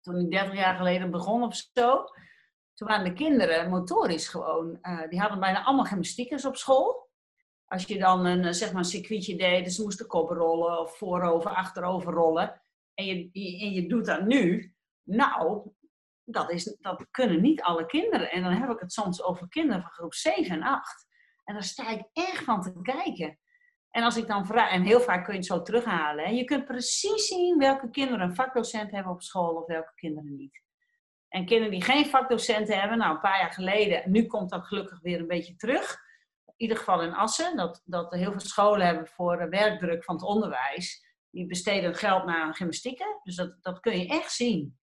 toen 0.00 0.18
ik 0.18 0.30
30 0.30 0.54
jaar 0.54 0.76
geleden 0.76 1.10
begon 1.10 1.42
of 1.42 1.54
zo. 1.54 2.04
Toen 2.74 2.88
waren 2.88 3.04
de 3.04 3.12
kinderen 3.12 3.70
motorisch 3.70 4.28
gewoon. 4.28 4.78
die 5.08 5.20
hadden 5.20 5.40
bijna 5.40 5.64
allemaal 5.64 5.84
gymnastiekers 5.84 6.44
op 6.44 6.56
school 6.56 7.10
als 7.72 7.84
je 7.84 7.98
dan 7.98 8.24
een, 8.24 8.44
eh, 8.44 8.52
zeg 8.52 8.72
maar 8.72 8.82
een 8.82 8.88
circuitje 8.88 9.36
deed, 9.36 9.64
dus 9.64 9.74
ze 9.74 9.82
moesten 9.82 10.06
kop 10.06 10.30
rollen 10.30 10.80
of 10.80 10.96
voorover, 10.96 11.50
achterover 11.50 12.12
rollen. 12.12 12.62
En 12.94 13.04
je, 13.06 13.72
je 13.72 13.88
doet 13.88 14.06
dat 14.06 14.26
nu. 14.26 14.74
Nou, 15.02 15.70
dat, 16.24 16.50
is, 16.50 16.76
dat 16.80 17.06
kunnen 17.10 17.40
niet 17.40 17.62
alle 17.62 17.86
kinderen. 17.86 18.30
En 18.30 18.42
dan 18.42 18.52
heb 18.52 18.70
ik 18.70 18.80
het 18.80 18.92
soms 18.92 19.22
over 19.22 19.48
kinderen 19.48 19.82
van 19.82 19.90
groep 19.90 20.14
7 20.14 20.50
en 20.50 20.62
8. 20.62 21.06
En 21.44 21.54
daar 21.54 21.62
sta 21.62 21.88
ik 21.88 22.02
echt 22.12 22.44
van 22.44 22.62
te 22.62 22.80
kijken. 22.82 23.38
En 23.90 24.02
als 24.02 24.16
ik 24.16 24.26
dan 24.26 24.46
vraag, 24.46 24.70
en 24.70 24.82
heel 24.82 25.00
vaak 25.00 25.24
kun 25.24 25.32
je 25.32 25.38
het 25.38 25.48
zo 25.48 25.62
terughalen. 25.62 26.24
En 26.24 26.34
je 26.34 26.44
kunt 26.44 26.64
precies 26.64 27.26
zien 27.26 27.58
welke 27.58 27.90
kinderen 27.90 28.20
een 28.20 28.34
vakdocent 28.34 28.90
hebben 28.90 29.12
op 29.12 29.22
school 29.22 29.54
of 29.54 29.66
welke 29.66 29.92
kinderen 29.94 30.36
niet. 30.36 30.62
En 31.28 31.46
kinderen 31.46 31.72
die 31.72 31.82
geen 31.82 32.06
vakdocent 32.06 32.68
hebben, 32.68 32.98
nou 32.98 33.14
een 33.14 33.20
paar 33.20 33.40
jaar 33.40 33.52
geleden, 33.52 34.10
nu 34.10 34.26
komt 34.26 34.50
dat 34.50 34.66
gelukkig 34.66 35.00
weer 35.00 35.20
een 35.20 35.26
beetje 35.26 35.56
terug 35.56 36.10
ieder 36.62 36.76
geval 36.76 37.02
in 37.02 37.14
Assen, 37.14 37.56
dat, 37.56 37.82
dat 37.84 38.12
heel 38.12 38.30
veel 38.30 38.40
scholen 38.40 38.86
hebben 38.86 39.06
voor 39.06 39.36
de 39.36 39.48
werkdruk 39.48 40.04
van 40.04 40.14
het 40.14 40.24
onderwijs. 40.24 41.10
Die 41.30 41.46
besteden 41.46 41.94
geld 41.94 42.24
naar 42.24 42.54
gymnastieken. 42.54 43.20
Dus 43.22 43.36
dat, 43.36 43.56
dat 43.60 43.80
kun 43.80 43.98
je 43.98 44.08
echt 44.08 44.32
zien. 44.32 44.78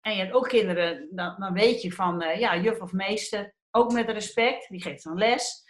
En 0.00 0.12
je 0.12 0.18
hebt 0.18 0.32
ook 0.32 0.48
kinderen, 0.48 1.08
dan, 1.10 1.36
dan 1.38 1.52
weet 1.52 1.82
je 1.82 1.92
van, 1.92 2.22
uh, 2.22 2.38
ja, 2.38 2.56
juf 2.56 2.80
of 2.80 2.92
meester, 2.92 3.54
ook 3.70 3.92
met 3.92 4.10
respect, 4.10 4.68
die 4.68 4.82
geeft 4.82 5.04
dan 5.04 5.18
les. 5.18 5.64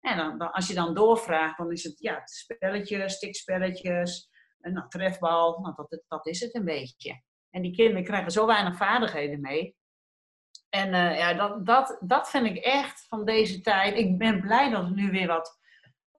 En 0.00 0.16
dan, 0.16 0.38
dan, 0.38 0.52
als 0.52 0.68
je 0.68 0.74
dan 0.74 0.94
doorvraagt, 0.94 1.58
dan 1.58 1.72
is 1.72 1.82
het 1.82 1.98
ja, 1.98 2.20
spelletjes, 2.24 3.14
stikspelletjes, 3.14 4.28
een 4.60 4.88
trefbal, 4.88 5.60
nou, 5.60 5.74
dat, 5.74 6.02
dat 6.08 6.26
is 6.26 6.40
het 6.40 6.54
een 6.54 6.64
beetje. 6.64 7.22
En 7.50 7.62
die 7.62 7.74
kinderen 7.74 8.04
krijgen 8.04 8.30
zo 8.30 8.46
weinig 8.46 8.76
vaardigheden 8.76 9.40
mee. 9.40 9.76
En 10.68 10.94
uh, 10.94 11.18
ja, 11.18 11.34
dat, 11.34 11.66
dat, 11.66 11.96
dat 12.00 12.30
vind 12.30 12.46
ik 12.46 12.56
echt 12.56 13.06
van 13.08 13.24
deze 13.24 13.60
tijd. 13.60 13.96
Ik 13.96 14.18
ben 14.18 14.40
blij 14.40 14.70
dat 14.70 14.84
er 14.84 14.92
nu 14.92 15.10
weer 15.10 15.26
wat 15.26 15.58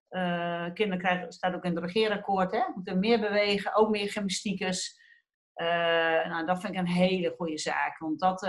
uh, 0.10 0.73
kinderen 0.73 1.04
krijgen. 1.04 1.32
staat 1.32 1.56
ook 1.56 1.63
in 1.63 1.76
het 1.76 1.84
regeerakkoord, 1.84 2.52
hè? 2.52 2.62
Moeten 2.76 3.00
meer 3.00 3.19
bewegen, 3.19 3.76
ook 3.76 3.89
meer 3.89 4.12
gymnastiekers. 4.12 5.06
Uh, 5.56 5.67
nou, 6.28 6.45
dat 6.45 6.60
vind 6.62 6.73
ik 6.73 6.80
een 6.80 6.88
hele 6.88 7.34
goede 7.38 7.58
zaak. 7.58 7.97
Want, 7.97 8.19
dat, 8.19 8.41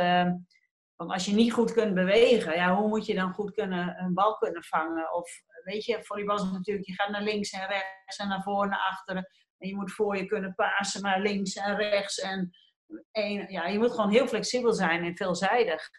want 0.97 1.11
als 1.11 1.25
je 1.25 1.35
niet 1.35 1.53
goed 1.53 1.73
kunt 1.73 1.95
bewegen, 1.95 2.55
ja, 2.55 2.75
hoe 2.75 2.89
moet 2.89 3.07
je 3.07 3.15
dan 3.15 3.33
goed 3.33 3.53
kunnen, 3.53 4.01
een 4.01 4.15
bal 4.15 4.37
kunnen 4.37 4.65
vangen? 4.65 5.15
Of 5.15 5.31
weet 5.65 5.85
je, 5.85 6.05
volleybal 6.05 6.37
is 6.37 6.43
natuurlijk, 6.43 6.87
je 6.87 6.95
gaat 6.95 7.11
naar 7.11 7.23
links 7.23 7.51
en 7.51 7.67
rechts 7.67 8.17
en 8.17 8.29
naar 8.29 8.43
voren, 8.43 8.69
naar 8.69 8.89
achteren. 8.91 9.29
En 9.59 9.69
je 9.69 9.75
moet 9.75 9.93
voor 9.93 10.17
je 10.17 10.27
kunnen 10.27 10.55
pasen 10.55 11.03
naar 11.03 11.21
links 11.21 11.55
en 11.55 11.77
rechts. 11.77 12.19
En 12.19 12.51
ja, 13.49 13.67
je 13.67 13.79
moet 13.79 13.91
gewoon 13.91 14.11
heel 14.11 14.27
flexibel 14.27 14.73
zijn 14.73 15.05
en 15.05 15.17
veelzijdig. 15.17 15.91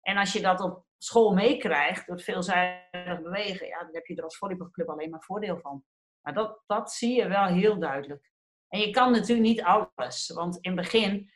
En 0.00 0.16
als 0.16 0.32
je 0.32 0.40
dat 0.40 0.60
op 0.60 0.84
school 0.98 1.32
meekrijgt, 1.34 2.06
door 2.06 2.20
veelzijdig 2.20 3.22
bewegen, 3.22 3.66
ja, 3.66 3.78
dan 3.78 3.94
heb 3.94 4.06
je 4.06 4.16
er 4.16 4.22
als 4.22 4.38
volleybalclub 4.38 4.88
alleen 4.88 5.10
maar 5.10 5.22
voordeel 5.22 5.58
van. 5.58 5.84
Maar 6.20 6.34
dat, 6.34 6.62
dat 6.66 6.92
zie 6.92 7.16
je 7.16 7.28
wel 7.28 7.44
heel 7.44 7.78
duidelijk. 7.78 8.30
En 8.68 8.80
je 8.80 8.90
kan 8.90 9.12
natuurlijk 9.12 9.48
niet 9.48 9.62
alles. 9.62 10.30
Want 10.34 10.58
in 10.60 10.70
het 10.70 10.80
begin, 10.80 11.30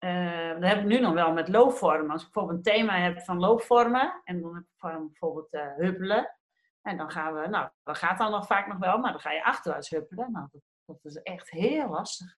uh, 0.00 0.52
dat 0.52 0.62
heb 0.62 0.78
ik 0.78 0.84
nu 0.84 1.00
nog 1.00 1.12
wel 1.12 1.32
met 1.32 1.48
loopvormen. 1.48 2.10
Als 2.10 2.24
ik 2.24 2.32
bijvoorbeeld 2.32 2.66
een 2.66 2.72
thema 2.72 2.98
heb 2.98 3.20
van 3.20 3.38
loopvormen, 3.38 4.20
en 4.24 4.40
dan 4.40 4.54
heb 4.54 4.64
ik 4.92 5.08
bijvoorbeeld 5.08 5.54
uh, 5.54 5.74
huppelen. 5.76 6.38
En 6.82 6.96
dan 6.96 7.10
gaan 7.10 7.34
we, 7.34 7.48
nou, 7.48 7.70
dat 7.82 7.98
gaat 7.98 8.18
dan 8.18 8.30
nog 8.30 8.46
vaak 8.46 8.66
nog 8.66 8.78
wel, 8.78 8.98
maar 8.98 9.12
dan 9.12 9.20
ga 9.20 9.30
je 9.30 9.44
achterwaarts 9.44 9.90
huppelen. 9.90 10.32
Nou, 10.32 10.48
dat, 10.52 10.62
dat 10.84 10.98
is 11.12 11.22
echt 11.22 11.50
heel 11.50 11.88
lastig. 11.88 12.36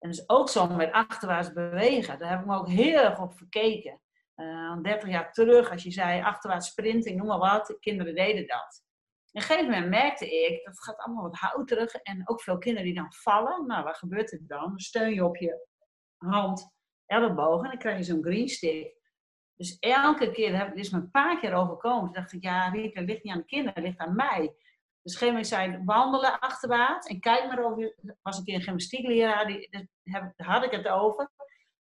En 0.00 0.08
dus 0.08 0.28
ook 0.28 0.48
zo 0.48 0.66
met 0.66 0.92
achterwaarts 0.92 1.52
bewegen. 1.52 2.18
Daar 2.18 2.30
heb 2.30 2.40
ik 2.40 2.46
me 2.46 2.56
ook 2.56 2.68
heel 2.68 3.02
erg 3.02 3.20
op 3.20 3.34
verkeken. 3.34 4.00
Uh, 4.36 4.72
eh, 4.72 4.82
30 4.82 5.08
jaar 5.08 5.32
terug, 5.32 5.70
als 5.70 5.82
je 5.82 5.90
zei 5.90 6.22
achterwaarts 6.22 6.68
sprinten, 6.68 7.16
noem 7.16 7.26
maar 7.26 7.38
wat, 7.38 7.76
kinderen 7.80 8.14
deden 8.14 8.46
dat. 8.46 8.84
Op 9.26 9.36
een 9.36 9.42
gegeven 9.42 9.70
moment 9.70 9.88
merkte 9.88 10.30
ik, 10.30 10.64
dat 10.64 10.82
gaat 10.82 10.98
allemaal 10.98 11.22
wat 11.22 11.36
houterig 11.36 11.94
en 11.94 12.28
ook 12.28 12.42
veel 12.42 12.58
kinderen 12.58 12.86
die 12.86 12.94
dan 12.94 13.12
vallen. 13.12 13.66
Nou, 13.66 13.84
wat 13.84 13.96
gebeurt 13.96 14.32
er 14.32 14.46
dan? 14.46 14.68
Dan 14.68 14.78
steun 14.78 15.14
je 15.14 15.24
op 15.24 15.36
je 15.36 15.66
hand, 16.16 16.70
elleboog 17.06 17.62
en 17.62 17.68
dan 17.68 17.78
krijg 17.78 17.96
je 17.96 18.02
zo'n 18.02 18.22
green 18.22 18.48
stick. 18.48 18.98
Dus 19.54 19.78
elke 19.78 20.30
keer, 20.30 20.56
heb 20.58 20.68
ik 20.68 20.76
dus 20.76 20.90
me 20.90 20.98
een 20.98 21.10
paar 21.10 21.40
keer 21.40 21.54
overkomen. 21.54 22.12
Dacht 22.12 22.32
ik, 22.32 22.42
ja, 22.42 22.70
het 22.70 23.06
ligt 23.06 23.22
niet 23.22 23.32
aan 23.32 23.38
de 23.38 23.44
kinderen, 23.44 23.74
het 23.74 23.84
ligt 23.84 23.98
aan 23.98 24.14
mij. 24.14 24.54
Dus 25.02 25.20
moment 25.20 25.46
zei 25.46 25.82
wandelen 25.84 26.38
achterwaarts. 26.38 27.06
En 27.06 27.20
kijk 27.20 27.46
maar 27.46 27.64
over, 27.64 27.94
was 28.22 28.38
een 28.38 28.44
keer 28.44 28.54
een 28.54 28.62
gymnastiekleraar, 28.62 29.46
die, 29.46 29.88
daar 30.02 30.32
had 30.36 30.64
ik 30.64 30.70
het 30.70 30.88
over. 30.88 31.30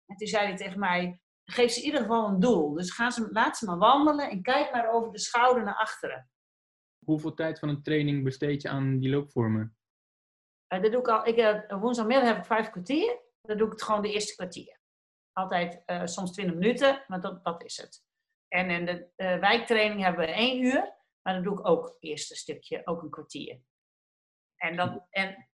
En 0.06 0.16
toen 0.16 0.28
zei 0.28 0.48
hij 0.48 0.56
tegen 0.56 0.80
mij, 0.80 1.20
geef 1.46 1.72
ze 1.72 1.80
in 1.80 1.86
ieder 1.86 2.02
geval 2.02 2.28
een 2.28 2.40
doel. 2.40 2.74
Dus 2.74 2.92
gaan 2.92 3.12
ze, 3.12 3.28
laat 3.32 3.58
ze 3.58 3.66
maar 3.66 3.78
wandelen 3.78 4.30
en 4.30 4.42
kijk 4.42 4.72
maar 4.72 4.90
over 4.90 5.12
de 5.12 5.20
schouder 5.20 5.64
naar 5.64 5.76
achteren. 5.76 6.30
Hoeveel 7.06 7.34
tijd 7.34 7.60
van 7.60 7.70
een 7.70 7.84
training 7.84 8.24
besteed 8.24 8.62
je 8.62 8.70
aan 8.70 9.00
die 9.00 9.10
loopvormen? 9.10 9.78
Uh, 10.74 10.82
dat 10.82 10.92
doe 10.92 11.02
ik 11.02 11.08
al, 11.08 11.28
ik, 11.28 11.38
uh, 11.38 11.80
woensdagmiddag 11.82 12.28
heb 12.28 12.38
ik 12.38 12.46
vijf 12.46 12.70
kwartier. 12.70 13.22
Dan 13.42 13.58
doe 13.58 13.66
ik 13.66 13.74
het 13.74 13.84
gewoon 13.84 14.02
de 14.02 14.12
eerste 14.14 14.36
kwartier. 14.36 14.80
Altijd 15.34 15.84
uh, 15.86 16.06
soms 16.06 16.32
20 16.32 16.56
minuten, 16.56 17.04
maar 17.08 17.22
dat, 17.22 17.44
dat 17.44 17.64
is 17.64 17.78
het. 17.78 18.04
En 18.48 18.70
in 18.70 18.86
de 18.86 19.10
wijktraining 19.40 20.04
hebben 20.04 20.26
we 20.26 20.32
één 20.32 20.64
uur. 20.66 20.94
Maar 21.24 21.34
dan 21.34 21.44
doe 21.44 21.60
ik 21.60 21.68
ook 21.68 21.96
eerst 22.00 22.32
een 22.32 22.38
stukje, 22.38 22.82
ook 22.84 23.02
een 23.02 23.10
kwartier. 23.10 23.60
En, 24.56 24.76
dat, 24.76 25.06
en, 25.10 25.48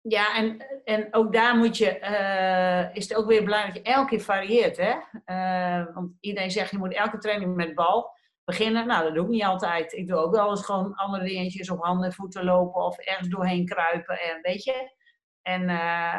ja, 0.00 0.36
en, 0.36 0.66
en 0.84 1.14
ook 1.14 1.32
daar 1.32 1.56
moet 1.56 1.76
je, 1.76 2.00
uh, 2.00 2.96
is 2.96 3.08
het 3.08 3.18
ook 3.18 3.26
weer 3.26 3.44
belangrijk 3.44 3.74
dat 3.74 3.86
je 3.86 3.92
elke 3.92 4.08
keer 4.08 4.20
varieert. 4.20 4.76
Hè? 4.76 4.94
Uh, 5.26 5.94
want 5.94 6.12
iedereen 6.20 6.50
zegt 6.50 6.70
je 6.70 6.78
moet 6.78 6.94
elke 6.94 7.18
training 7.18 7.54
met 7.54 7.74
bal 7.74 8.12
beginnen. 8.44 8.86
Nou, 8.86 9.04
dat 9.04 9.14
doe 9.14 9.24
ik 9.24 9.30
niet 9.30 9.44
altijd. 9.44 9.92
Ik 9.92 10.08
doe 10.08 10.16
ook 10.16 10.34
wel 10.34 10.50
eens 10.50 10.64
gewoon 10.64 10.94
andere 10.94 11.24
dingetjes 11.24 11.70
op 11.70 11.84
handen 11.84 12.06
en 12.06 12.12
voeten 12.12 12.44
lopen 12.44 12.82
of 12.82 12.98
ergens 12.98 13.28
doorheen 13.28 13.66
kruipen. 13.66 14.20
En 14.20 14.38
weet 14.42 14.64
je, 14.64 14.92
En 15.42 15.64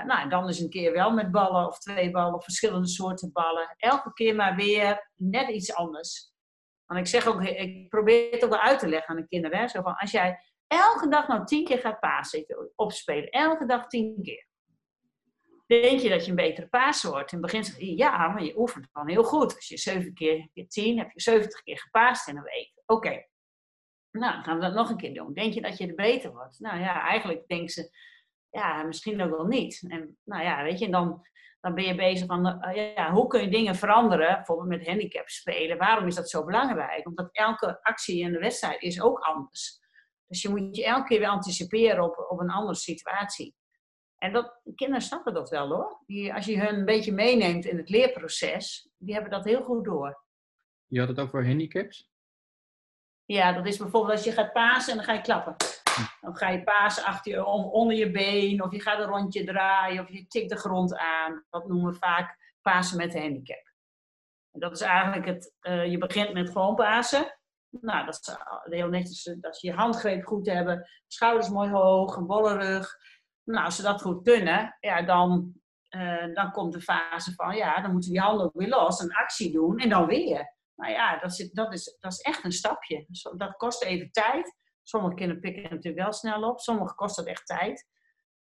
nou, 0.07 0.29
dan 0.29 0.47
eens 0.47 0.59
een 0.59 0.69
keer 0.69 0.91
wel 0.93 1.11
met 1.11 1.31
ballen 1.31 1.67
of 1.67 1.79
twee 1.79 2.11
ballen 2.11 2.35
of 2.35 2.43
verschillende 2.43 2.87
soorten 2.87 3.31
ballen. 3.31 3.75
Elke 3.77 4.13
keer 4.13 4.35
maar 4.35 4.55
weer 4.55 5.11
net 5.15 5.49
iets 5.49 5.73
anders. 5.75 6.34
Want 6.85 6.99
ik 6.99 7.07
zeg 7.07 7.27
ook, 7.27 7.43
ik 7.43 7.89
probeer 7.89 8.31
het 8.31 8.43
ook 8.43 8.49
wel 8.49 8.59
uit 8.59 8.79
te 8.79 8.87
leggen 8.87 9.15
aan 9.15 9.21
de 9.21 9.27
kinderen. 9.27 9.57
Hè? 9.59 9.67
Zo 9.67 9.81
van, 9.81 9.95
als 9.95 10.11
jij 10.11 10.39
elke 10.67 11.09
dag 11.09 11.27
nou 11.27 11.45
tien 11.45 11.65
keer 11.65 11.79
gaat 11.79 11.99
pasen, 11.99 12.71
opspelen, 12.75 13.29
elke 13.29 13.65
dag 13.65 13.87
tien 13.87 14.19
keer. 14.21 14.47
Denk 15.67 15.99
je 15.99 16.09
dat 16.09 16.23
je 16.23 16.29
een 16.29 16.35
betere 16.35 16.67
paas 16.67 17.03
wordt? 17.03 17.31
In 17.31 17.37
het 17.37 17.51
begin 17.51 17.63
zeg 17.63 17.79
je, 17.79 17.97
ja, 17.97 18.27
maar 18.27 18.43
je 18.43 18.57
oefent 18.57 18.87
dan 18.91 19.09
heel 19.09 19.23
goed. 19.23 19.55
Als 19.55 19.67
je 19.67 19.77
zeven 19.77 20.13
keer, 20.13 20.49
tien, 20.67 20.97
heb 20.97 21.11
je 21.11 21.21
zeventig 21.21 21.63
keer 21.63 21.79
gepaast 21.79 22.27
in 22.27 22.37
een 22.37 22.43
week. 22.43 22.71
Oké, 22.85 23.25
nou, 24.11 24.43
gaan 24.43 24.55
we 24.55 24.61
dat 24.61 24.73
nog 24.73 24.89
een 24.89 24.97
keer 24.97 25.13
doen. 25.13 25.33
Denk 25.33 25.53
je 25.53 25.61
dat 25.61 25.77
je 25.77 25.87
er 25.87 25.95
beter 25.95 26.31
wordt? 26.31 26.59
Nou 26.59 26.79
ja, 26.79 27.07
eigenlijk 27.07 27.47
denken 27.47 27.69
ze, 27.69 27.89
ja, 28.49 28.83
misschien 28.83 29.21
ook 29.21 29.29
wel 29.29 29.45
niet. 29.45 29.85
En 29.87 30.17
nou 30.23 30.43
ja, 30.43 30.63
weet 30.63 30.79
je, 30.79 30.89
dan, 30.89 31.27
dan 31.65 31.75
ben 31.75 31.83
je 31.83 31.95
bezig 31.95 32.27
van, 32.27 32.45
uh, 32.45 32.95
ja, 32.95 33.11
hoe 33.11 33.27
kun 33.27 33.41
je 33.41 33.49
dingen 33.49 33.75
veranderen? 33.75 34.35
Bijvoorbeeld 34.35 34.67
met 34.67 34.87
handicap 34.87 35.29
spelen. 35.29 35.77
Waarom 35.77 36.07
is 36.07 36.15
dat 36.15 36.29
zo 36.29 36.45
belangrijk? 36.45 37.07
Omdat 37.07 37.29
elke 37.31 37.79
actie 37.81 38.19
in 38.19 38.31
de 38.31 38.39
wedstrijd 38.39 38.81
is 38.81 39.01
ook 39.01 39.19
anders. 39.19 39.79
Dus 40.27 40.41
je 40.41 40.49
moet 40.49 40.75
je 40.75 40.85
elke 40.85 41.07
keer 41.07 41.19
weer 41.19 41.27
anticiperen 41.27 42.03
op, 42.03 42.25
op 42.29 42.39
een 42.39 42.49
andere 42.49 42.75
situatie. 42.75 43.55
En 44.17 44.33
dat, 44.33 44.61
kinderen 44.75 45.01
snappen 45.01 45.33
dat 45.33 45.49
wel 45.49 45.67
hoor. 45.67 46.01
Die, 46.05 46.33
als 46.33 46.45
je 46.45 46.59
hun 46.59 46.75
een 46.75 46.85
beetje 46.85 47.11
meeneemt 47.11 47.65
in 47.65 47.77
het 47.77 47.89
leerproces, 47.89 48.89
die 48.97 49.13
hebben 49.13 49.31
dat 49.31 49.45
heel 49.45 49.63
goed 49.63 49.85
door. 49.85 50.23
Je 50.87 50.99
had 50.99 51.07
het 51.07 51.19
over 51.19 51.47
handicaps? 51.47 52.11
Ja, 53.25 53.51
dat 53.51 53.65
is 53.65 53.77
bijvoorbeeld 53.77 54.13
als 54.13 54.23
je 54.23 54.31
gaat 54.31 54.53
pasen 54.53 54.91
en 54.91 54.97
dan 54.97 55.05
ga 55.05 55.13
je 55.13 55.21
klappen. 55.21 55.55
Dan 56.21 56.35
ga 56.37 56.49
je 56.49 56.63
pasen 56.63 57.03
achter 57.03 57.31
je, 57.31 57.45
onder 57.45 57.97
je 57.97 58.11
been, 58.11 58.63
of 58.63 58.71
je 58.71 58.81
gaat 58.81 58.99
een 58.99 59.05
rondje 59.05 59.43
draaien, 59.43 60.03
of 60.03 60.09
je 60.09 60.27
tikt 60.27 60.49
de 60.49 60.57
grond 60.57 60.97
aan. 60.97 61.45
Dat 61.49 61.67
noemen 61.67 61.91
we 61.91 61.97
vaak 61.97 62.55
pasen 62.61 62.97
met 62.97 63.13
handicap. 63.13 63.73
En 64.51 64.59
dat 64.59 64.71
is 64.71 64.81
eigenlijk 64.81 65.25
het, 65.25 65.53
uh, 65.61 65.85
je 65.85 65.97
begint 65.97 66.33
met 66.33 66.49
gewoon 66.49 66.75
pasen. 66.75 67.37
Nou, 67.69 68.05
dat 68.05 68.19
is 68.21 68.27
eh, 68.27 68.61
heel 68.63 68.87
netjes 68.87 69.35
dat 69.39 69.61
je 69.61 69.67
je 69.67 69.73
handgreep 69.73 70.25
goed 70.25 70.45
hebben, 70.45 70.89
schouders 71.07 71.49
mooi 71.49 71.69
hoog, 71.69 72.15
een 72.15 72.25
bolle 72.25 72.57
rug. 72.57 72.95
Nou, 73.43 73.65
als 73.65 73.75
ze 73.75 73.81
dat 73.81 74.01
goed 74.01 74.23
kunnen, 74.23 74.77
ja, 74.79 75.01
dan, 75.01 75.53
dan 76.33 76.51
komt 76.51 76.73
de 76.73 76.81
fase 76.81 77.33
van, 77.33 77.55
ja, 77.55 77.81
dan 77.81 77.91
moeten 77.91 78.11
die 78.11 78.19
handen 78.19 78.45
ook 78.45 78.53
weer 78.53 78.67
los, 78.67 78.99
een 78.99 79.13
actie 79.13 79.51
doen 79.51 79.77
en 79.77 79.89
dan 79.89 80.05
weer. 80.05 80.53
Nou 80.75 80.91
ja, 80.91 81.17
dat 81.17 81.31
is, 81.31 81.51
dat 81.51 81.73
is, 81.73 81.97
dat 81.99 82.11
is 82.11 82.19
echt 82.19 82.43
een 82.43 82.51
stapje. 82.51 83.05
Dus 83.07 83.29
dat 83.37 83.55
kost 83.55 83.83
even 83.83 84.11
tijd. 84.11 84.55
Sommige 84.87 85.15
kinderen 85.15 85.41
pikken 85.41 85.61
het 85.61 85.71
natuurlijk 85.71 86.03
wel 86.03 86.13
snel 86.13 86.49
op, 86.49 86.59
sommige 86.59 86.95
kost 86.95 87.15
dat 87.15 87.25
echt 87.25 87.45
tijd. 87.45 87.87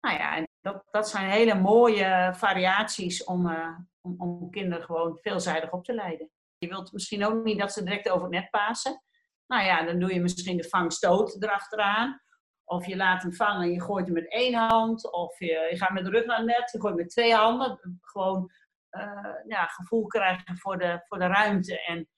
Nou 0.01 0.17
ja, 0.17 0.35
en 0.35 0.47
dat, 0.61 0.83
dat 0.91 1.09
zijn 1.09 1.29
hele 1.29 1.55
mooie 1.55 2.33
variaties 2.35 3.23
om, 3.23 3.47
uh, 3.47 3.77
om, 4.01 4.15
om 4.17 4.49
kinderen 4.49 4.85
gewoon 4.85 5.17
veelzijdig 5.21 5.71
op 5.71 5.83
te 5.83 5.93
leiden. 5.93 6.31
Je 6.57 6.67
wilt 6.67 6.91
misschien 6.91 7.25
ook 7.25 7.43
niet 7.43 7.59
dat 7.59 7.71
ze 7.71 7.83
direct 7.83 8.09
over 8.09 8.23
het 8.23 8.31
net 8.31 8.49
pasen. 8.49 9.03
Nou 9.47 9.63
ja, 9.63 9.83
dan 9.83 9.99
doe 9.99 10.13
je 10.13 10.21
misschien 10.21 10.57
de 10.57 10.69
vangstoot 10.69 11.43
erachteraan. 11.43 12.21
Of 12.63 12.85
je 12.85 12.95
laat 12.95 13.21
hem 13.21 13.33
vangen 13.33 13.61
en 13.61 13.71
je 13.71 13.81
gooit 13.81 14.05
hem 14.05 14.13
met 14.13 14.31
één 14.31 14.53
hand. 14.53 15.11
Of 15.11 15.39
je, 15.39 15.67
je 15.69 15.77
gaat 15.77 15.91
met 15.91 16.03
de 16.03 16.09
rug 16.09 16.25
naar 16.25 16.37
het 16.37 16.45
net, 16.45 16.71
je 16.71 16.81
gooit 16.81 16.95
met 16.95 17.09
twee 17.09 17.35
handen. 17.35 17.99
Gewoon 18.01 18.51
uh, 18.91 19.35
ja, 19.47 19.65
gevoel 19.65 20.07
krijgen 20.07 20.57
voor 20.57 20.77
de, 20.77 21.03
voor 21.07 21.19
de 21.19 21.27
ruimte. 21.27 21.81
En, 21.85 22.09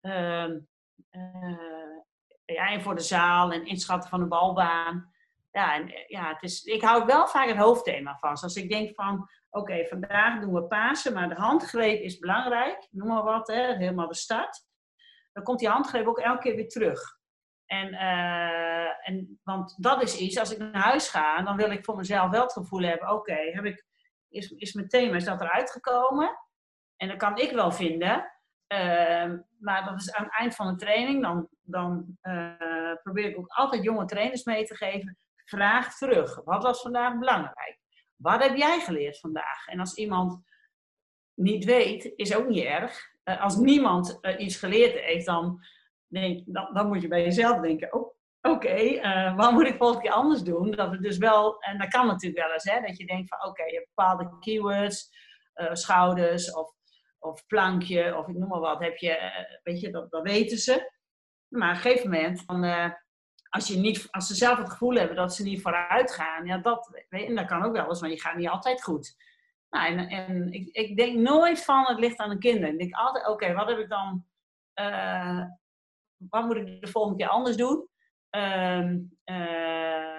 uh, 0.00 0.56
uh, 1.10 1.98
ja, 2.52 2.70
en 2.70 2.82
voor 2.82 2.94
de 2.94 3.02
zaal 3.02 3.52
en 3.52 3.66
inschatten 3.66 4.10
van 4.10 4.20
de 4.20 4.26
balbaan. 4.26 5.12
Ja, 5.50 5.74
en, 5.74 5.92
ja 6.06 6.28
het 6.28 6.42
is, 6.42 6.62
ik 6.62 6.82
hou 6.82 7.04
wel 7.04 7.26
vaak 7.26 7.48
het 7.48 7.56
hoofdthema 7.56 8.16
vast. 8.20 8.42
Als 8.42 8.56
ik 8.56 8.70
denk 8.70 8.94
van, 8.94 9.28
oké, 9.50 9.86
vandaag 9.86 10.40
doen 10.40 10.54
we 10.54 10.64
Pasen, 10.64 11.12
maar 11.12 11.28
de 11.28 11.34
handgreep 11.34 12.02
is 12.02 12.18
belangrijk. 12.18 12.88
Noem 12.90 13.08
maar 13.08 13.22
wat, 13.22 13.46
hè, 13.46 13.76
helemaal 13.76 14.08
de 14.08 14.14
start. 14.14 14.66
Dan 15.32 15.42
komt 15.42 15.58
die 15.58 15.68
handgreep 15.68 16.06
ook 16.06 16.18
elke 16.18 16.42
keer 16.42 16.56
weer 16.56 16.68
terug. 16.68 17.20
En, 17.66 17.92
uh, 17.92 19.08
en, 19.08 19.40
want 19.42 19.82
dat 19.82 20.02
is 20.02 20.18
iets, 20.18 20.38
als 20.38 20.52
ik 20.52 20.58
naar 20.58 20.82
huis 20.82 21.08
ga, 21.08 21.42
dan 21.42 21.56
wil 21.56 21.70
ik 21.70 21.84
voor 21.84 21.96
mezelf 21.96 22.30
wel 22.30 22.42
het 22.42 22.52
gevoel 22.52 22.82
hebben, 22.82 23.10
oké, 23.10 23.34
heb 23.34 23.64
ik 23.64 23.86
is, 24.32 24.50
is 24.50 24.72
mijn 24.72 24.88
thema 24.88 25.16
is 25.16 25.24
dat 25.24 25.40
eruit 25.40 25.70
gekomen. 25.70 26.38
En 26.96 27.08
dat 27.08 27.16
kan 27.16 27.36
ik 27.36 27.52
wel 27.52 27.72
vinden. 27.72 28.32
Uh, 28.68 29.32
maar 29.58 29.84
dat 29.84 30.00
is 30.00 30.12
aan 30.12 30.24
het 30.24 30.38
eind 30.38 30.54
van 30.54 30.66
de 30.66 30.76
training. 30.76 31.22
Dan, 31.22 31.48
dan 31.62 32.16
uh, 32.22 32.94
probeer 33.02 33.28
ik 33.28 33.38
ook 33.38 33.48
altijd 33.48 33.82
jonge 33.82 34.04
trainers 34.04 34.44
mee 34.44 34.64
te 34.64 34.76
geven. 34.76 35.18
Vraag 35.44 35.96
terug. 35.96 36.40
Wat 36.44 36.62
was 36.62 36.80
vandaag 36.80 37.18
belangrijk? 37.18 37.78
Wat 38.16 38.42
heb 38.42 38.56
jij 38.56 38.80
geleerd 38.80 39.20
vandaag? 39.20 39.66
En 39.66 39.80
als 39.80 39.94
iemand 39.94 40.42
niet 41.34 41.64
weet, 41.64 42.12
is 42.16 42.34
ook 42.34 42.48
niet 42.48 42.64
erg. 42.64 43.10
Uh, 43.24 43.42
als 43.42 43.56
niemand 43.56 44.18
iets 44.38 44.56
geleerd 44.56 44.98
heeft, 44.98 45.26
dan, 45.26 45.64
denk, 46.06 46.42
dan, 46.46 46.74
dan, 46.74 46.86
moet 46.86 47.02
je 47.02 47.08
bij 47.08 47.22
jezelf 47.22 47.60
denken: 47.60 47.92
oh, 47.92 48.14
oké, 48.40 49.00
wat 49.36 49.52
moet 49.52 49.66
ik 49.66 49.76
volgende 49.76 50.02
keer 50.02 50.12
anders 50.12 50.42
doen? 50.42 50.70
Dat 50.70 50.90
het 50.90 51.02
dus 51.02 51.18
wel, 51.18 51.60
en 51.60 51.78
dat 51.78 51.88
kan 51.88 52.06
natuurlijk 52.06 52.42
wel 52.42 52.52
eens, 52.52 52.64
hè, 52.64 52.80
dat 52.80 52.96
je 52.96 53.06
denkt 53.06 53.28
van 53.28 53.50
oké, 53.50 53.64
je 53.64 53.74
hebt 53.74 53.90
bepaalde 53.94 54.38
keywords, 54.38 55.10
schouders 55.72 56.52
of, 56.52 56.72
of 57.18 57.46
plankje 57.46 58.16
of 58.16 58.28
ik 58.28 58.36
noem 58.36 58.48
maar 58.48 58.60
wat, 58.60 58.82
heb 58.82 58.96
je, 58.96 59.18
weet 59.62 59.80
je, 59.80 59.90
dat, 59.90 60.10
dat 60.10 60.22
weten 60.22 60.58
ze. 60.58 60.90
Maar 61.52 61.68
op 61.68 61.74
een 61.74 61.80
gegeven 61.80 62.10
moment, 62.10 62.46
dan, 62.46 62.94
als, 63.48 63.68
je 63.68 63.76
niet, 63.76 64.08
als 64.10 64.26
ze 64.26 64.34
zelf 64.34 64.58
het 64.58 64.70
gevoel 64.70 64.94
hebben 64.94 65.16
dat 65.16 65.34
ze 65.34 65.42
niet 65.42 65.62
vooruit 65.62 66.12
gaan, 66.12 66.46
ja, 66.46 66.58
dat, 66.58 67.04
en 67.08 67.34
dat 67.34 67.46
kan 67.46 67.62
ook 67.62 67.72
wel 67.72 67.88
eens, 67.88 68.00
want 68.00 68.12
je 68.12 68.20
gaat 68.20 68.36
niet 68.36 68.48
altijd 68.48 68.82
goed. 68.82 69.16
Nou, 69.70 69.86
en, 69.86 70.08
en 70.08 70.52
ik, 70.52 70.68
ik 70.68 70.96
denk 70.96 71.18
nooit 71.18 71.64
van 71.64 71.84
het 71.86 71.98
ligt 71.98 72.18
aan 72.18 72.30
de 72.30 72.38
kinderen. 72.38 72.72
Ik 72.72 72.78
denk 72.78 72.94
altijd, 72.94 73.28
oké, 73.28 73.52
wat 73.52 73.68
heb 73.68 73.78
ik 73.78 73.88
dan, 73.88 74.26
wat 76.16 76.44
moet 76.44 76.56
ik 76.56 76.80
de 76.80 76.88
volgende 76.88 77.18
keer 77.18 77.28
anders 77.28 77.56
doen? 77.56 77.88
Um, 78.36 79.18
uh, 79.24 80.12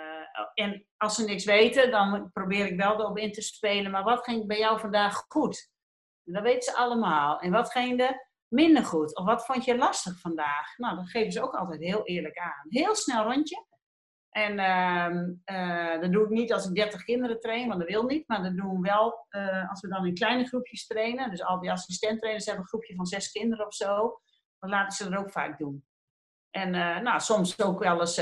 en 0.53 0.87
als 0.97 1.15
ze 1.15 1.23
niks 1.23 1.45
weten, 1.45 1.91
dan 1.91 2.31
probeer 2.31 2.65
ik 2.65 2.77
wel 2.77 2.99
erop 2.99 3.17
in 3.17 3.31
te 3.31 3.41
spelen. 3.41 3.91
Maar 3.91 4.03
wat 4.03 4.23
ging 4.23 4.47
bij 4.47 4.57
jou 4.57 4.79
vandaag 4.79 5.25
goed? 5.27 5.71
Dat 6.23 6.43
weten 6.43 6.61
ze 6.61 6.75
allemaal. 6.77 7.39
En 7.39 7.51
wat 7.51 7.71
ging 7.71 8.01
er 8.01 8.29
minder 8.53 8.85
goed? 8.85 9.15
Of 9.15 9.25
wat 9.25 9.45
vond 9.45 9.65
je 9.65 9.77
lastig 9.77 10.19
vandaag? 10.19 10.77
Nou, 10.77 10.95
dat 10.95 11.09
geven 11.09 11.31
ze 11.31 11.41
ook 11.41 11.53
altijd 11.53 11.81
heel 11.81 12.03
eerlijk 12.03 12.37
aan. 12.37 12.65
Heel 12.69 12.95
snel 12.95 13.23
rondje. 13.23 13.65
En 14.29 14.59
uh, 14.59 15.57
uh, 15.57 16.01
dat 16.01 16.11
doe 16.11 16.23
ik 16.23 16.29
niet 16.29 16.53
als 16.53 16.67
ik 16.67 16.75
30 16.75 17.03
kinderen 17.03 17.39
train, 17.39 17.67
want 17.67 17.79
dat 17.79 17.89
wil 17.89 18.03
niet. 18.03 18.27
Maar 18.27 18.43
dat 18.43 18.57
doen 18.57 18.81
we 18.81 18.89
wel 18.89 19.27
uh, 19.29 19.69
als 19.69 19.81
we 19.81 19.87
dan 19.87 20.05
in 20.05 20.13
kleine 20.13 20.45
groepjes 20.45 20.87
trainen. 20.87 21.29
Dus 21.29 21.43
al 21.43 21.59
die 21.59 21.71
assistenttrainers 21.71 22.45
hebben 22.45 22.63
een 22.63 22.69
groepje 22.69 22.95
van 22.95 23.05
zes 23.05 23.31
kinderen 23.31 23.65
of 23.65 23.73
zo. 23.73 24.19
Dan 24.59 24.69
laten 24.69 24.97
ze 24.97 25.09
dat 25.09 25.19
ook 25.19 25.31
vaak 25.31 25.57
doen. 25.57 25.85
En 26.49 26.73
uh, 26.73 26.99
nou, 26.99 27.19
soms 27.19 27.61
ook 27.61 27.79
wel 27.79 27.99
eens, 27.99 28.15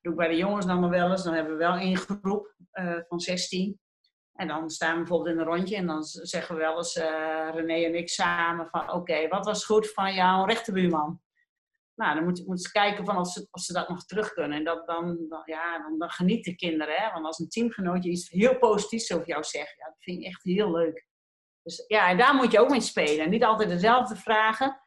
doe 0.00 0.12
ik 0.12 0.16
bij 0.16 0.28
de 0.28 0.36
jongens 0.36 0.66
dan 0.66 0.80
maar 0.80 0.90
wel 0.90 1.10
eens, 1.10 1.24
dan 1.24 1.34
hebben 1.34 1.52
we 1.52 1.58
wel 1.58 1.76
één 1.76 1.96
groep 1.96 2.54
van 3.08 3.20
16. 3.20 3.80
En 4.38 4.48
dan 4.48 4.70
staan 4.70 4.92
we 4.92 4.98
bijvoorbeeld 4.98 5.34
in 5.34 5.40
een 5.40 5.46
rondje 5.46 5.76
en 5.76 5.86
dan 5.86 6.02
zeggen 6.04 6.54
we 6.54 6.60
wel 6.60 6.76
eens, 6.76 6.94
René 7.54 7.84
en 7.84 7.94
ik 7.94 8.08
samen, 8.08 8.68
van 8.68 8.92
oké, 8.92 9.28
wat 9.28 9.44
was 9.44 9.64
goed 9.64 9.92
van 9.92 10.14
jouw 10.14 10.44
rechterbuurman? 10.44 11.20
Nou, 11.94 12.14
dan 12.14 12.24
moeten 12.24 12.44
moet 12.46 12.62
ze 12.62 12.72
kijken 12.72 13.04
van 13.04 13.18
of, 13.18 13.28
ze, 13.28 13.48
of 13.50 13.60
ze 13.60 13.72
dat 13.72 13.88
nog 13.88 14.04
terug 14.04 14.32
kunnen. 14.32 14.58
En 14.58 14.64
dat, 14.64 14.86
dan, 14.86 15.26
dan, 15.28 15.42
ja, 15.44 15.78
dan, 15.78 15.98
dan 15.98 16.10
genieten 16.10 16.56
kinderen. 16.56 16.94
Hè? 16.94 17.12
Want 17.12 17.26
als 17.26 17.38
een 17.38 17.48
teamgenootje 17.48 18.10
iets 18.10 18.30
heel 18.30 18.58
positiefs 18.58 19.12
over 19.12 19.26
jou 19.26 19.44
zegt, 19.44 19.76
ja, 19.76 19.84
dat 19.84 19.96
vind 19.98 20.18
ik 20.18 20.26
echt 20.26 20.42
heel 20.42 20.70
leuk. 20.70 21.06
Dus 21.62 21.84
ja, 21.86 22.08
en 22.08 22.18
daar 22.18 22.34
moet 22.34 22.52
je 22.52 22.60
ook 22.60 22.70
mee 22.70 22.80
spelen. 22.80 23.30
Niet 23.30 23.44
altijd 23.44 23.68
dezelfde 23.68 24.16
vragen. 24.16 24.80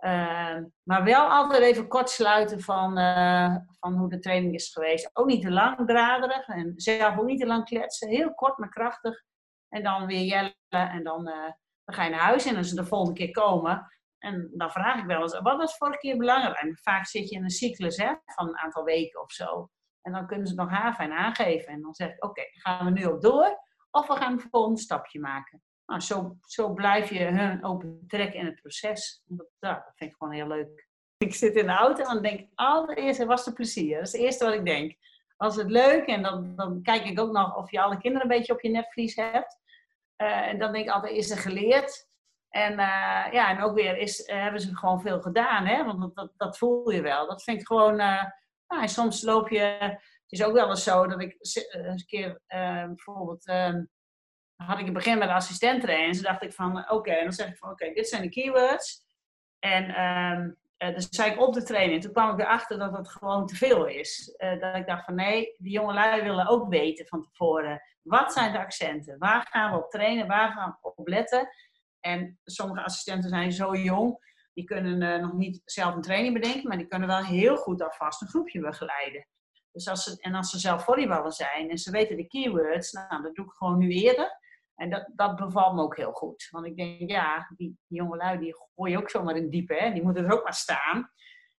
Uh, 0.00 0.58
maar 0.82 1.04
wel 1.04 1.28
altijd 1.28 1.62
even 1.62 1.88
kort 1.88 2.10
sluiten 2.10 2.60
van, 2.60 2.98
uh, 2.98 3.56
van 3.80 3.94
hoe 3.94 4.08
de 4.08 4.18
training 4.18 4.54
is 4.54 4.72
geweest. 4.72 5.10
Ook 5.12 5.26
niet 5.26 5.42
te 5.42 5.50
lang 5.50 5.86
draderig 5.86 6.48
en 6.48 6.72
zelf 6.76 7.18
ook 7.18 7.24
niet 7.24 7.40
te 7.40 7.46
lang 7.46 7.64
kletsen. 7.64 8.08
Heel 8.08 8.34
kort 8.34 8.58
maar 8.58 8.68
krachtig. 8.68 9.22
En 9.68 9.82
dan 9.82 10.06
weer 10.06 10.22
jellen 10.22 10.54
en 10.68 11.04
dan, 11.04 11.28
uh, 11.28 11.50
dan 11.84 11.94
ga 11.94 12.04
je 12.04 12.10
naar 12.10 12.20
huis. 12.20 12.46
En 12.46 12.56
als 12.56 12.68
ze 12.68 12.74
de 12.74 12.86
volgende 12.86 13.18
keer 13.18 13.30
komen, 13.30 13.86
en 14.18 14.50
dan 14.54 14.70
vraag 14.70 15.00
ik 15.00 15.06
wel 15.06 15.22
eens, 15.22 15.38
wat 15.38 15.56
was 15.56 15.76
vorige 15.76 15.98
keer 15.98 16.16
belangrijk? 16.16 16.56
En 16.56 16.78
vaak 16.82 17.06
zit 17.06 17.28
je 17.28 17.36
in 17.36 17.42
een 17.42 17.50
cyclus 17.50 17.96
hè, 17.96 18.14
van 18.24 18.48
een 18.48 18.58
aantal 18.58 18.84
weken 18.84 19.20
of 19.22 19.32
zo. 19.32 19.70
En 20.02 20.12
dan 20.12 20.26
kunnen 20.26 20.46
ze 20.46 20.52
het 20.52 20.62
nog 20.62 20.78
haarfijn 20.78 21.12
aangeven. 21.12 21.72
En 21.72 21.80
dan 21.82 21.94
zeg 21.94 22.08
ik, 22.08 22.24
oké, 22.24 22.42
gaan 22.50 22.84
we 22.84 22.90
nu 22.90 23.04
op 23.04 23.22
door? 23.22 23.58
Of 23.90 24.06
we 24.06 24.16
gaan 24.16 24.32
een 24.32 24.48
volgende 24.50 24.80
stapje 24.80 25.20
maken. 25.20 25.62
Nou, 25.88 26.00
zo, 26.00 26.36
zo 26.46 26.72
blijf 26.72 27.10
je 27.10 27.24
hun 27.24 27.64
open 27.64 28.04
trekken 28.06 28.40
in 28.40 28.46
het 28.46 28.60
proces. 28.60 29.22
Dat, 29.24 29.46
dat 29.58 29.92
vind 29.94 30.10
ik 30.10 30.16
gewoon 30.16 30.34
heel 30.34 30.46
leuk. 30.46 30.88
Ik 31.16 31.34
zit 31.34 31.54
in 31.56 31.66
de 31.66 31.72
auto 31.72 32.02
en 32.02 32.22
denk 32.22 32.48
allereerst, 32.54 33.24
was 33.24 33.44
het 33.44 33.54
plezier. 33.54 33.96
Dat 33.96 34.06
is 34.06 34.12
het 34.12 34.20
eerste 34.20 34.44
wat 34.44 34.54
ik 34.54 34.64
denk. 34.64 34.96
Was 35.36 35.56
het 35.56 35.70
leuk? 35.70 36.06
En 36.06 36.22
dan, 36.22 36.56
dan 36.56 36.82
kijk 36.82 37.04
ik 37.04 37.20
ook 37.20 37.32
nog 37.32 37.56
of 37.56 37.70
je 37.70 37.80
alle 37.80 37.98
kinderen 37.98 38.30
een 38.30 38.36
beetje 38.36 38.52
op 38.52 38.60
je 38.60 38.68
netvlies 38.68 39.16
hebt. 39.16 39.56
Uh, 40.22 40.46
en 40.46 40.58
dan 40.58 40.72
denk 40.72 40.84
ik 40.84 40.90
altijd, 40.90 41.16
is 41.16 41.30
er 41.30 41.38
geleerd? 41.38 42.08
En, 42.48 42.72
uh, 42.72 43.26
ja, 43.32 43.50
en 43.50 43.62
ook 43.62 43.74
weer, 43.74 43.96
is, 43.96 44.28
uh, 44.28 44.42
hebben 44.42 44.60
ze 44.60 44.76
gewoon 44.76 45.00
veel 45.00 45.20
gedaan, 45.20 45.66
hè? 45.66 45.84
Want 45.84 46.14
dat, 46.16 46.32
dat, 46.36 46.58
voel 46.58 46.90
je 46.90 47.02
wel. 47.02 47.26
Dat 47.26 47.42
vind 47.42 47.60
ik 47.60 47.66
gewoon... 47.66 47.96
nou, 47.96 48.88
soms 48.88 49.22
loop 49.22 49.48
je 49.48 49.98
is 50.28 50.42
ook 50.42 50.52
wel 50.52 50.68
eens 50.68 50.82
zo 50.82 51.06
dat 51.06 51.20
ik 51.20 51.36
eh, 51.40 51.84
een 51.84 52.04
keer 52.06 52.40
bijvoorbeeld 52.86 53.46
ehm, 53.46 53.84
had 54.66 54.78
ik 54.78 54.86
in 54.86 54.94
het 54.94 55.04
begin 55.04 55.18
met 55.18 55.28
de 55.28 55.34
assistent 55.34 55.84
en 55.84 56.14
Ze 56.14 56.22
dacht 56.22 56.42
ik 56.42 56.52
van 56.52 56.90
oké, 56.90 57.10
en 57.10 57.24
dan 57.24 57.32
zeg 57.32 57.48
ik 57.48 57.56
van 57.56 57.70
oké, 57.70 57.92
dit 57.92 58.08
zijn 58.08 58.22
de 58.22 58.28
keywords. 58.28 59.06
En 59.58 60.04
um, 60.04 60.56
uh, 60.78 60.94
dus 60.94 61.08
zei 61.10 61.30
ik 61.30 61.40
op 61.40 61.54
de 61.54 61.62
training. 61.62 62.02
Toen 62.02 62.12
kwam 62.12 62.32
ik 62.32 62.40
erachter 62.40 62.78
dat 62.78 62.92
dat 62.92 63.08
gewoon 63.08 63.46
te 63.46 63.56
veel 63.56 63.86
is. 63.86 64.34
Uh, 64.38 64.60
dat 64.60 64.76
ik 64.76 64.86
dacht 64.86 65.04
van 65.04 65.14
nee, 65.14 65.54
die 65.58 65.72
jonge 65.72 65.92
lui 65.92 66.22
willen 66.22 66.46
ook 66.46 66.68
weten 66.68 67.06
van 67.06 67.22
tevoren. 67.22 67.82
Wat 68.02 68.32
zijn 68.32 68.52
de 68.52 68.58
accenten? 68.58 69.18
Waar 69.18 69.46
gaan 69.50 69.72
we 69.72 69.84
op 69.84 69.90
trainen? 69.90 70.26
Waar 70.26 70.52
gaan 70.52 70.78
we 70.82 70.92
op 70.94 71.08
letten? 71.08 71.48
En 72.00 72.38
sommige 72.44 72.82
assistenten 72.82 73.28
zijn 73.28 73.52
zo 73.52 73.74
jong. 73.74 74.26
Die 74.54 74.64
kunnen 74.64 75.20
nog 75.20 75.32
niet 75.32 75.62
zelf 75.64 75.94
een 75.94 76.02
training 76.02 76.34
bedenken. 76.34 76.68
Maar 76.68 76.78
die 76.78 76.86
kunnen 76.86 77.08
wel 77.08 77.24
heel 77.24 77.56
goed 77.56 77.82
alvast 77.82 78.22
een 78.22 78.28
groepje 78.28 78.60
begeleiden. 78.60 79.26
Dus 79.72 79.88
als 79.88 80.04
ze, 80.04 80.16
en 80.20 80.34
als 80.34 80.50
ze 80.50 80.58
zelf 80.58 80.84
volleyballer 80.84 81.32
zijn 81.32 81.70
en 81.70 81.78
ze 81.78 81.90
weten 81.90 82.16
de 82.16 82.26
keywords. 82.26 82.92
Nou, 82.92 83.22
dat 83.22 83.34
doe 83.34 83.44
ik 83.44 83.52
gewoon 83.52 83.78
nu 83.78 83.90
eerder. 83.90 84.38
En 84.78 84.90
dat, 84.90 85.10
dat 85.14 85.36
bevalt 85.36 85.74
me 85.74 85.82
ook 85.82 85.96
heel 85.96 86.12
goed. 86.12 86.48
Want 86.50 86.66
ik 86.66 86.76
denk, 86.76 87.10
ja, 87.10 87.52
die, 87.56 87.78
die 87.86 87.98
jongelui 87.98 88.38
die 88.38 88.54
gooi 88.74 88.92
je 88.92 88.98
ook 88.98 89.10
zomaar 89.10 89.36
in 89.36 89.50
diepe. 89.50 89.74
Hè? 89.74 89.92
Die 89.92 90.02
moeten 90.02 90.24
er 90.24 90.32
ook 90.32 90.44
maar 90.44 90.54
staan. 90.54 91.10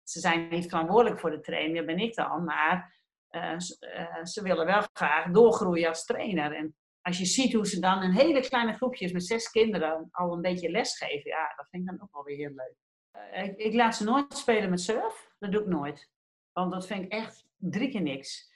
Ze 0.04 0.20
zijn 0.20 0.50
niet 0.50 0.70
verantwoordelijk 0.70 1.20
voor 1.20 1.32
de 1.32 1.40
training, 1.40 1.78
dat 1.78 1.86
ben 1.86 2.00
ik 2.00 2.16
dan. 2.16 2.44
Maar 2.44 2.98
uh, 3.32 3.52
uh, 3.52 4.24
ze 4.24 4.42
willen 4.44 4.66
wel 4.66 4.82
graag 4.94 5.32
doorgroeien 5.32 5.88
als 5.88 6.06
trainer. 6.06 6.56
En 6.56 6.76
als 7.02 7.18
je 7.18 7.26
ziet 7.26 7.54
hoe 7.54 7.68
ze 7.68 7.80
dan 7.80 8.04
in 8.04 8.12
hele 8.12 8.40
kleine 8.40 8.74
groepjes 8.74 9.12
met 9.12 9.26
zes 9.26 9.50
kinderen 9.50 10.08
al 10.12 10.34
een 10.34 10.42
beetje 10.42 10.72
les 10.72 10.98
geven, 10.98 11.32
ja, 11.32 11.54
dat 11.56 11.68
vind 11.70 11.84
ik 11.84 11.90
dan 11.90 12.02
ook 12.02 12.14
wel 12.14 12.24
weer 12.24 12.38
heel 12.38 12.56
leuk. 12.56 12.76
Uh, 13.34 13.66
ik, 13.66 13.74
laat 13.74 13.96
ze 13.96 14.04
nooit 14.04 14.38
spelen 14.38 14.70
met 14.70 14.82
surf. 14.82 15.32
Dat 15.40 15.52
doe 15.52 15.62
ik 15.62 15.68
nooit. 15.68 16.10
Want 16.52 16.72
dat 16.72 16.88
vind 16.88 17.04
ik 17.04 17.12
echt 17.12 17.46
drie 17.58 17.90
keer 17.90 18.02
niks. 18.02 18.52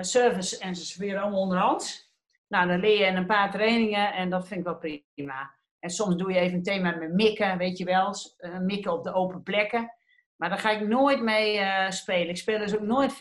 service 0.00 0.58
en 0.58 0.76
ze 0.76 0.84
serveren 0.84 1.22
allemaal 1.22 1.40
onderhands. 1.40 2.05
Nou, 2.48 2.68
dan 2.68 2.80
leer 2.80 2.98
je 2.98 3.06
een 3.06 3.26
paar 3.26 3.50
trainingen 3.50 4.12
en 4.12 4.30
dat 4.30 4.46
vind 4.46 4.60
ik 4.60 4.66
wel 4.66 5.02
prima. 5.14 5.54
En 5.78 5.90
soms 5.90 6.16
doe 6.16 6.32
je 6.32 6.38
even 6.38 6.56
een 6.56 6.62
thema 6.62 6.96
met 6.96 7.12
mikken, 7.12 7.58
weet 7.58 7.78
je 7.78 7.84
wel. 7.84 8.14
Uh, 8.38 8.58
mikken 8.58 8.92
op 8.92 9.04
de 9.04 9.12
open 9.12 9.42
plekken. 9.42 9.92
Maar 10.36 10.48
daar 10.48 10.58
ga 10.58 10.70
ik 10.70 10.88
nooit 10.88 11.20
mee 11.20 11.58
uh, 11.58 11.90
spelen. 11.90 12.28
Ik 12.28 12.36
speel 12.36 12.58
dus 12.58 12.74
ook 12.74 12.82
nooit 12.82 13.14
4-4, 13.14 13.16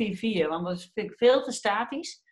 want 0.47 0.65
dat 0.65 0.89
vind 0.93 1.11
ik 1.11 1.17
veel 1.17 1.43
te 1.43 1.51
statisch. 1.51 2.23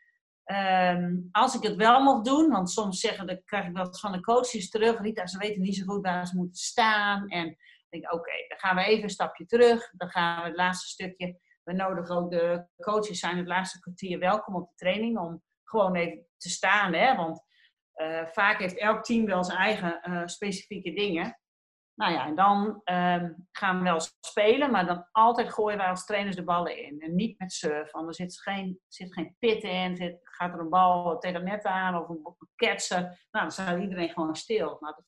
Um, 0.45 1.29
als 1.31 1.55
ik 1.55 1.63
het 1.63 1.75
wel 1.75 2.03
mocht 2.03 2.25
doen, 2.25 2.49
want 2.49 2.69
soms 2.69 2.99
zeggen, 2.99 3.27
dan 3.27 3.41
krijg 3.45 3.65
ik 3.65 3.75
dat 3.75 3.99
van 3.99 4.11
de 4.11 4.21
coaches 4.21 4.69
terug. 4.69 5.01
Rita, 5.01 5.27
ze 5.27 5.37
weten 5.37 5.61
niet 5.61 5.75
zo 5.75 5.85
goed 5.85 6.01
waar 6.01 6.27
ze 6.27 6.35
moeten 6.35 6.61
staan. 6.61 7.27
En 7.27 7.47
ik 7.47 7.87
denk, 7.89 8.13
oké, 8.13 8.31
dan 8.47 8.57
gaan 8.57 8.75
we 8.75 8.83
even 8.83 9.03
een 9.03 9.09
stapje 9.09 9.45
terug. 9.45 9.91
Dan 9.91 10.09
gaan 10.09 10.41
we 10.41 10.47
het 10.47 10.57
laatste 10.57 10.87
stukje. 10.87 11.39
We 11.63 11.73
nodigen 11.73 12.15
ook 12.15 12.31
de 12.31 12.67
coaches 12.75 13.19
zijn 13.19 13.37
het 13.37 13.47
laatste 13.47 13.79
kwartier 13.79 14.19
welkom 14.19 14.55
op 14.55 14.67
de 14.67 14.75
training 14.75 15.17
om 15.17 15.43
gewoon 15.73 15.95
even 15.95 16.25
te 16.37 16.49
staan. 16.49 16.93
Hè? 16.93 17.15
Want 17.15 17.43
uh, 17.95 18.25
vaak 18.25 18.59
heeft 18.59 18.77
elk 18.77 19.03
team 19.03 19.25
wel 19.25 19.43
zijn 19.43 19.57
eigen 19.57 20.01
uh, 20.09 20.21
specifieke 20.25 20.93
dingen. 20.93 21.37
Nou 21.95 22.13
ja, 22.13 22.25
en 22.25 22.35
dan 22.35 22.81
um, 22.85 23.47
gaan 23.51 23.77
we 23.77 23.83
wel 23.83 23.99
spelen, 24.19 24.71
maar 24.71 24.85
dan 24.85 25.07
altijd 25.11 25.53
gooien 25.53 25.77
wij 25.77 25.87
als 25.87 26.05
trainers 26.05 26.35
de 26.35 26.43
ballen 26.43 26.77
in. 26.85 26.99
En 27.01 27.15
niet 27.15 27.39
met 27.39 27.51
surf, 27.51 27.91
want 27.91 28.07
er 28.07 28.15
zit 28.15 28.41
geen, 28.41 28.79
zit 28.87 29.13
geen 29.13 29.35
pit 29.39 29.63
in, 29.63 29.95
zit, 29.95 30.19
gaat 30.21 30.53
er 30.53 30.59
een 30.59 30.69
bal 30.69 31.19
tegen 31.19 31.39
het 31.39 31.49
net 31.49 31.63
aan 31.63 31.95
of 31.95 32.09
een 32.09 32.35
ketsen. 32.55 33.01
Nou, 33.01 33.17
dan 33.31 33.51
staat 33.51 33.81
iedereen 33.81 34.09
gewoon 34.09 34.35
stil. 34.35 34.77
Nou, 34.79 34.95
dat, 34.95 35.05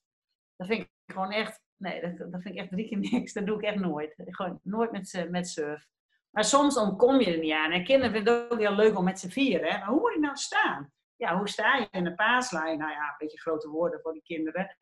dat 0.56 0.68
vind 0.68 0.82
ik 0.82 0.90
gewoon 1.06 1.32
echt, 1.32 1.62
nee, 1.78 2.02
dat, 2.02 2.32
dat 2.32 2.42
vind 2.42 2.56
ik 2.56 2.62
echt 2.62 2.70
drie 2.70 2.88
keer 2.88 2.98
niks. 3.12 3.34
Dat 3.34 3.46
doe 3.46 3.58
ik 3.58 3.64
echt 3.64 3.80
nooit. 3.80 4.14
Gewoon 4.26 4.60
nooit 4.64 4.92
met, 4.92 5.28
met 5.30 5.50
surf. 5.50 5.88
Maar 6.36 6.44
soms 6.44 6.78
ontkom 6.78 7.20
je 7.20 7.32
er 7.32 7.40
niet 7.40 7.54
aan. 7.54 7.72
En 7.72 7.84
kinderen 7.84 8.12
vinden 8.12 8.34
het 8.34 8.52
ook 8.52 8.60
heel 8.60 8.76
leuk 8.76 8.98
om 8.98 9.04
met 9.04 9.20
z'n 9.20 9.30
vieren. 9.30 9.72
Hè? 9.72 9.78
Maar 9.78 9.88
hoe 9.88 10.00
moet 10.00 10.14
je 10.14 10.20
nou 10.20 10.36
staan? 10.36 10.92
Ja, 11.16 11.38
hoe 11.38 11.50
sta 11.50 11.76
je 11.76 11.88
in 11.92 12.04
de 12.04 12.16
paaslijn? 12.16 12.78
Nou 12.78 12.92
ja, 12.92 13.08
een 13.08 13.16
beetje 13.18 13.40
grote 13.40 13.70
woorden 13.70 14.02
voor 14.02 14.14
die 14.14 14.24
kinderen. 14.24 14.76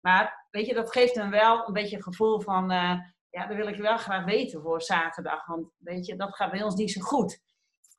Maar 0.00 0.46
weet 0.50 0.66
je, 0.66 0.74
dat 0.74 0.92
geeft 0.92 1.14
hen 1.14 1.30
wel 1.30 1.66
een 1.66 1.72
beetje 1.72 1.96
een 1.96 2.02
gevoel 2.02 2.40
van... 2.40 2.72
Uh, 2.72 2.98
ja, 3.30 3.46
dat 3.46 3.56
wil 3.56 3.66
ik 3.66 3.76
wel 3.76 3.96
graag 3.96 4.24
weten 4.24 4.62
voor 4.62 4.82
zaterdag. 4.82 5.46
Want 5.46 5.70
weet 5.78 6.06
je, 6.06 6.16
dat 6.16 6.36
gaat 6.36 6.50
bij 6.50 6.62
ons 6.62 6.74
niet 6.74 6.90
zo 6.90 7.00
goed. 7.00 7.40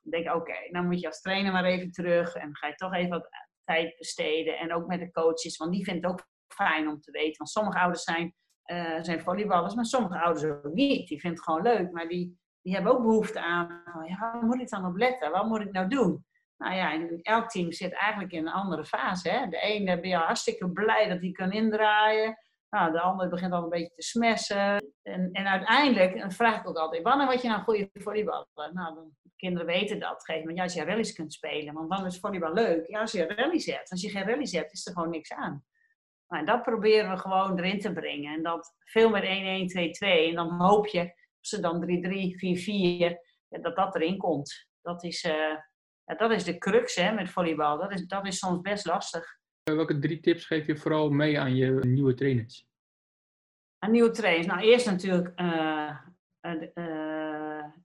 Dan 0.02 0.10
denk 0.10 0.24
ik, 0.24 0.34
oké, 0.34 0.70
dan 0.70 0.86
moet 0.86 1.00
je 1.00 1.06
als 1.06 1.20
trainer 1.20 1.52
maar 1.52 1.64
even 1.64 1.90
terug. 1.90 2.34
En 2.34 2.56
ga 2.56 2.66
je 2.66 2.74
toch 2.74 2.94
even 2.94 3.10
wat 3.10 3.28
tijd 3.64 3.98
besteden. 3.98 4.58
En 4.58 4.74
ook 4.74 4.86
met 4.86 5.00
de 5.00 5.10
coaches, 5.10 5.56
want 5.56 5.72
die 5.72 5.84
vinden 5.84 6.02
het 6.02 6.12
ook 6.12 6.26
fijn 6.54 6.88
om 6.88 7.00
te 7.00 7.10
weten. 7.10 7.36
Want 7.36 7.50
sommige 7.50 7.78
ouders 7.78 8.02
zijn, 8.02 8.34
uh, 8.64 9.02
zijn 9.02 9.20
volleyballers, 9.20 9.74
maar 9.74 9.84
sommige 9.84 10.20
ouders 10.20 10.44
ook 10.44 10.72
niet. 10.72 11.08
Die 11.08 11.20
vinden 11.20 11.38
het 11.38 11.48
gewoon 11.48 11.62
leuk, 11.62 11.92
maar 11.92 12.08
die 12.08 12.38
die 12.62 12.74
hebben 12.74 12.92
ook 12.92 13.02
behoefte 13.02 13.40
aan, 13.40 13.82
ja, 14.06 14.18
waar 14.18 14.44
moet 14.44 14.60
ik 14.60 14.68
dan 14.68 14.86
op 14.86 14.96
letten? 14.96 15.30
Wat 15.30 15.46
moet 15.46 15.60
ik 15.60 15.72
nou 15.72 15.88
doen? 15.88 16.24
Nou 16.56 16.74
ja, 16.74 17.08
elk 17.22 17.48
team 17.48 17.72
zit 17.72 17.92
eigenlijk 17.92 18.32
in 18.32 18.46
een 18.46 18.52
andere 18.52 18.84
fase. 18.84 19.30
Hè? 19.30 19.46
De 19.46 19.60
ene 19.60 20.00
ben 20.00 20.10
je 20.10 20.16
hartstikke 20.16 20.70
blij 20.70 21.08
dat 21.08 21.20
hij 21.20 21.30
kan 21.30 21.52
indraaien. 21.52 22.38
Nou, 22.70 22.92
de 22.92 23.00
andere 23.00 23.28
begint 23.28 23.52
al 23.52 23.62
een 23.62 23.68
beetje 23.68 23.94
te 23.94 24.02
smessen. 24.02 24.92
En, 25.02 25.28
en 25.32 25.46
uiteindelijk 25.46 26.32
vraag 26.32 26.60
ik 26.60 26.68
ook 26.68 26.76
altijd, 26.76 27.02
wanneer 27.02 27.26
word 27.26 27.42
je 27.42 27.48
nou 27.48 27.62
goede 27.62 27.90
volleyballer? 27.92 28.70
Nou, 28.72 28.94
de 29.22 29.30
kinderen 29.36 29.66
weten 29.66 30.00
dat. 30.00 30.24
Geef 30.24 30.44
me, 30.44 30.54
ja, 30.54 30.62
als 30.62 30.74
je 30.74 30.84
rallies 30.84 31.12
kunt 31.12 31.32
spelen. 31.32 31.74
Want 31.74 31.90
dan 31.90 32.06
is 32.06 32.18
volleybal 32.18 32.52
leuk. 32.52 32.86
Ja, 32.86 33.00
als 33.00 33.12
je 33.12 33.26
rallies 33.26 33.66
hebt. 33.66 33.90
Als 33.90 34.02
je 34.02 34.10
geen 34.10 34.26
rallies 34.26 34.52
hebt, 34.52 34.72
is 34.72 34.86
er 34.86 34.92
gewoon 34.92 35.10
niks 35.10 35.32
aan. 35.32 35.64
Nou, 36.28 36.42
en 36.42 36.46
dat 36.46 36.62
proberen 36.62 37.10
we 37.10 37.18
gewoon 37.18 37.58
erin 37.58 37.80
te 37.80 37.92
brengen. 37.92 38.34
En 38.34 38.42
dat 38.42 38.74
veel 38.78 39.10
met 39.10 39.22
1-1, 39.22 39.26
2-2. 39.26 40.28
En 40.28 40.34
dan 40.34 40.60
hoop 40.60 40.86
je 40.86 41.12
ze 41.40 41.60
dan 41.60 41.84
3-3, 41.86 41.86
4-4, 43.10 43.16
dat 43.48 43.76
dat 43.76 43.94
erin 43.94 44.16
komt. 44.16 44.68
Dat 44.82 45.04
is, 45.04 45.24
uh, 45.24 45.56
ja, 46.04 46.14
dat 46.16 46.30
is 46.30 46.44
de 46.44 46.58
crux 46.58 46.94
hè, 46.94 47.12
met 47.12 47.30
volleybal. 47.30 47.78
Dat 47.78 47.92
is, 47.92 48.06
dat 48.06 48.26
is 48.26 48.38
soms 48.38 48.60
best 48.60 48.86
lastig. 48.86 49.38
Eh, 49.62 49.74
welke 49.74 49.98
drie 49.98 50.20
tips 50.20 50.46
geef 50.46 50.66
je 50.66 50.76
vooral 50.76 51.10
mee 51.10 51.40
aan 51.40 51.56
je 51.56 51.70
nieuwe 51.70 52.14
trainers? 52.14 52.66
Aan 53.78 53.90
nieuwe 53.90 54.10
trainers? 54.10 54.46
Nou, 54.46 54.60
eerst 54.60 54.86
natuurlijk 54.86 55.40
uh, 55.40 55.98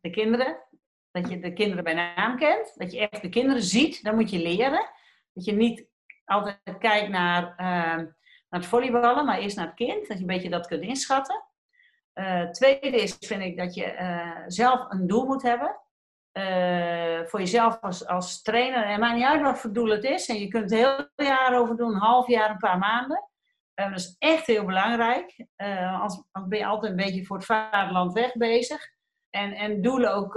de 0.01 0.09
kinderen. 0.11 0.57
Dat 1.11 1.29
je 1.29 1.39
de 1.39 1.53
kinderen 1.53 1.83
bij 1.83 1.93
naam 1.93 2.37
kent. 2.37 2.73
Dat 2.75 2.91
je 2.91 3.07
echt 3.09 3.21
de 3.21 3.29
kinderen 3.29 3.63
ziet. 3.63 4.03
Dan 4.03 4.15
moet 4.15 4.29
je 4.29 4.39
leren. 4.39 4.89
Dat 5.33 5.45
je 5.45 5.51
niet 5.51 5.87
altijd 6.25 6.77
kijkt 6.79 7.09
naar, 7.09 7.53
naar 7.57 8.15
het 8.49 8.65
volleyballen, 8.65 9.25
maar 9.25 9.39
eerst 9.39 9.55
naar 9.55 9.65
het 9.65 9.75
kind. 9.75 10.07
Dat 10.07 10.17
je 10.17 10.23
een 10.23 10.25
beetje 10.25 10.49
dat 10.49 10.67
kunt 10.67 10.81
inschatten. 10.81 11.43
Uh, 12.15 12.49
tweede 12.49 13.01
is, 13.01 13.17
vind 13.19 13.41
ik, 13.41 13.57
dat 13.57 13.75
je 13.75 13.93
uh, 13.93 14.43
zelf 14.47 14.91
een 14.91 15.07
doel 15.07 15.25
moet 15.25 15.41
hebben. 15.41 15.79
Uh, 16.33 17.25
voor 17.25 17.39
jezelf 17.39 17.77
als, 17.81 18.07
als 18.07 18.41
trainer. 18.41 18.83
En 18.83 18.99
maakt 18.99 19.15
niet 19.15 19.25
uit 19.25 19.41
wat 19.41 19.59
voor 19.59 19.73
doel 19.73 19.89
het 19.89 20.03
is. 20.03 20.27
En 20.27 20.39
je 20.39 20.47
kunt 20.47 20.69
het 20.69 20.79
heel 20.79 21.07
jaar 21.15 21.59
over 21.59 21.77
doen, 21.77 21.93
een 21.93 21.99
half 21.99 22.27
jaar, 22.27 22.49
een 22.49 22.57
paar 22.57 22.77
maanden. 22.77 23.29
dat 23.73 23.95
is 23.95 24.15
echt 24.17 24.45
heel 24.45 24.65
belangrijk. 24.65 25.45
als, 26.01 26.23
ben 26.47 26.59
je 26.59 26.65
altijd 26.65 26.91
een 26.91 26.97
beetje 26.97 27.25
voor 27.25 27.35
het 27.35 27.45
vaderland 27.45 28.13
weg 28.13 28.33
bezig. 28.33 28.89
En, 29.29 29.53
en 29.53 29.81
doelen 29.81 30.13
ook 30.13 30.33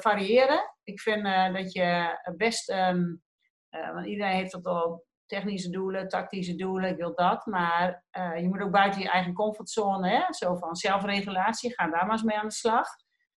variëren. 0.00 0.74
Ik 0.84 1.00
vind 1.00 1.24
dat 1.54 1.72
je 1.72 2.18
best, 2.36 2.70
um, 2.70 3.22
want 3.70 4.06
iedereen 4.06 4.36
heeft 4.36 4.52
dat 4.52 4.66
al 4.66 5.04
technische 5.32 5.70
doelen, 5.70 6.08
tactische 6.08 6.54
doelen, 6.54 6.90
ik 6.90 6.96
wil 6.96 7.14
dat. 7.14 7.46
Maar 7.46 8.04
uh, 8.18 8.40
je 8.40 8.48
moet 8.48 8.60
ook 8.60 8.70
buiten 8.70 9.00
je 9.00 9.08
eigen 9.08 9.32
comfortzone, 9.32 10.08
hè? 10.08 10.32
zo 10.32 10.56
van 10.56 10.76
zelfregulatie, 10.76 11.74
ga 11.74 11.88
daar 11.88 12.02
maar 12.02 12.12
eens 12.12 12.22
mee 12.22 12.38
aan 12.38 12.48
de 12.48 12.54
slag. 12.54 12.88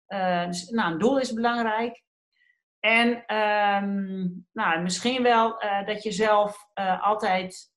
Uh, 0.08 0.46
dus 0.46 0.70
nou, 0.70 0.92
een 0.92 1.00
doel 1.00 1.20
is 1.20 1.34
belangrijk. 1.34 2.04
En 2.80 3.36
um, 3.36 4.48
nou, 4.52 4.82
misschien 4.82 5.24
wel 5.24 5.64
uh, 5.64 5.86
dat 5.86 6.04
je 6.04 6.12
zelf 6.12 6.58
altijd 7.02 7.74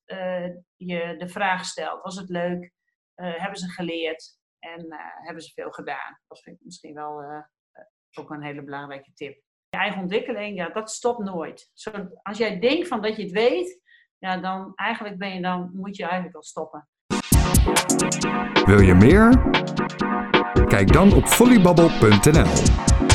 je 0.76 1.14
de 1.18 1.28
vraag 1.28 1.64
stelt: 1.64 2.02
was 2.02 2.16
het 2.16 2.28
leuk? 2.28 2.72
hebben 3.14 3.58
ze 3.58 3.68
geleerd? 3.68 4.38
En 4.58 4.86
hebben 5.24 5.42
ze 5.42 5.52
veel 5.52 5.70
gedaan? 5.70 6.20
Dat 6.26 6.40
vind 6.40 6.56
ik 6.56 6.64
misschien 6.64 6.94
wel 6.94 7.44
ook 8.18 8.30
een 8.30 8.42
hele 8.42 8.62
belangrijke 8.62 9.12
tip. 9.12 9.34
Je 9.68 9.78
eigen 9.78 10.00
ontwikkeling, 10.00 10.56
ja, 10.56 10.68
dat 10.68 10.90
stopt 10.90 11.18
nooit. 11.18 11.70
Zo, 11.72 11.90
als 12.22 12.38
jij 12.38 12.58
denkt 12.58 12.88
van 12.88 13.02
dat 13.02 13.16
je 13.16 13.22
het 13.22 13.32
weet, 13.32 13.80
ja, 14.18 14.36
dan 14.36 14.72
eigenlijk 14.74 15.18
ben 15.18 15.34
je 15.34 15.42
dan, 15.42 15.70
moet 15.74 15.96
je 15.96 16.02
eigenlijk 16.02 16.36
al 16.36 16.42
stoppen. 16.42 16.88
Wil 18.64 18.80
je 18.80 18.94
meer? 18.94 19.50
Kijk 20.66 20.92
dan 20.92 21.12
op 21.12 21.26
volleybubble.nl 21.26 23.07